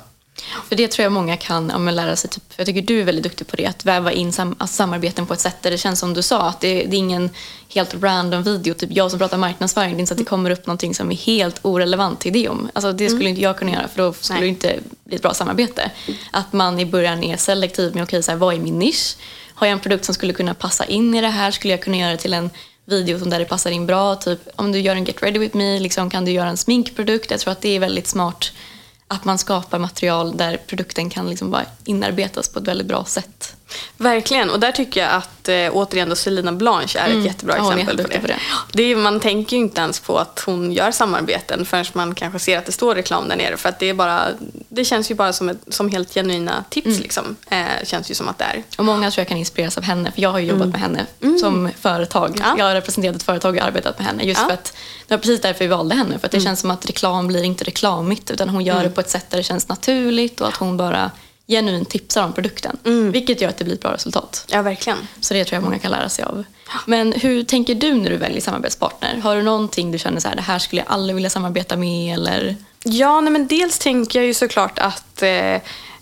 För 0.69 0.77
det 0.77 0.89
tror 0.89 1.03
jag 1.03 1.13
många 1.13 1.37
kan 1.37 1.73
ja, 1.87 1.91
lära 1.91 2.17
sig. 2.17 2.31
Typ, 2.31 2.43
jag 2.57 2.67
tycker 2.67 2.83
du 2.83 3.01
är 3.01 3.05
väldigt 3.05 3.25
duktig 3.25 3.47
på 3.47 3.57
det. 3.57 3.67
Att 3.67 3.85
väva 3.85 4.13
in 4.13 4.33
sam 4.33 4.57
alltså, 4.59 4.77
samarbeten 4.77 5.27
på 5.27 5.35
ett 5.35 5.41
sätt 5.41 5.63
där 5.63 5.71
det 5.71 5.79
känns 5.79 6.01
som 6.01 6.15
du 6.15 6.23
sa. 6.23 6.49
Att 6.49 6.61
det, 6.61 6.75
det 6.75 6.97
är 6.97 6.99
ingen 6.99 7.31
helt 7.69 7.95
random 8.03 8.43
video. 8.43 8.75
Typ 8.75 8.91
jag 8.93 9.11
som 9.11 9.19
pratar 9.19 9.39
marknadsföring. 9.39 9.91
Det 9.91 9.97
är 9.97 10.01
inte 10.01 10.09
så 10.09 10.15
att 10.15 10.19
det 10.19 10.25
kommer 10.25 10.51
upp 10.51 10.67
någonting 10.67 10.95
som 10.95 11.11
är 11.11 11.17
helt 11.17 11.61
orelevant 11.63 12.21
till 12.21 12.33
det 12.33 12.49
om. 12.49 12.71
Alltså, 12.73 12.93
det 12.93 13.09
skulle 13.09 13.29
inte 13.29 13.43
jag 13.43 13.59
kunna 13.59 13.71
göra 13.71 13.89
för 13.89 14.03
då 14.03 14.13
skulle 14.13 14.41
Nej. 14.41 14.49
det 14.49 14.49
inte 14.49 14.79
bli 15.05 15.17
ett 15.17 15.23
bra 15.23 15.35
samarbete. 15.35 15.91
Att 16.31 16.53
man 16.53 16.81
i 16.81 16.87
början 16.87 17.25
är 17.25 17.37
selektiv 17.37 17.95
med 17.95 18.03
okej, 18.03 18.23
så 18.23 18.31
här, 18.31 18.39
vad 18.39 18.55
är 18.55 18.59
min 18.59 18.79
nisch? 18.79 19.17
Har 19.55 19.67
jag 19.67 19.73
en 19.73 19.81
produkt 19.81 20.05
som 20.05 20.15
skulle 20.15 20.33
kunna 20.33 20.55
passa 20.55 20.85
in 20.85 21.15
i 21.15 21.21
det 21.21 21.29
här? 21.29 21.51
Skulle 21.51 21.73
jag 21.73 21.83
kunna 21.83 21.97
göra 21.97 22.11
det 22.11 22.17
till 22.17 22.35
en 22.35 22.51
video 22.85 23.19
som 23.19 23.31
där 23.31 23.39
det 23.39 23.45
passar 23.45 23.71
in 23.71 23.87
bra? 23.87 24.15
Typ 24.15 24.49
om 24.57 24.73
du 24.73 24.81
gör 24.81 24.97
en 24.97 25.05
Get 25.05 25.23
Ready 25.23 25.39
With 25.39 25.57
Me, 25.57 25.79
liksom, 25.79 26.11
kan 26.11 26.25
du 26.25 26.31
göra 26.31 26.49
en 26.49 26.57
sminkprodukt? 26.57 27.31
Jag 27.31 27.41
tror 27.41 27.53
att 27.53 27.61
det 27.61 27.77
är 27.77 27.81
väldigt 27.81 28.07
smart 28.07 28.53
att 29.13 29.25
man 29.25 29.39
skapar 29.39 29.79
material 29.79 30.37
där 30.37 30.57
produkten 30.67 31.11
kan 31.11 31.29
liksom 31.29 31.51
bara 31.51 31.65
inarbetas 31.85 32.49
på 32.49 32.59
ett 32.59 32.69
väldigt 32.69 32.87
bra 32.87 33.05
sätt. 33.05 33.57
Verkligen, 33.97 34.51
och 34.51 34.61
där 34.61 34.73
tycker 34.73 35.01
jag 35.01 35.11
att 35.11 35.49
eh, 35.49 35.57
återigen 35.73 36.09
då 36.09 36.17
Selina 36.17 36.53
Blanche 36.53 36.99
är 36.99 37.19
ett 37.19 37.25
jättebra 37.25 37.55
Ja, 37.59 37.73
exempel 37.73 37.97
på 37.97 38.09
det. 38.09 38.21
på 38.21 38.27
det. 38.73 38.83
är, 38.83 38.97
man 38.97 39.21
tänker 39.21 39.57
ju 39.57 39.63
inte 39.63 39.81
ens 39.81 40.01
på 40.01 40.19
att 40.19 40.43
hon 40.47 40.73
gör 40.73 40.91
samarbeten 40.91 41.67
förrän 41.67 41.85
man 41.93 42.15
kanske 42.15 42.39
ser 42.39 42.59
att 42.59 42.67
det 42.67 42.73
står 42.73 42.95
reklam 42.95 43.29
där 43.29 43.37
nere. 43.37 43.57
För 43.57 43.69
att 43.69 43.79
det, 43.79 43.87
är 43.89 43.95
bara, 43.95 44.29
det 44.69 44.85
känns 44.85 45.11
ju 45.11 45.15
bara 45.15 45.33
som, 45.33 45.49
ett, 45.49 45.59
som 45.69 45.89
helt 45.89 46.15
genuina 46.15 46.65
tips. 46.71 46.87
Mm. 46.87 47.01
Liksom. 47.01 47.37
Eh, 47.51 47.65
känns 47.85 48.11
ju 48.11 48.15
som 48.15 48.29
att 48.29 48.39
det 48.39 48.45
är. 48.45 48.63
Och 48.79 48.85
många 48.85 49.11
tror 49.11 49.21
jag 49.21 49.29
kan 49.29 49.37
inspireras 49.39 49.79
av 49.79 49.85
henne, 49.85 50.13
för 50.13 50.23
jag 50.23 50.31
har 50.31 50.39
ju 50.39 50.47
jobbat 50.47 50.69
med 50.69 50.81
henne 50.81 51.07
som 51.41 51.71
företag. 51.81 52.37
Ja. 52.41 52.55
Jag 52.59 52.65
har 52.65 52.75
representerat 52.75 53.17
ett 53.17 53.23
företag 53.23 53.57
och 53.57 53.63
arbetat 53.63 53.99
med 53.99 54.07
henne. 54.07 54.23
Just 54.23 54.41
Ja. 54.41 54.47
för 54.47 54.55
att, 54.55 54.73
det 55.07 55.15
var 55.15 55.19
precis 55.19 55.41
därför 55.41 55.59
vi 55.65 55.69
valde 55.69 55.95
henne. 55.95 56.19
För 56.19 56.27
att 56.27 56.33
det 56.33 56.41
känns 56.41 56.61
som 56.61 56.71
att 56.71 56.89
reklam 56.89 57.27
blir 57.27 57.43
inte 57.43 57.65
reklamigt, 57.65 58.31
utan 58.31 58.49
hon 58.49 58.65
gör 58.65 58.83
det 58.83 58.91
på 58.91 59.01
ett 59.01 59.11
sätt 59.11 59.27
där 59.31 59.37
det 59.37 59.43
känns 59.45 59.69
naturligt 59.69 60.41
och 60.41 60.49
att 60.49 60.57
hon 60.57 60.77
bara 60.77 61.11
genuint 61.51 61.91
tipsar 61.91 62.25
om 62.25 62.33
produkten. 62.33 62.79
Vilket 63.13 63.41
gör 63.41 63.49
att 63.49 63.57
det 63.57 63.65
blir 63.65 63.75
ett 63.75 63.81
bra 63.81 63.93
resultat. 63.95 64.45
Ja, 64.49 64.63
verkligen. 64.63 64.99
Så 65.21 65.35
det 65.35 65.45
tror 65.45 65.57
jag 65.57 65.65
många 65.65 65.79
kan 65.79 65.91
lära 65.91 66.09
sig 66.09 66.25
av. 66.25 66.45
Men 66.87 67.13
hur 67.13 67.43
tänker 67.43 67.75
du 67.75 67.95
när 67.95 68.11
du 68.11 68.17
väljer 68.17 68.41
samarbetspartner? 68.41 69.21
Har 69.23 69.37
du 69.37 69.43
någonting 69.43 69.93
du 69.93 69.99
känner 69.99 70.21
så 70.21 70.29
här, 70.29 70.37
det 70.37 70.43
här 70.43 70.59
skulle 70.59 70.83
jag 70.83 70.93
aldrig 70.93 71.15
vilja 71.15 71.31
samarbeta 71.31 71.77
med 71.77 72.15
eller? 72.15 72.57
Ja, 72.85 73.21
nej, 73.21 73.33
men 73.33 73.47
dels 73.47 73.79
tänker 73.79 74.19
jag 74.19 74.27
ju 74.27 74.35
såklart 74.35 74.79
att, 74.79 75.23
eh, 75.23 75.61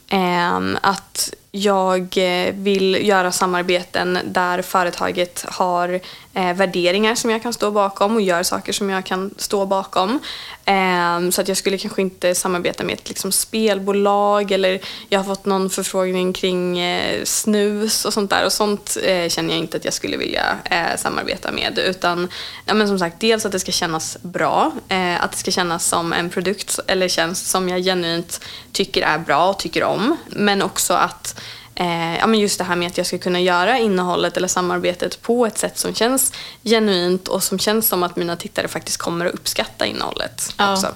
ehm, 0.08 0.78
att 0.82 1.34
jag 1.50 2.16
eh, 2.16 2.54
vill 2.54 3.06
göra 3.08 3.32
samarbeten 3.32 4.18
där 4.24 4.62
företaget 4.62 5.44
har 5.48 6.00
eh, 6.38 6.54
värderingar 6.54 7.14
som 7.14 7.30
jag 7.30 7.42
kan 7.42 7.52
stå 7.52 7.70
bakom 7.70 8.14
och 8.14 8.20
gör 8.20 8.42
saker 8.42 8.72
som 8.72 8.90
jag 8.90 9.06
kan 9.06 9.34
stå 9.36 9.66
bakom. 9.66 10.20
Eh, 10.64 11.30
så 11.30 11.40
att 11.40 11.48
jag 11.48 11.56
skulle 11.56 11.78
kanske 11.78 12.02
inte 12.02 12.34
samarbeta 12.34 12.84
med 12.84 12.94
ett 12.94 13.08
liksom, 13.08 13.32
spelbolag 13.32 14.52
eller 14.52 14.80
jag 15.08 15.18
har 15.18 15.24
fått 15.24 15.46
någon 15.46 15.70
förfrågning 15.70 16.32
kring 16.32 16.78
eh, 16.78 17.24
snus 17.24 18.04
och 18.04 18.12
sånt 18.12 18.30
där. 18.30 18.44
Och 18.44 18.52
sånt 18.52 18.96
eh, 19.02 19.28
känner 19.28 19.50
jag 19.50 19.58
inte 19.58 19.76
att 19.76 19.84
jag 19.84 19.94
skulle 19.94 20.16
vilja 20.16 20.56
eh, 20.64 20.96
samarbeta 20.96 21.52
med. 21.52 21.78
Utan 21.78 22.28
ja, 22.64 22.74
men 22.74 22.88
som 22.88 22.98
sagt 22.98 23.20
dels 23.20 23.46
att 23.46 23.52
det 23.52 23.60
ska 23.60 23.72
kännas 23.72 24.18
bra, 24.22 24.72
eh, 24.88 25.24
att 25.24 25.32
det 25.32 25.38
ska 25.38 25.50
kännas 25.50 25.86
som 25.86 26.12
en 26.12 26.30
produkt 26.30 26.78
eller 26.86 27.08
tjänst 27.08 27.46
som 27.46 27.68
jag 27.68 27.82
genuint 27.82 28.40
tycker 28.72 29.02
är 29.02 29.18
bra 29.18 29.50
och 29.50 29.58
tycker 29.58 29.84
om. 29.84 30.16
Men 30.26 30.62
också 30.62 30.94
att 30.94 31.40
Eh, 31.80 32.18
ja, 32.18 32.26
men 32.26 32.40
just 32.40 32.58
det 32.58 32.64
här 32.64 32.76
med 32.76 32.86
att 32.88 32.96
jag 32.98 33.06
ska 33.06 33.18
kunna 33.18 33.40
göra 33.40 33.78
innehållet 33.78 34.36
eller 34.36 34.48
samarbetet 34.48 35.22
på 35.22 35.46
ett 35.46 35.58
sätt 35.58 35.78
som 35.78 35.94
känns 35.94 36.32
genuint 36.64 37.28
och 37.28 37.42
som 37.42 37.58
känns 37.58 37.88
som 37.88 38.02
att 38.02 38.16
mina 38.16 38.36
tittare 38.36 38.68
faktiskt 38.68 38.98
kommer 38.98 39.26
att 39.26 39.34
uppskatta 39.34 39.86
innehållet 39.86 40.54
också. 40.72 40.94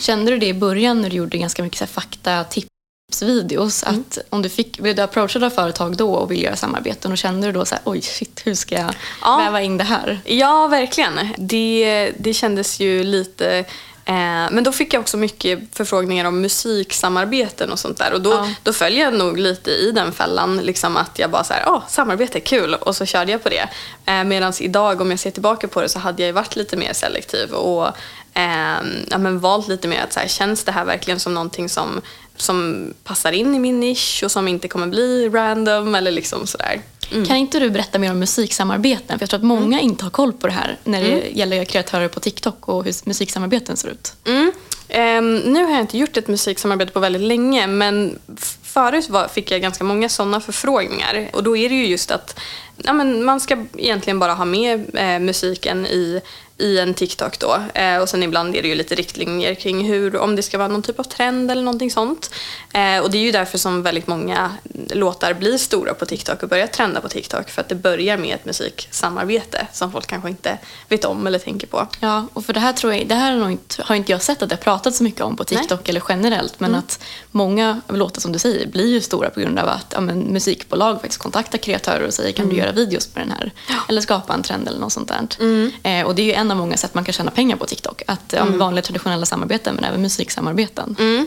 Kände 0.00 0.30
du 0.30 0.38
det 0.38 0.46
i 0.46 0.54
början 0.54 1.02
när 1.02 1.10
du 1.10 1.16
gjorde 1.16 1.38
ganska 1.38 1.62
mycket 1.62 1.78
så 1.78 1.84
här 1.84 1.92
fakta 1.92 2.44
tipsvideos? 2.44 3.82
Att 3.82 4.18
om 4.30 4.42
du 4.42 4.48
fick, 4.48 4.78
blev 4.80 4.96
du 4.96 5.02
approachad 5.02 5.44
av 5.44 5.50
företag 5.50 5.96
då 5.96 6.14
och 6.14 6.30
ville 6.30 6.42
göra 6.44 6.56
samarbeten 6.56 7.12
och 7.12 7.18
kände 7.18 7.46
du 7.46 7.52
då 7.52 7.64
så 7.64 7.74
här, 7.74 7.82
oj 7.84 8.00
shit, 8.02 8.40
hur 8.44 8.54
ska 8.54 8.74
jag 8.74 8.94
Ja. 9.22 9.36
väva 9.36 9.62
in 9.62 9.76
det 9.78 9.84
här? 9.84 10.20
Ja, 10.24 10.66
verkligen. 10.66 11.18
Det, 11.38 12.12
det 12.18 12.34
kändes 12.34 12.80
ju 12.80 13.04
lite... 13.04 13.64
Eh, 14.06 14.14
men 14.50 14.64
då 14.64 14.72
fick 14.72 14.94
jag 14.94 15.00
också 15.00 15.16
mycket 15.16 15.58
förfrågningar 15.72 16.24
om 16.24 16.40
musiksamarbeten 16.40 17.72
och 17.72 17.78
sånt 17.78 17.98
där. 17.98 18.12
Och 18.12 18.20
då, 18.20 18.30
Ja. 18.32 18.48
då 18.62 18.72
följer 18.72 19.04
jag 19.04 19.14
nog 19.14 19.38
lite 19.38 19.70
i 19.70 19.90
den 19.92 20.12
fällan. 20.12 20.56
Liksom 20.56 20.96
att 20.96 21.18
jag 21.18 21.30
bara 21.30 21.44
så 21.44 21.52
här, 21.54 21.62
åh, 21.66 21.82
samarbete, 21.88 22.40
kul. 22.40 22.74
Och 22.74 22.96
så 22.96 23.06
körde 23.06 23.32
jag 23.32 23.42
på 23.42 23.48
det. 23.48 23.68
Eh, 24.06 24.24
Medan 24.24 24.52
idag, 24.60 25.00
om 25.00 25.10
jag 25.10 25.18
ser 25.20 25.30
tillbaka 25.30 25.68
på 25.68 25.80
det, 25.80 25.88
så 25.88 25.98
hade 25.98 26.22
jag 26.26 26.32
varit 26.32 26.56
lite 26.56 26.76
mer 26.76 26.92
selektiv. 26.92 27.52
Och 27.52 27.86
eh, 28.34 28.76
ja, 29.10 29.18
men 29.18 29.40
valt 29.40 29.68
lite 29.68 29.88
mer 29.88 30.02
att 30.02 30.12
så 30.12 30.20
här, 30.20 30.28
känns 30.28 30.64
det 30.64 30.72
här 30.72 30.84
verkligen 30.84 31.20
som 31.20 31.34
någonting 31.34 31.68
som, 31.68 32.00
som 32.36 32.86
passar 33.04 33.32
in 33.32 33.54
i 33.54 33.58
min 33.58 33.80
nisch 33.80 34.20
och 34.24 34.30
som 34.30 34.48
inte 34.48 34.68
kommer 34.68 34.86
bli 34.86 35.28
random 35.28 35.94
eller 35.94 36.10
liksom 36.10 36.46
sådär. 36.46 36.80
Kan 37.26 37.36
inte 37.36 37.58
du 37.58 37.70
berätta 37.70 37.98
mer 37.98 38.10
om 38.10 38.18
musiksamarbeten? 38.18 39.18
För 39.18 39.22
jag 39.22 39.30
tror 39.30 39.38
att 39.38 39.46
många 39.46 39.80
inte 39.80 40.04
har 40.04 40.10
koll 40.10 40.32
på 40.32 40.46
det 40.46 40.52
här 40.52 40.78
när 40.84 41.00
det 41.00 41.28
gäller 41.32 41.64
kreatörer 41.64 42.08
på 42.08 42.20
TikTok 42.20 42.68
och 42.68 42.84
hur 42.84 42.94
musiksamarbeten 43.08 43.76
ser 43.76 43.88
ut. 43.88 44.12
Mm. 44.24 44.52
Ehm, 44.88 45.36
nu 45.36 45.64
har 45.64 45.70
jag 45.70 45.80
inte 45.80 45.98
gjort 45.98 46.16
ett 46.16 46.28
musiksamarbete 46.28 46.92
på 46.92 47.00
väldigt 47.00 47.22
länge 47.22 47.66
men 47.66 48.18
förut 48.62 49.08
var, 49.08 49.28
fick 49.28 49.50
jag 49.50 49.60
ganska 49.60 49.84
många 49.84 50.08
sådana 50.08 50.40
förfrågningar. 50.40 51.28
Och 51.32 51.42
då 51.42 51.56
är 51.56 51.68
det 51.68 51.74
ju 51.74 51.86
just 51.86 52.10
att 52.10 52.40
ja, 52.76 52.92
men 52.92 53.24
man 53.24 53.40
ska 53.40 53.64
egentligen 53.76 54.18
bara 54.18 54.34
ha 54.34 54.44
med 54.44 54.94
eh, 54.94 55.18
musiken 55.18 55.86
i 55.86 56.20
i 56.58 56.78
en 56.78 56.94
TikTok 56.94 57.38
då. 57.38 57.62
Eh, 57.74 57.98
och 57.98 58.08
sen 58.08 58.22
ibland 58.22 58.56
är 58.56 58.62
det 58.62 58.68
ju 58.68 58.74
lite 58.74 58.94
riktlinjer 58.94 59.54
kring 59.54 59.84
hur, 59.84 60.16
om 60.16 60.36
det 60.36 60.42
ska 60.42 60.58
vara 60.58 60.68
någon 60.68 60.82
typ 60.82 60.98
av 60.98 61.04
trend 61.04 61.50
eller 61.50 61.62
någonting 61.62 61.90
sånt. 61.90 62.30
Eh, 62.72 62.98
och 62.98 63.10
det 63.10 63.18
är 63.18 63.22
ju 63.22 63.32
därför 63.32 63.58
som 63.58 63.82
väldigt 63.82 64.06
många 64.06 64.52
låtar 64.90 65.34
blir 65.34 65.58
stora 65.58 65.94
på 65.94 66.06
TikTok 66.06 66.42
och 66.42 66.48
börjar 66.48 66.66
trenda 66.66 67.00
på 67.00 67.08
TikTok. 67.08 67.50
För 67.50 67.60
att 67.60 67.68
det 67.68 67.74
börjar 67.74 68.16
med 68.16 68.34
ett 68.34 68.44
musiksamarbete 68.44 69.66
som 69.72 69.92
folk 69.92 70.06
kanske 70.06 70.28
inte 70.28 70.58
vet 70.88 71.04
om 71.04 71.26
eller 71.26 71.38
tänker 71.38 71.66
på. 71.66 71.86
Ja, 72.00 72.26
och 72.32 72.44
för 72.44 72.52
det 72.52 72.60
här 72.60 72.72
tror 72.72 72.94
jag, 72.94 73.08
det 73.08 73.14
här 73.14 73.36
har, 73.36 73.50
inte, 73.50 73.82
har 73.82 73.94
inte 73.94 74.12
jag 74.12 74.22
sett 74.22 74.42
att 74.42 74.48
det 74.48 74.54
har 74.54 74.62
pratats 74.62 74.98
så 74.98 75.04
mycket 75.04 75.20
om 75.20 75.36
på 75.36 75.44
TikTok 75.44 75.80
Nej. 75.80 75.90
eller 75.90 76.02
generellt. 76.08 76.60
Men 76.60 76.70
mm. 76.70 76.78
att 76.78 77.04
många 77.30 77.80
låtar 77.88 78.20
som 78.20 78.32
du 78.32 78.38
säger 78.38 78.66
blir 78.66 78.86
ju 78.86 79.00
stora 79.00 79.30
på 79.30 79.40
grund 79.40 79.58
av 79.58 79.68
att 79.68 79.86
ja, 79.90 80.00
men, 80.00 80.18
musikbolag 80.18 81.00
faktiskt 81.00 81.22
kontaktar 81.22 81.58
kreatörer 81.58 82.06
och 82.06 82.14
säger 82.14 82.32
kan 82.32 82.44
mm. 82.44 82.56
du 82.56 82.62
göra 82.62 82.72
videos 82.72 83.06
på 83.06 83.18
den 83.18 83.30
här? 83.30 83.52
Eller 83.88 84.00
skapa 84.00 84.34
en 84.34 84.42
trend 84.42 84.68
eller 84.68 84.80
något 84.80 84.92
sånt 84.92 85.08
där. 85.08 85.14
Mm. 85.40 85.72
Eh, 85.82 86.06
och 86.06 86.14
det 86.14 86.22
är 86.22 86.26
ju 86.26 86.32
en 86.32 86.43
av 86.50 86.56
många 86.56 86.76
sätt 86.76 86.94
man 86.94 87.04
kan 87.04 87.12
tjäna 87.12 87.30
pengar 87.30 87.56
på 87.56 87.66
TikTok. 87.66 88.02
Att, 88.06 88.32
mm. 88.32 88.58
vanliga 88.58 88.82
traditionella 88.82 89.26
samarbeten 89.26 89.74
men 89.74 89.84
även 89.84 90.02
musiksamarbeten. 90.02 90.96
Mm. 90.98 91.26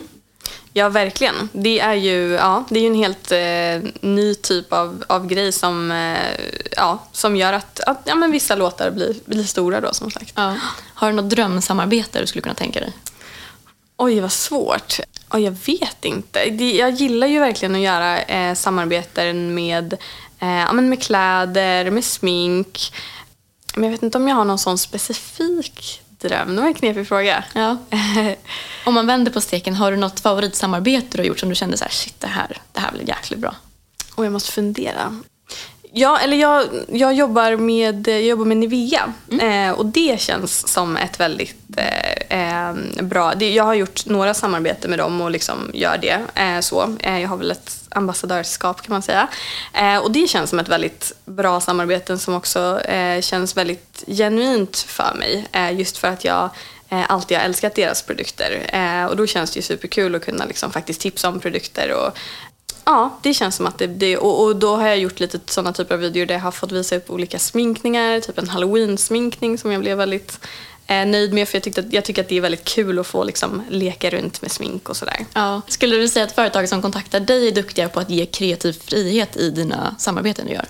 Ja, 0.72 0.88
verkligen. 0.88 1.48
Det 1.52 1.80
är 1.80 1.94
ju, 1.94 2.32
ja, 2.32 2.64
det 2.68 2.80
är 2.80 2.86
en 2.86 2.94
helt 2.94 3.32
eh, 3.32 3.92
ny 4.10 4.34
typ 4.34 4.72
av, 4.72 5.04
av 5.06 5.26
grej 5.26 5.52
som, 5.52 5.90
eh, 5.90 6.40
ja, 6.76 6.98
som 7.12 7.36
gör 7.36 7.52
att, 7.52 7.80
att 7.80 8.00
ja, 8.04 8.14
men 8.14 8.30
vissa 8.30 8.54
låtar 8.54 8.90
blir, 8.90 9.14
blir 9.24 9.44
stora 9.44 9.80
då 9.80 9.92
som 9.92 10.10
sagt. 10.10 10.32
Ja. 10.36 10.54
Har 10.94 11.10
du 11.10 11.16
något 11.16 11.30
drömsamarbete 11.30 12.20
du 12.20 12.26
skulle 12.26 12.42
kunna 12.42 12.54
tänka 12.54 12.80
dig? 12.80 12.92
Oj, 13.96 14.20
vad 14.20 14.32
svårt. 14.32 15.00
Oh, 15.30 15.42
jag 15.42 15.56
vet 15.66 16.04
inte. 16.04 16.64
Jag 16.64 16.90
gillar 16.90 17.26
ju 17.26 17.40
verkligen 17.40 17.74
att 17.74 17.80
göra 17.80 18.22
eh, 18.22 18.54
samarbeten 18.54 19.54
med, 19.54 19.92
eh, 20.38 20.72
med 20.72 21.02
kläder, 21.02 21.90
med 21.90 22.04
smink. 22.04 22.92
Men 23.74 23.84
jag 23.84 23.90
vet 23.90 24.02
inte 24.02 24.18
om 24.18 24.28
jag 24.28 24.36
har 24.36 24.44
någon 24.44 24.58
sån 24.58 24.78
specifik 24.78 26.02
dröm. 26.18 26.54
Det 26.56 26.60
var 26.60 26.68
en 26.68 26.74
knepig 26.74 27.08
fråga. 27.08 27.44
Ja. 27.54 27.76
om 28.84 28.94
man 28.94 29.06
vänder 29.06 29.32
på 29.32 29.40
steken, 29.40 29.74
har 29.74 29.90
du 29.90 29.96
något 29.96 30.20
favoritsamarbete 30.20 31.06
du 31.10 31.18
har 31.18 31.26
gjort 31.26 31.38
som 31.38 31.48
du 31.48 31.54
kände 31.54 31.76
så 31.76 31.84
här, 31.84 31.90
shit 31.90 32.20
det 32.20 32.26
här, 32.26 32.56
det 32.72 32.80
här 32.80 32.92
blir 32.92 33.08
jäkligt 33.08 33.38
bra? 33.38 33.54
Och 34.14 34.24
jag 34.24 34.32
måste 34.32 34.52
fundera. 34.52 35.22
Ja, 35.92 36.18
eller 36.18 36.36
jag, 36.36 36.64
jag, 36.88 37.14
jobbar, 37.14 37.56
med, 37.56 38.08
jag 38.08 38.22
jobbar 38.22 38.44
med 38.44 38.56
Nivea 38.56 39.12
mm. 39.30 39.70
eh, 39.70 39.78
och 39.78 39.86
det 39.86 40.20
känns 40.20 40.68
som 40.68 40.96
ett 40.96 41.20
väldigt 41.20 41.56
eh, 41.76 42.68
eh 42.68 42.74
bra... 43.00 43.34
Det, 43.34 43.50
jag 43.50 43.64
har 43.64 43.74
gjort 43.74 44.06
några 44.06 44.34
samarbeten 44.34 44.90
med 44.90 44.98
dem 44.98 45.20
och 45.20 45.30
liksom 45.30 45.70
gör 45.74 45.98
det. 45.98 46.20
Eh, 46.34 46.60
så. 46.60 46.96
Eh, 47.00 47.20
jag 47.20 47.28
har 47.28 47.36
väl 47.36 47.50
ett 47.50 47.77
ambassadörskap 47.90 48.82
kan 48.82 48.92
man 48.92 49.02
säga. 49.02 49.28
Eh, 49.72 49.96
och 49.96 50.10
det 50.10 50.28
känns 50.28 50.50
som 50.50 50.58
ett 50.58 50.68
väldigt 50.68 51.12
bra 51.24 51.60
samarbete 51.60 52.18
som 52.18 52.34
också 52.34 52.80
eh, 52.80 53.20
känns 53.20 53.56
väldigt 53.56 54.04
genuint 54.06 54.76
för 54.76 55.14
mig. 55.14 55.46
Eh, 55.52 55.78
just 55.78 55.98
för 55.98 56.08
att 56.08 56.24
jag 56.24 56.50
eh, 56.88 57.10
alltid 57.10 57.36
har 57.36 57.44
älskat 57.44 57.74
deras 57.74 58.02
produkter. 58.02 59.06
och 59.10 59.16
då 59.16 59.26
känns 59.26 59.50
det 59.50 59.58
ju 59.58 59.62
superkul 59.62 60.14
att 60.14 60.24
kunna 60.24 60.44
liksom 60.44 60.72
faktiskt 60.72 61.00
tipsa 61.00 61.28
om 61.28 61.40
produkter 61.40 61.92
och 61.92 62.18
Ja, 62.88 63.18
det 63.22 63.34
känns 63.34 63.56
som 63.56 63.66
att 63.66 63.78
det, 63.78 63.86
det 63.86 64.16
och, 64.16 64.44
och, 64.44 64.56
då 64.56 64.76
har 64.76 64.88
jag 64.88 64.98
gjort 64.98 65.20
lite 65.20 65.38
sådana 65.46 65.72
typer 65.72 65.94
av 65.94 66.00
videor 66.00 66.26
där 66.26 66.34
jag 66.34 66.42
har 66.42 66.50
fått 66.50 66.72
visa 66.72 66.96
upp 66.96 67.10
olika 67.10 67.38
sminkningar, 67.38 68.20
typ 68.20 68.38
en 68.38 68.48
halloween-sminkning 68.48 69.58
som 69.58 69.72
jag 69.72 69.80
blev 69.80 69.98
väldigt 69.98 70.40
Eh, 70.88 71.06
nöjd 71.06 71.32
med 71.32 71.48
för 71.48 71.56
jag, 71.56 71.62
tyckte 71.62 71.80
att, 71.80 71.92
jag 71.92 72.04
tycker 72.04 72.22
att 72.22 72.28
det 72.28 72.36
är 72.36 72.40
väldigt 72.40 72.64
kul 72.64 72.98
att 72.98 73.06
få 73.06 73.24
liksom, 73.24 73.62
leka 73.68 74.10
runt 74.10 74.42
med 74.42 74.52
smink 74.52 74.88
och 74.88 74.96
sådär. 74.96 75.26
Ja. 75.34 75.62
Skulle 75.68 75.96
du 75.96 76.08
säga 76.08 76.24
att 76.24 76.32
företag 76.32 76.68
som 76.68 76.82
kontaktar 76.82 77.20
dig 77.20 77.48
är 77.48 77.52
duktiga 77.52 77.88
på 77.88 78.00
att 78.00 78.10
ge 78.10 78.26
kreativ 78.26 78.72
frihet 78.72 79.36
i 79.36 79.50
dina 79.50 79.94
samarbeten 79.98 80.46
du 80.46 80.52
gör? 80.52 80.66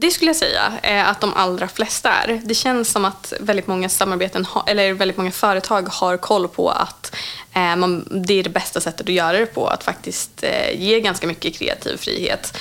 Det 0.00 0.10
skulle 0.10 0.28
jag 0.28 0.36
säga 0.36 0.72
eh, 0.82 1.08
att 1.08 1.20
de 1.20 1.34
allra 1.34 1.68
flesta 1.68 2.10
är. 2.10 2.40
Det 2.44 2.54
känns 2.54 2.90
som 2.90 3.04
att 3.04 3.32
väldigt 3.40 3.66
många 3.66 3.88
samarbeten, 3.88 4.46
eller 4.66 4.92
väldigt 4.92 5.16
många 5.16 5.30
företag 5.30 5.88
har 5.88 6.16
koll 6.16 6.48
på 6.48 6.70
att 6.70 7.14
eh, 7.52 7.76
man, 7.76 8.22
det 8.26 8.34
är 8.34 8.42
det 8.42 8.50
bästa 8.50 8.80
sättet 8.80 9.00
att 9.00 9.14
göra 9.14 9.38
det 9.38 9.46
på, 9.46 9.66
att 9.66 9.84
faktiskt 9.84 10.42
eh, 10.42 10.80
ge 10.80 11.00
ganska 11.00 11.26
mycket 11.26 11.54
kreativ 11.54 11.96
frihet. 11.96 12.58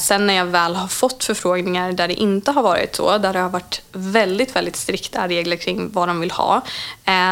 Sen 0.00 0.26
när 0.26 0.34
jag 0.34 0.44
väl 0.44 0.74
har 0.74 0.88
fått 0.88 1.24
förfrågningar 1.24 1.92
där 1.92 2.08
det 2.08 2.14
inte 2.14 2.50
har 2.50 2.62
varit 2.62 2.96
så, 2.96 3.18
där 3.18 3.32
det 3.32 3.38
har 3.38 3.48
varit 3.48 3.82
väldigt, 3.92 4.56
väldigt 4.56 4.76
strikta 4.76 5.28
regler 5.28 5.56
kring 5.56 5.92
vad 5.92 6.08
de 6.08 6.20
vill 6.20 6.30
ha, 6.30 6.62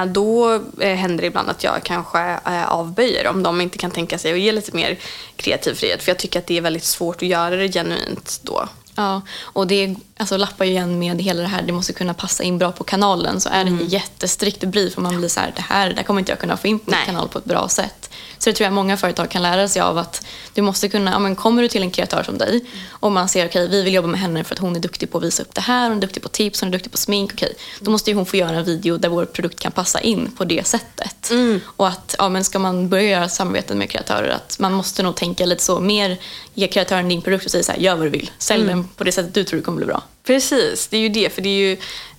då 0.06 0.60
händer 0.80 1.22
det 1.22 1.26
ibland 1.26 1.50
att 1.50 1.64
jag 1.64 1.82
kanske 1.82 2.38
avböjer 2.66 3.26
om 3.26 3.42
de 3.42 3.60
inte 3.60 3.78
kan 3.78 3.90
tänka 3.90 4.18
sig 4.18 4.32
att 4.32 4.38
ge 4.38 4.52
lite 4.52 4.76
mer 4.76 4.98
kreativ 5.36 5.74
frihet, 5.74 6.02
för 6.02 6.10
jag 6.10 6.18
tycker 6.18 6.38
att 6.38 6.46
det 6.46 6.56
är 6.56 6.60
väldigt 6.60 6.84
svårt 6.84 7.16
att 7.16 7.28
göra 7.28 7.56
det 7.56 7.68
genuint 7.72 8.40
då. 8.42 8.68
Ja, 8.96 9.22
och 9.42 9.66
det 9.66 9.96
alltså, 10.16 10.36
lappar 10.36 10.64
ju 10.64 10.70
igen 10.70 10.98
med 10.98 11.22
hela 11.22 11.42
det 11.42 11.48
här, 11.48 11.62
det 11.62 11.72
måste 11.72 11.92
kunna 11.92 12.14
passa 12.14 12.42
in 12.42 12.58
bra 12.58 12.72
på 12.72 12.84
kanalen. 12.84 13.40
Så 13.40 13.48
är 13.48 13.64
det 13.64 13.70
mm. 13.70 13.80
en 13.80 13.88
jättestrikt 13.88 14.64
brief 14.64 14.96
och 14.96 15.02
man 15.02 15.18
blir 15.18 15.28
så 15.28 15.40
här, 15.40 15.52
det 15.56 15.62
här, 15.62 15.92
det 15.96 16.02
kommer 16.02 16.20
inte 16.20 16.32
jag 16.32 16.38
kunna 16.38 16.56
få 16.56 16.66
in 16.66 16.78
på 16.78 16.90
min 16.90 17.00
kanal 17.04 17.28
på 17.28 17.38
ett 17.38 17.44
bra 17.44 17.68
sätt. 17.68 18.10
Så 18.38 18.50
det 18.50 18.56
tror 18.56 18.64
jag 18.64 18.72
många 18.72 18.96
företag 18.96 19.30
kan 19.30 19.42
lära 19.42 19.68
sig 19.68 19.82
av 19.82 19.98
att 19.98 20.26
du 20.54 20.62
måste 20.62 20.88
kunna, 20.88 21.10
ja, 21.10 21.18
men 21.18 21.36
kommer 21.36 21.62
du 21.62 21.68
till 21.68 21.82
en 21.82 21.90
kreatör 21.90 22.22
som 22.22 22.38
dig 22.38 22.64
och 22.90 23.12
man 23.12 23.28
ser 23.28 23.46
okej, 23.46 23.64
okay, 23.64 23.76
vi 23.76 23.82
vill 23.82 23.94
jobba 23.94 24.08
med 24.08 24.20
henne 24.20 24.44
för 24.44 24.54
att 24.54 24.58
hon 24.58 24.76
är 24.76 24.80
duktig 24.80 25.10
på 25.10 25.18
att 25.18 25.24
visa 25.24 25.42
upp 25.42 25.54
det 25.54 25.60
här, 25.60 25.88
hon 25.88 25.96
är 25.96 26.00
duktig 26.00 26.22
på 26.22 26.28
tips, 26.28 26.60
hon 26.60 26.68
är 26.68 26.72
duktig 26.72 26.92
på 26.92 26.98
smink, 26.98 27.30
okej, 27.34 27.46
okay, 27.46 27.58
då 27.80 27.90
måste 27.90 28.10
ju 28.10 28.16
hon 28.16 28.26
få 28.26 28.36
göra 28.36 28.56
en 28.56 28.64
video 28.64 28.98
där 28.98 29.08
vår 29.08 29.24
produkt 29.24 29.60
kan 29.60 29.72
passa 29.72 30.00
in 30.00 30.30
på 30.36 30.44
det 30.44 30.66
sättet. 30.66 31.30
Mm. 31.30 31.60
Och 31.66 31.88
att, 31.88 32.14
ja 32.18 32.28
men 32.28 32.44
ska 32.44 32.58
man 32.58 32.88
börja 32.88 33.10
göra 33.10 33.28
samarbeten 33.28 33.78
med 33.78 33.90
kreatörer, 33.90 34.28
att 34.28 34.58
man 34.58 34.72
måste 34.72 35.02
nog 35.02 35.16
tänka 35.16 35.46
lite 35.46 35.62
så, 35.62 35.80
mer 35.80 36.18
ge 36.54 36.68
kreatören 36.68 37.08
din 37.08 37.22
produkt 37.22 37.44
och 37.44 37.50
säga 37.50 37.64
så 37.64 37.72
här, 37.72 37.78
gör 37.78 37.96
vad 37.96 38.06
du 38.06 38.10
vill, 38.10 38.30
sälj 38.38 38.62
mm. 38.62 38.76
den 38.76 38.85
på 38.96 39.04
det 39.04 39.12
sättet 39.12 39.34
du 39.34 39.44
tror 39.44 39.56
det 39.56 39.64
kommer 39.64 39.76
bli 39.76 39.86
bra. 39.86 40.02
Precis, 40.24 40.88
det 40.88 40.96
är 40.96 41.00
ju 41.00 41.08
det, 41.08 41.32
för 41.32 41.42
det 41.42 41.48
är 41.48 41.68
ju 41.68 41.72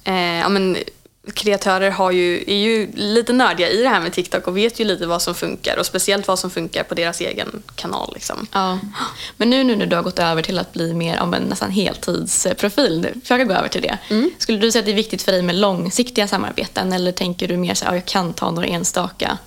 eh, 0.04 0.40
ja, 0.40 0.50
men, 0.50 0.78
kreatörer 1.34 1.92
har 1.92 2.12
ju, 2.12 2.44
är 2.48 2.56
ju 2.56 2.92
lite 2.94 3.34
nördiga 3.34 3.70
i 3.70 3.84
det 3.84 3.90
här 3.90 4.02
med 4.02 4.14
TikTok 4.14 4.48
och 4.48 4.58
vet 4.58 4.80
ju 4.80 4.86
lite 4.86 5.08
vad 5.08 5.22
som 5.22 5.36
funkar 5.36 5.78
och 5.78 5.86
speciellt 5.86 6.28
vad 6.28 6.40
som 6.40 6.50
funkar 6.50 6.84
på 6.84 6.96
deras 6.96 7.22
egen 7.22 7.64
kanal. 7.76 8.12
Liksom. 8.14 8.48
Ja. 8.52 8.80
Men 9.38 9.50
nu, 9.50 9.64
nu 9.64 9.76
när 9.76 9.86
du 9.86 9.96
har 9.96 10.04
gått 10.04 10.20
över 10.20 10.42
till 10.42 10.60
att 10.60 10.74
bli 10.74 10.94
mer 10.94 11.18
av 11.18 11.34
en 11.34 11.44
nästan 11.44 11.72
heltidsprofil, 11.72 13.08
försöka 13.22 13.44
gå 13.44 13.54
över 13.54 13.68
till 13.68 13.82
det. 13.82 13.98
Mm. 14.10 14.32
Skulle 14.38 14.58
du 14.58 14.72
säga 14.72 14.80
att 14.80 14.86
det 14.86 14.92
är 14.92 14.96
viktigt 14.96 15.22
för 15.22 15.32
dig 15.32 15.42
med 15.42 15.56
långsiktiga 15.56 16.28
samarbeten 16.28 16.94
eller 16.94 17.12
tänker 17.12 17.48
du 17.48 17.58
mer 17.58 17.74
så 17.74 17.86
att 17.86 17.94
jag 17.94 18.06
kan 18.06 18.34
ta 18.34 18.52
några 18.52 18.68
enstaka 18.68 19.38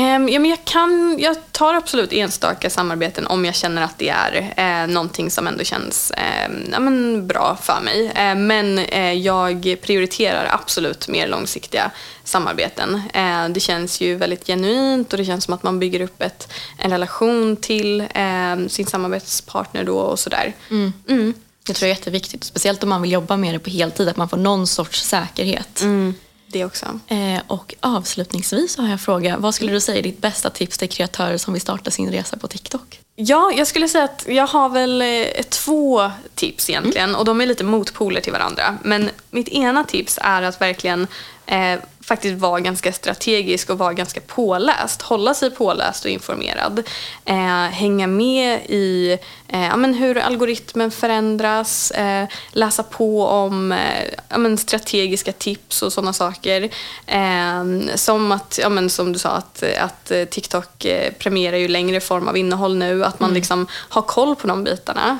Um, 0.00 0.28
ja, 0.28 0.38
men 0.38 0.50
jag, 0.50 0.64
kan, 0.64 1.16
jag 1.18 1.52
tar 1.52 1.74
absolut 1.74 2.12
enstaka 2.12 2.70
samarbeten 2.70 3.26
om 3.26 3.44
jag 3.44 3.54
känner 3.54 3.82
att 3.82 3.98
det 3.98 4.08
är 4.08 4.54
eh, 4.56 4.86
någonting 4.88 5.30
som 5.30 5.46
ändå 5.46 5.64
känns 5.64 6.10
eh, 6.10 6.50
ja, 6.72 6.80
men 6.80 7.26
bra 7.26 7.58
för 7.62 7.80
mig. 7.80 8.12
Eh, 8.14 8.34
men 8.34 8.78
eh, 8.78 9.12
jag 9.12 9.76
prioriterar 9.82 10.48
absolut 10.50 11.08
mer 11.08 11.28
långsiktiga 11.28 11.90
samarbeten. 12.24 13.02
Eh, 13.14 13.48
det 13.48 13.60
känns 13.60 14.00
ju 14.00 14.16
väldigt 14.16 14.46
genuint 14.46 15.12
och 15.12 15.18
det 15.18 15.24
känns 15.24 15.44
som 15.44 15.54
att 15.54 15.62
man 15.62 15.78
bygger 15.78 16.00
upp 16.00 16.22
ett, 16.22 16.52
en 16.78 16.90
relation 16.90 17.56
till 17.56 18.04
ehm, 18.14 18.68
sin 18.68 18.86
samarbetspartner 18.86 19.84
då 19.84 19.98
och 19.98 20.18
sådär. 20.18 20.54
Mm. 20.70 20.92
Mm. 21.08 21.34
Jag 21.66 21.76
tror 21.76 21.86
det 21.86 21.92
är 21.92 21.96
jätteviktigt, 21.96 22.44
speciellt 22.44 22.82
om 22.82 22.88
man 22.88 23.02
vill 23.02 23.12
jobba 23.12 23.36
med 23.36 23.54
det 23.54 23.58
på 23.58 23.70
heltid, 23.70 24.08
att 24.08 24.16
man 24.16 24.28
får 24.28 24.36
någon 24.36 24.66
sorts 24.66 25.02
säkerhet. 25.02 25.82
Mm 25.82 26.14
det 26.52 26.64
också. 26.64 27.00
Eh, 27.06 27.40
och 27.46 27.74
avslutningsvis 27.80 28.76
har 28.76 28.84
jag 28.84 28.92
en 28.92 28.98
fråga. 28.98 29.36
Vad 29.38 29.54
skulle 29.54 29.72
du 29.72 29.80
säga 29.80 29.98
är 29.98 30.02
ditt 30.02 30.20
bästa 30.20 30.50
tips 30.50 30.78
till 30.78 30.88
kreatörer 30.88 31.36
som 31.36 31.52
vill 31.52 31.62
starta 31.62 31.90
sin 31.90 32.12
resa 32.12 32.36
på 32.36 32.48
TikTok? 32.48 33.00
Ja, 33.16 33.52
jag 33.56 33.66
skulle 33.66 33.88
säga 33.88 34.04
att 34.04 34.24
jag 34.28 34.46
har 34.46 34.68
väl 34.68 35.02
eh, 35.02 35.42
två 35.48 36.10
tips 36.34 36.70
egentligen 36.70 37.08
mm. 37.08 37.18
och 37.18 37.24
de 37.24 37.40
är 37.40 37.46
lite 37.46 37.64
motpoler 37.64 38.20
till 38.20 38.32
varandra. 38.32 38.78
Men 38.82 39.10
mitt 39.30 39.48
ena 39.48 39.84
tips 39.84 40.18
är 40.22 40.42
att 40.42 40.60
verkligen 40.60 41.06
eh, 41.46 41.80
faktiskt 42.00 42.38
vara 42.38 42.60
ganska 42.60 42.92
strategisk 42.92 43.70
och 43.70 43.78
vara 43.78 43.92
ganska 43.92 44.20
påläst. 44.20 45.02
Hålla 45.02 45.34
sig 45.34 45.50
påläst 45.50 46.04
och 46.04 46.10
informerad. 46.10 46.82
Eh, 47.24 47.68
hänga 47.70 48.06
med 48.06 48.60
i 48.68 49.18
eh, 49.52 49.66
ja, 49.66 49.76
men 49.76 49.94
hur 49.94 50.18
algoritmen 50.18 50.90
förändras. 50.90 51.90
Eh, 51.90 52.28
läsa 52.52 52.82
på 52.82 53.26
om 53.26 53.72
eh, 53.72 54.04
ja, 54.28 54.38
men 54.38 54.58
strategiska 54.58 55.32
tips 55.32 55.82
och 55.82 55.92
sådana 55.92 56.12
saker. 56.12 56.70
Eh, 57.06 57.64
som 57.94 58.32
att, 58.32 58.58
ja, 58.62 58.68
men 58.68 58.90
som 58.90 59.12
du 59.12 59.18
sa, 59.18 59.28
att, 59.28 59.62
att 59.80 60.12
TikTok 60.30 60.84
eh, 60.84 61.12
premierar 61.12 61.56
ju 61.56 61.68
längre 61.68 62.00
form 62.00 62.28
av 62.28 62.36
innehåll 62.36 62.76
nu. 62.76 63.04
Att 63.04 63.20
man 63.20 63.30
mm. 63.30 63.34
liksom 63.34 63.66
har 63.72 64.02
koll 64.02 64.36
på 64.36 64.46
de 64.46 64.64
bitarna. 64.64 65.18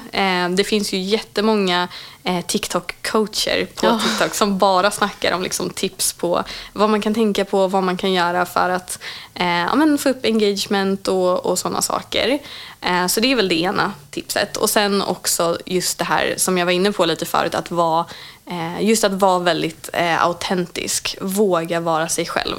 det 0.51 0.65
finns 0.65 0.93
ju 0.93 0.99
jättemånga 0.99 1.89
eh, 2.25 2.45
TikTok-coacher 2.47 3.67
på 3.67 3.87
oh. 3.87 4.03
TikTok 4.03 4.35
som 4.35 4.59
bara 4.59 4.91
snackar 4.91 5.33
om 5.33 5.43
liksom, 5.43 5.71
tips 5.71 6.13
på 6.13 6.45
vad 6.73 6.91
man 6.91 7.01
kan 7.01 7.15
tänka 7.15 7.45
på, 7.45 7.67
vad 7.67 7.83
man 7.83 7.97
kan 7.97 8.13
göra 8.13 8.47
för 8.47 8.71
att 8.71 8.99
eh, 9.35 9.47
ja, 9.47 9.75
men 9.75 9.99
få 9.99 10.09
upp 10.09 10.25
engagement 10.25 11.09
och, 11.09 11.47
och 11.47 11.59
sådana 11.59 11.83
saker. 11.83 12.39
Eh, 12.81 13.07
så 13.07 13.21
det 13.21 13.33
är 13.33 13.37
väl 13.37 13.49
det 13.49 13.61
ena 13.61 13.93
tipset. 14.11 14.57
Och 14.57 14.71
sen 14.71 15.03
också 15.03 15.59
just 15.67 15.99
det 15.99 16.05
här 16.05 16.35
som 16.37 16.59
jag 16.59 16.67
var 16.67 16.73
inne 16.73 16.93
på 16.93 17.05
lite 17.05 17.27
förut, 17.27 17.55
att 17.55 17.71
vara, 17.71 18.07
eh, 18.47 18.85
just 18.85 19.05
att 19.05 19.13
vara 19.13 19.39
väldigt 19.39 19.91
eh, 19.93 20.25
autentisk, 20.25 21.17
våga 21.21 21.81
vara 21.81 22.09
sig 22.09 22.27
själv. 22.27 22.57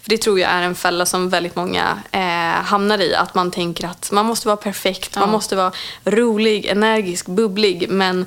För 0.00 0.10
det 0.10 0.18
tror 0.18 0.40
jag 0.40 0.50
är 0.50 0.62
en 0.62 0.74
fälla 0.74 1.06
som 1.06 1.28
väldigt 1.28 1.56
många 1.56 2.02
eh, 2.10 2.64
hamnar 2.64 2.98
i. 2.98 3.14
Att 3.14 3.34
man 3.34 3.50
tänker 3.50 3.86
att 3.86 4.10
man 4.12 4.26
måste 4.26 4.48
vara 4.48 4.56
perfekt, 4.56 5.10
ja. 5.14 5.20
man 5.20 5.30
måste 5.30 5.56
vara 5.56 5.72
rolig, 6.04 6.66
energisk, 6.66 7.26
bubblig. 7.26 7.90
Men 7.90 8.26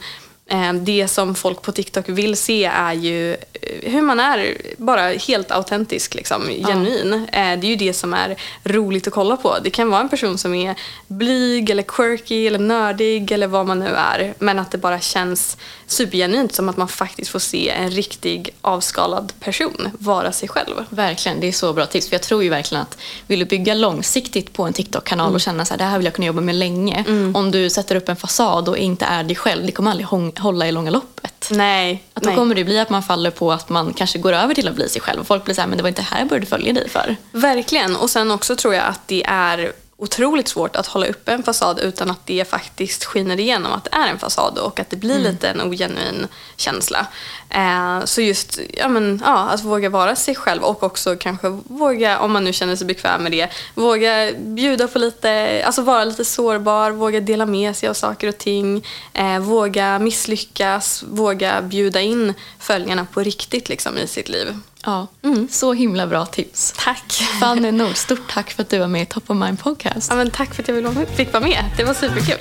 det 0.81 1.07
som 1.07 1.35
folk 1.35 1.61
på 1.61 1.71
TikTok 1.71 2.09
vill 2.09 2.37
se 2.37 2.65
är 2.65 2.93
ju 2.93 3.33
eh, 3.33 3.91
hur 3.91 4.01
man 4.01 4.19
är, 4.19 4.57
bara 4.77 5.01
helt 5.09 5.51
autentisk, 5.51 6.13
liksom, 6.15 6.41
genuin. 6.67 7.13
Eh, 7.13 7.29
det 7.31 7.67
är 7.67 7.69
ju 7.69 7.75
det 7.75 7.93
som 7.93 8.13
är 8.13 8.35
roligt 8.63 9.07
att 9.07 9.13
kolla 9.13 9.37
på. 9.37 9.57
Det 9.63 9.69
kan 9.69 9.89
vara 9.89 10.01
en 10.01 10.09
person 10.09 10.37
som 10.37 10.53
är 10.53 10.75
blyg 11.07 11.69
eller 11.69 11.83
quirky 11.83 12.47
eller 12.47 12.59
nördig 12.59 13.31
eller 13.31 13.47
vad 13.47 13.65
man 13.65 13.79
nu 13.79 13.95
är. 13.95 14.33
Men 14.39 14.59
att 14.59 14.71
det 14.71 14.77
bara 14.77 14.99
känns 14.99 15.57
supergenuint 15.87 16.55
som 16.55 16.69
att 16.69 16.77
man 16.77 16.87
faktiskt 16.87 17.31
får 17.31 17.39
se 17.39 17.69
en 17.69 17.89
riktig 17.91 18.49
avskalad 18.61 19.33
person 19.39 19.89
vara 19.99 20.31
sig 20.31 20.49
själv. 20.49 20.75
Verkligen, 20.89 21.39
det 21.39 21.47
är 21.47 21.51
så 21.51 21.73
bra 21.73 21.85
tips. 21.85 22.07
För 22.09 22.13
jag 22.15 22.21
tror 22.21 22.43
ju 22.43 22.49
verkligen 22.49 22.81
att 22.81 22.97
vill 23.27 23.39
du 23.39 23.45
bygga 23.45 23.73
långsiktigt 23.73 24.53
på 24.53 24.63
en 24.63 24.73
TikTok-kanal 24.73 25.25
Mm. 25.25 25.35
och 25.35 25.41
känna 25.41 25.63
att 25.63 25.77
det 25.77 25.83
här 25.83 25.97
vill 25.97 26.05
jag 26.05 26.13
kunna 26.13 26.27
jobba 26.27 26.41
med 26.41 26.55
länge. 26.55 27.03
Om 27.33 27.51
du 27.51 27.69
sätter 27.69 27.95
upp 27.95 28.09
en 28.09 28.15
fasad 28.15 28.69
och 28.69 28.77
inte 28.77 29.05
är 29.05 29.23
dig 29.23 29.35
själv, 29.35 29.65
det 29.65 29.71
kommer 29.71 29.91
aldrig 29.91 30.07
hålla 30.41 30.67
i 30.67 30.71
långa 30.71 30.91
loppet. 30.91 31.47
Nej. 31.51 32.03
Att 32.13 32.23
då 32.23 32.29
nej. 32.29 32.37
kommer 32.37 32.55
det 32.55 32.63
bli 32.63 32.79
att 32.79 32.89
man 32.89 33.03
faller 33.03 33.31
på 33.31 33.51
att 33.51 33.69
man 33.69 33.93
kanske 33.93 34.19
går 34.19 34.33
över 34.33 34.53
till 34.53 34.67
att 34.67 34.75
bli 34.75 34.89
sig 34.89 35.01
själv. 35.01 35.19
Och 35.19 35.27
folk 35.27 35.45
blir 35.45 35.55
så 35.55 35.61
här, 35.61 35.67
men 35.67 35.77
det 35.77 35.83
var 35.83 35.89
inte 35.89 36.01
här 36.01 36.19
jag 36.19 36.27
började 36.27 36.45
följa 36.45 36.73
dig 36.73 36.89
för. 36.89 37.15
Verkligen. 37.31 37.95
Och 37.95 38.09
sen 38.09 38.31
också 38.31 38.55
tror 38.55 38.73
jag 38.73 38.85
att 38.85 39.07
det 39.07 39.23
är 39.27 39.71
otroligt 40.01 40.47
svårt 40.47 40.75
att 40.75 40.87
hålla 40.87 41.05
uppe 41.05 41.31
en 41.31 41.43
fasad 41.43 41.79
utan 41.79 42.11
att 42.11 42.25
det 42.25 42.49
faktiskt 42.49 43.05
skiner 43.05 43.39
igenom 43.39 43.71
att 43.71 43.83
det 43.83 43.95
är 43.95 44.07
en 44.07 44.19
fasad 44.19 44.57
och 44.57 44.79
att 44.79 44.89
det 44.89 44.95
blir 44.95 45.19
lite 45.19 45.49
en 45.49 45.61
ogenuin 45.61 46.27
känsla. 46.57 47.07
Eh, 47.49 48.05
så 48.05 48.21
just 48.21 48.59
ja, 48.73 48.87
men, 48.87 49.21
ja, 49.25 49.49
att 49.49 49.63
våga 49.63 49.89
vara 49.89 50.15
sig 50.15 50.35
själv 50.35 50.63
och 50.63 50.83
också 50.83 51.15
kanske 51.19 51.49
våga, 51.63 52.19
om 52.19 52.31
man 52.31 52.43
nu 52.43 52.53
känner 52.53 52.75
sig 52.75 52.87
bekväm 52.87 53.23
med 53.23 53.31
det, 53.31 53.49
våga 53.75 54.31
bjuda 54.37 54.87
på 54.87 54.99
lite, 54.99 55.63
alltså 55.65 55.81
vara 55.81 56.03
lite 56.03 56.25
sårbar, 56.25 56.91
våga 56.91 57.19
dela 57.19 57.45
med 57.45 57.75
sig 57.75 57.89
av 57.89 57.93
saker 57.93 58.27
och 58.27 58.37
ting, 58.37 58.85
eh, 59.13 59.39
våga 59.39 59.99
misslyckas, 59.99 61.03
våga 61.07 61.61
bjuda 61.61 62.01
in 62.01 62.33
följarna 62.59 63.07
på 63.13 63.21
riktigt 63.23 63.69
liksom, 63.69 63.97
i 63.97 64.07
sitt 64.07 64.29
liv. 64.29 64.55
Ja, 64.85 65.07
så 65.49 65.73
himla 65.73 66.07
bra 66.07 66.25
tips. 66.25 66.73
Tack! 66.77 67.11
Fanny 67.39 67.71
Nord, 67.71 67.95
stort 67.95 68.29
tack 68.29 68.51
för 68.51 68.63
att 68.63 68.69
du 68.69 68.79
var 68.79 68.87
med 68.87 69.01
i 69.01 69.05
Top 69.05 69.29
of 69.29 69.37
Mind 69.37 69.59
Podcast. 69.59 70.09
Ja, 70.09 70.15
men 70.15 70.31
tack 70.31 70.53
för 70.53 70.63
att 70.63 70.67
jag 70.97 71.07
fick 71.07 71.33
vara 71.33 71.43
med. 71.43 71.65
Det 71.77 71.83
var 71.83 71.93
superkul. 71.93 72.37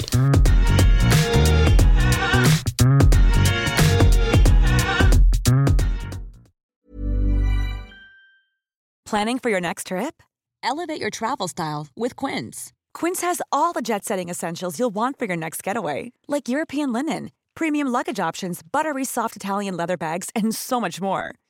Planning 9.10 9.40
for 9.40 9.50
your 9.50 9.60
next 9.60 9.88
trip? 9.88 10.22
Elevate 10.62 11.00
your 11.00 11.10
travel 11.10 11.48
style 11.48 11.88
with 11.96 12.14
Quince. 12.14 12.72
Quince 12.94 13.22
has 13.22 13.42
all 13.50 13.72
the 13.72 13.82
jet 13.82 14.04
setting 14.04 14.28
essentials 14.30 14.78
you'll 14.78 14.94
want 14.94 15.18
for 15.18 15.24
your 15.24 15.36
next 15.36 15.64
getaway, 15.64 16.12
like 16.28 16.48
European 16.48 16.92
linen, 16.92 17.30
premium 17.56 17.88
luggage 17.88 18.20
options, 18.20 18.60
buttery 18.62 19.04
soft 19.04 19.34
Italian 19.36 19.76
leather 19.76 19.96
bags, 19.96 20.30
and 20.34 20.54
so 20.54 20.80
much 20.80 21.00
more. 21.00 21.34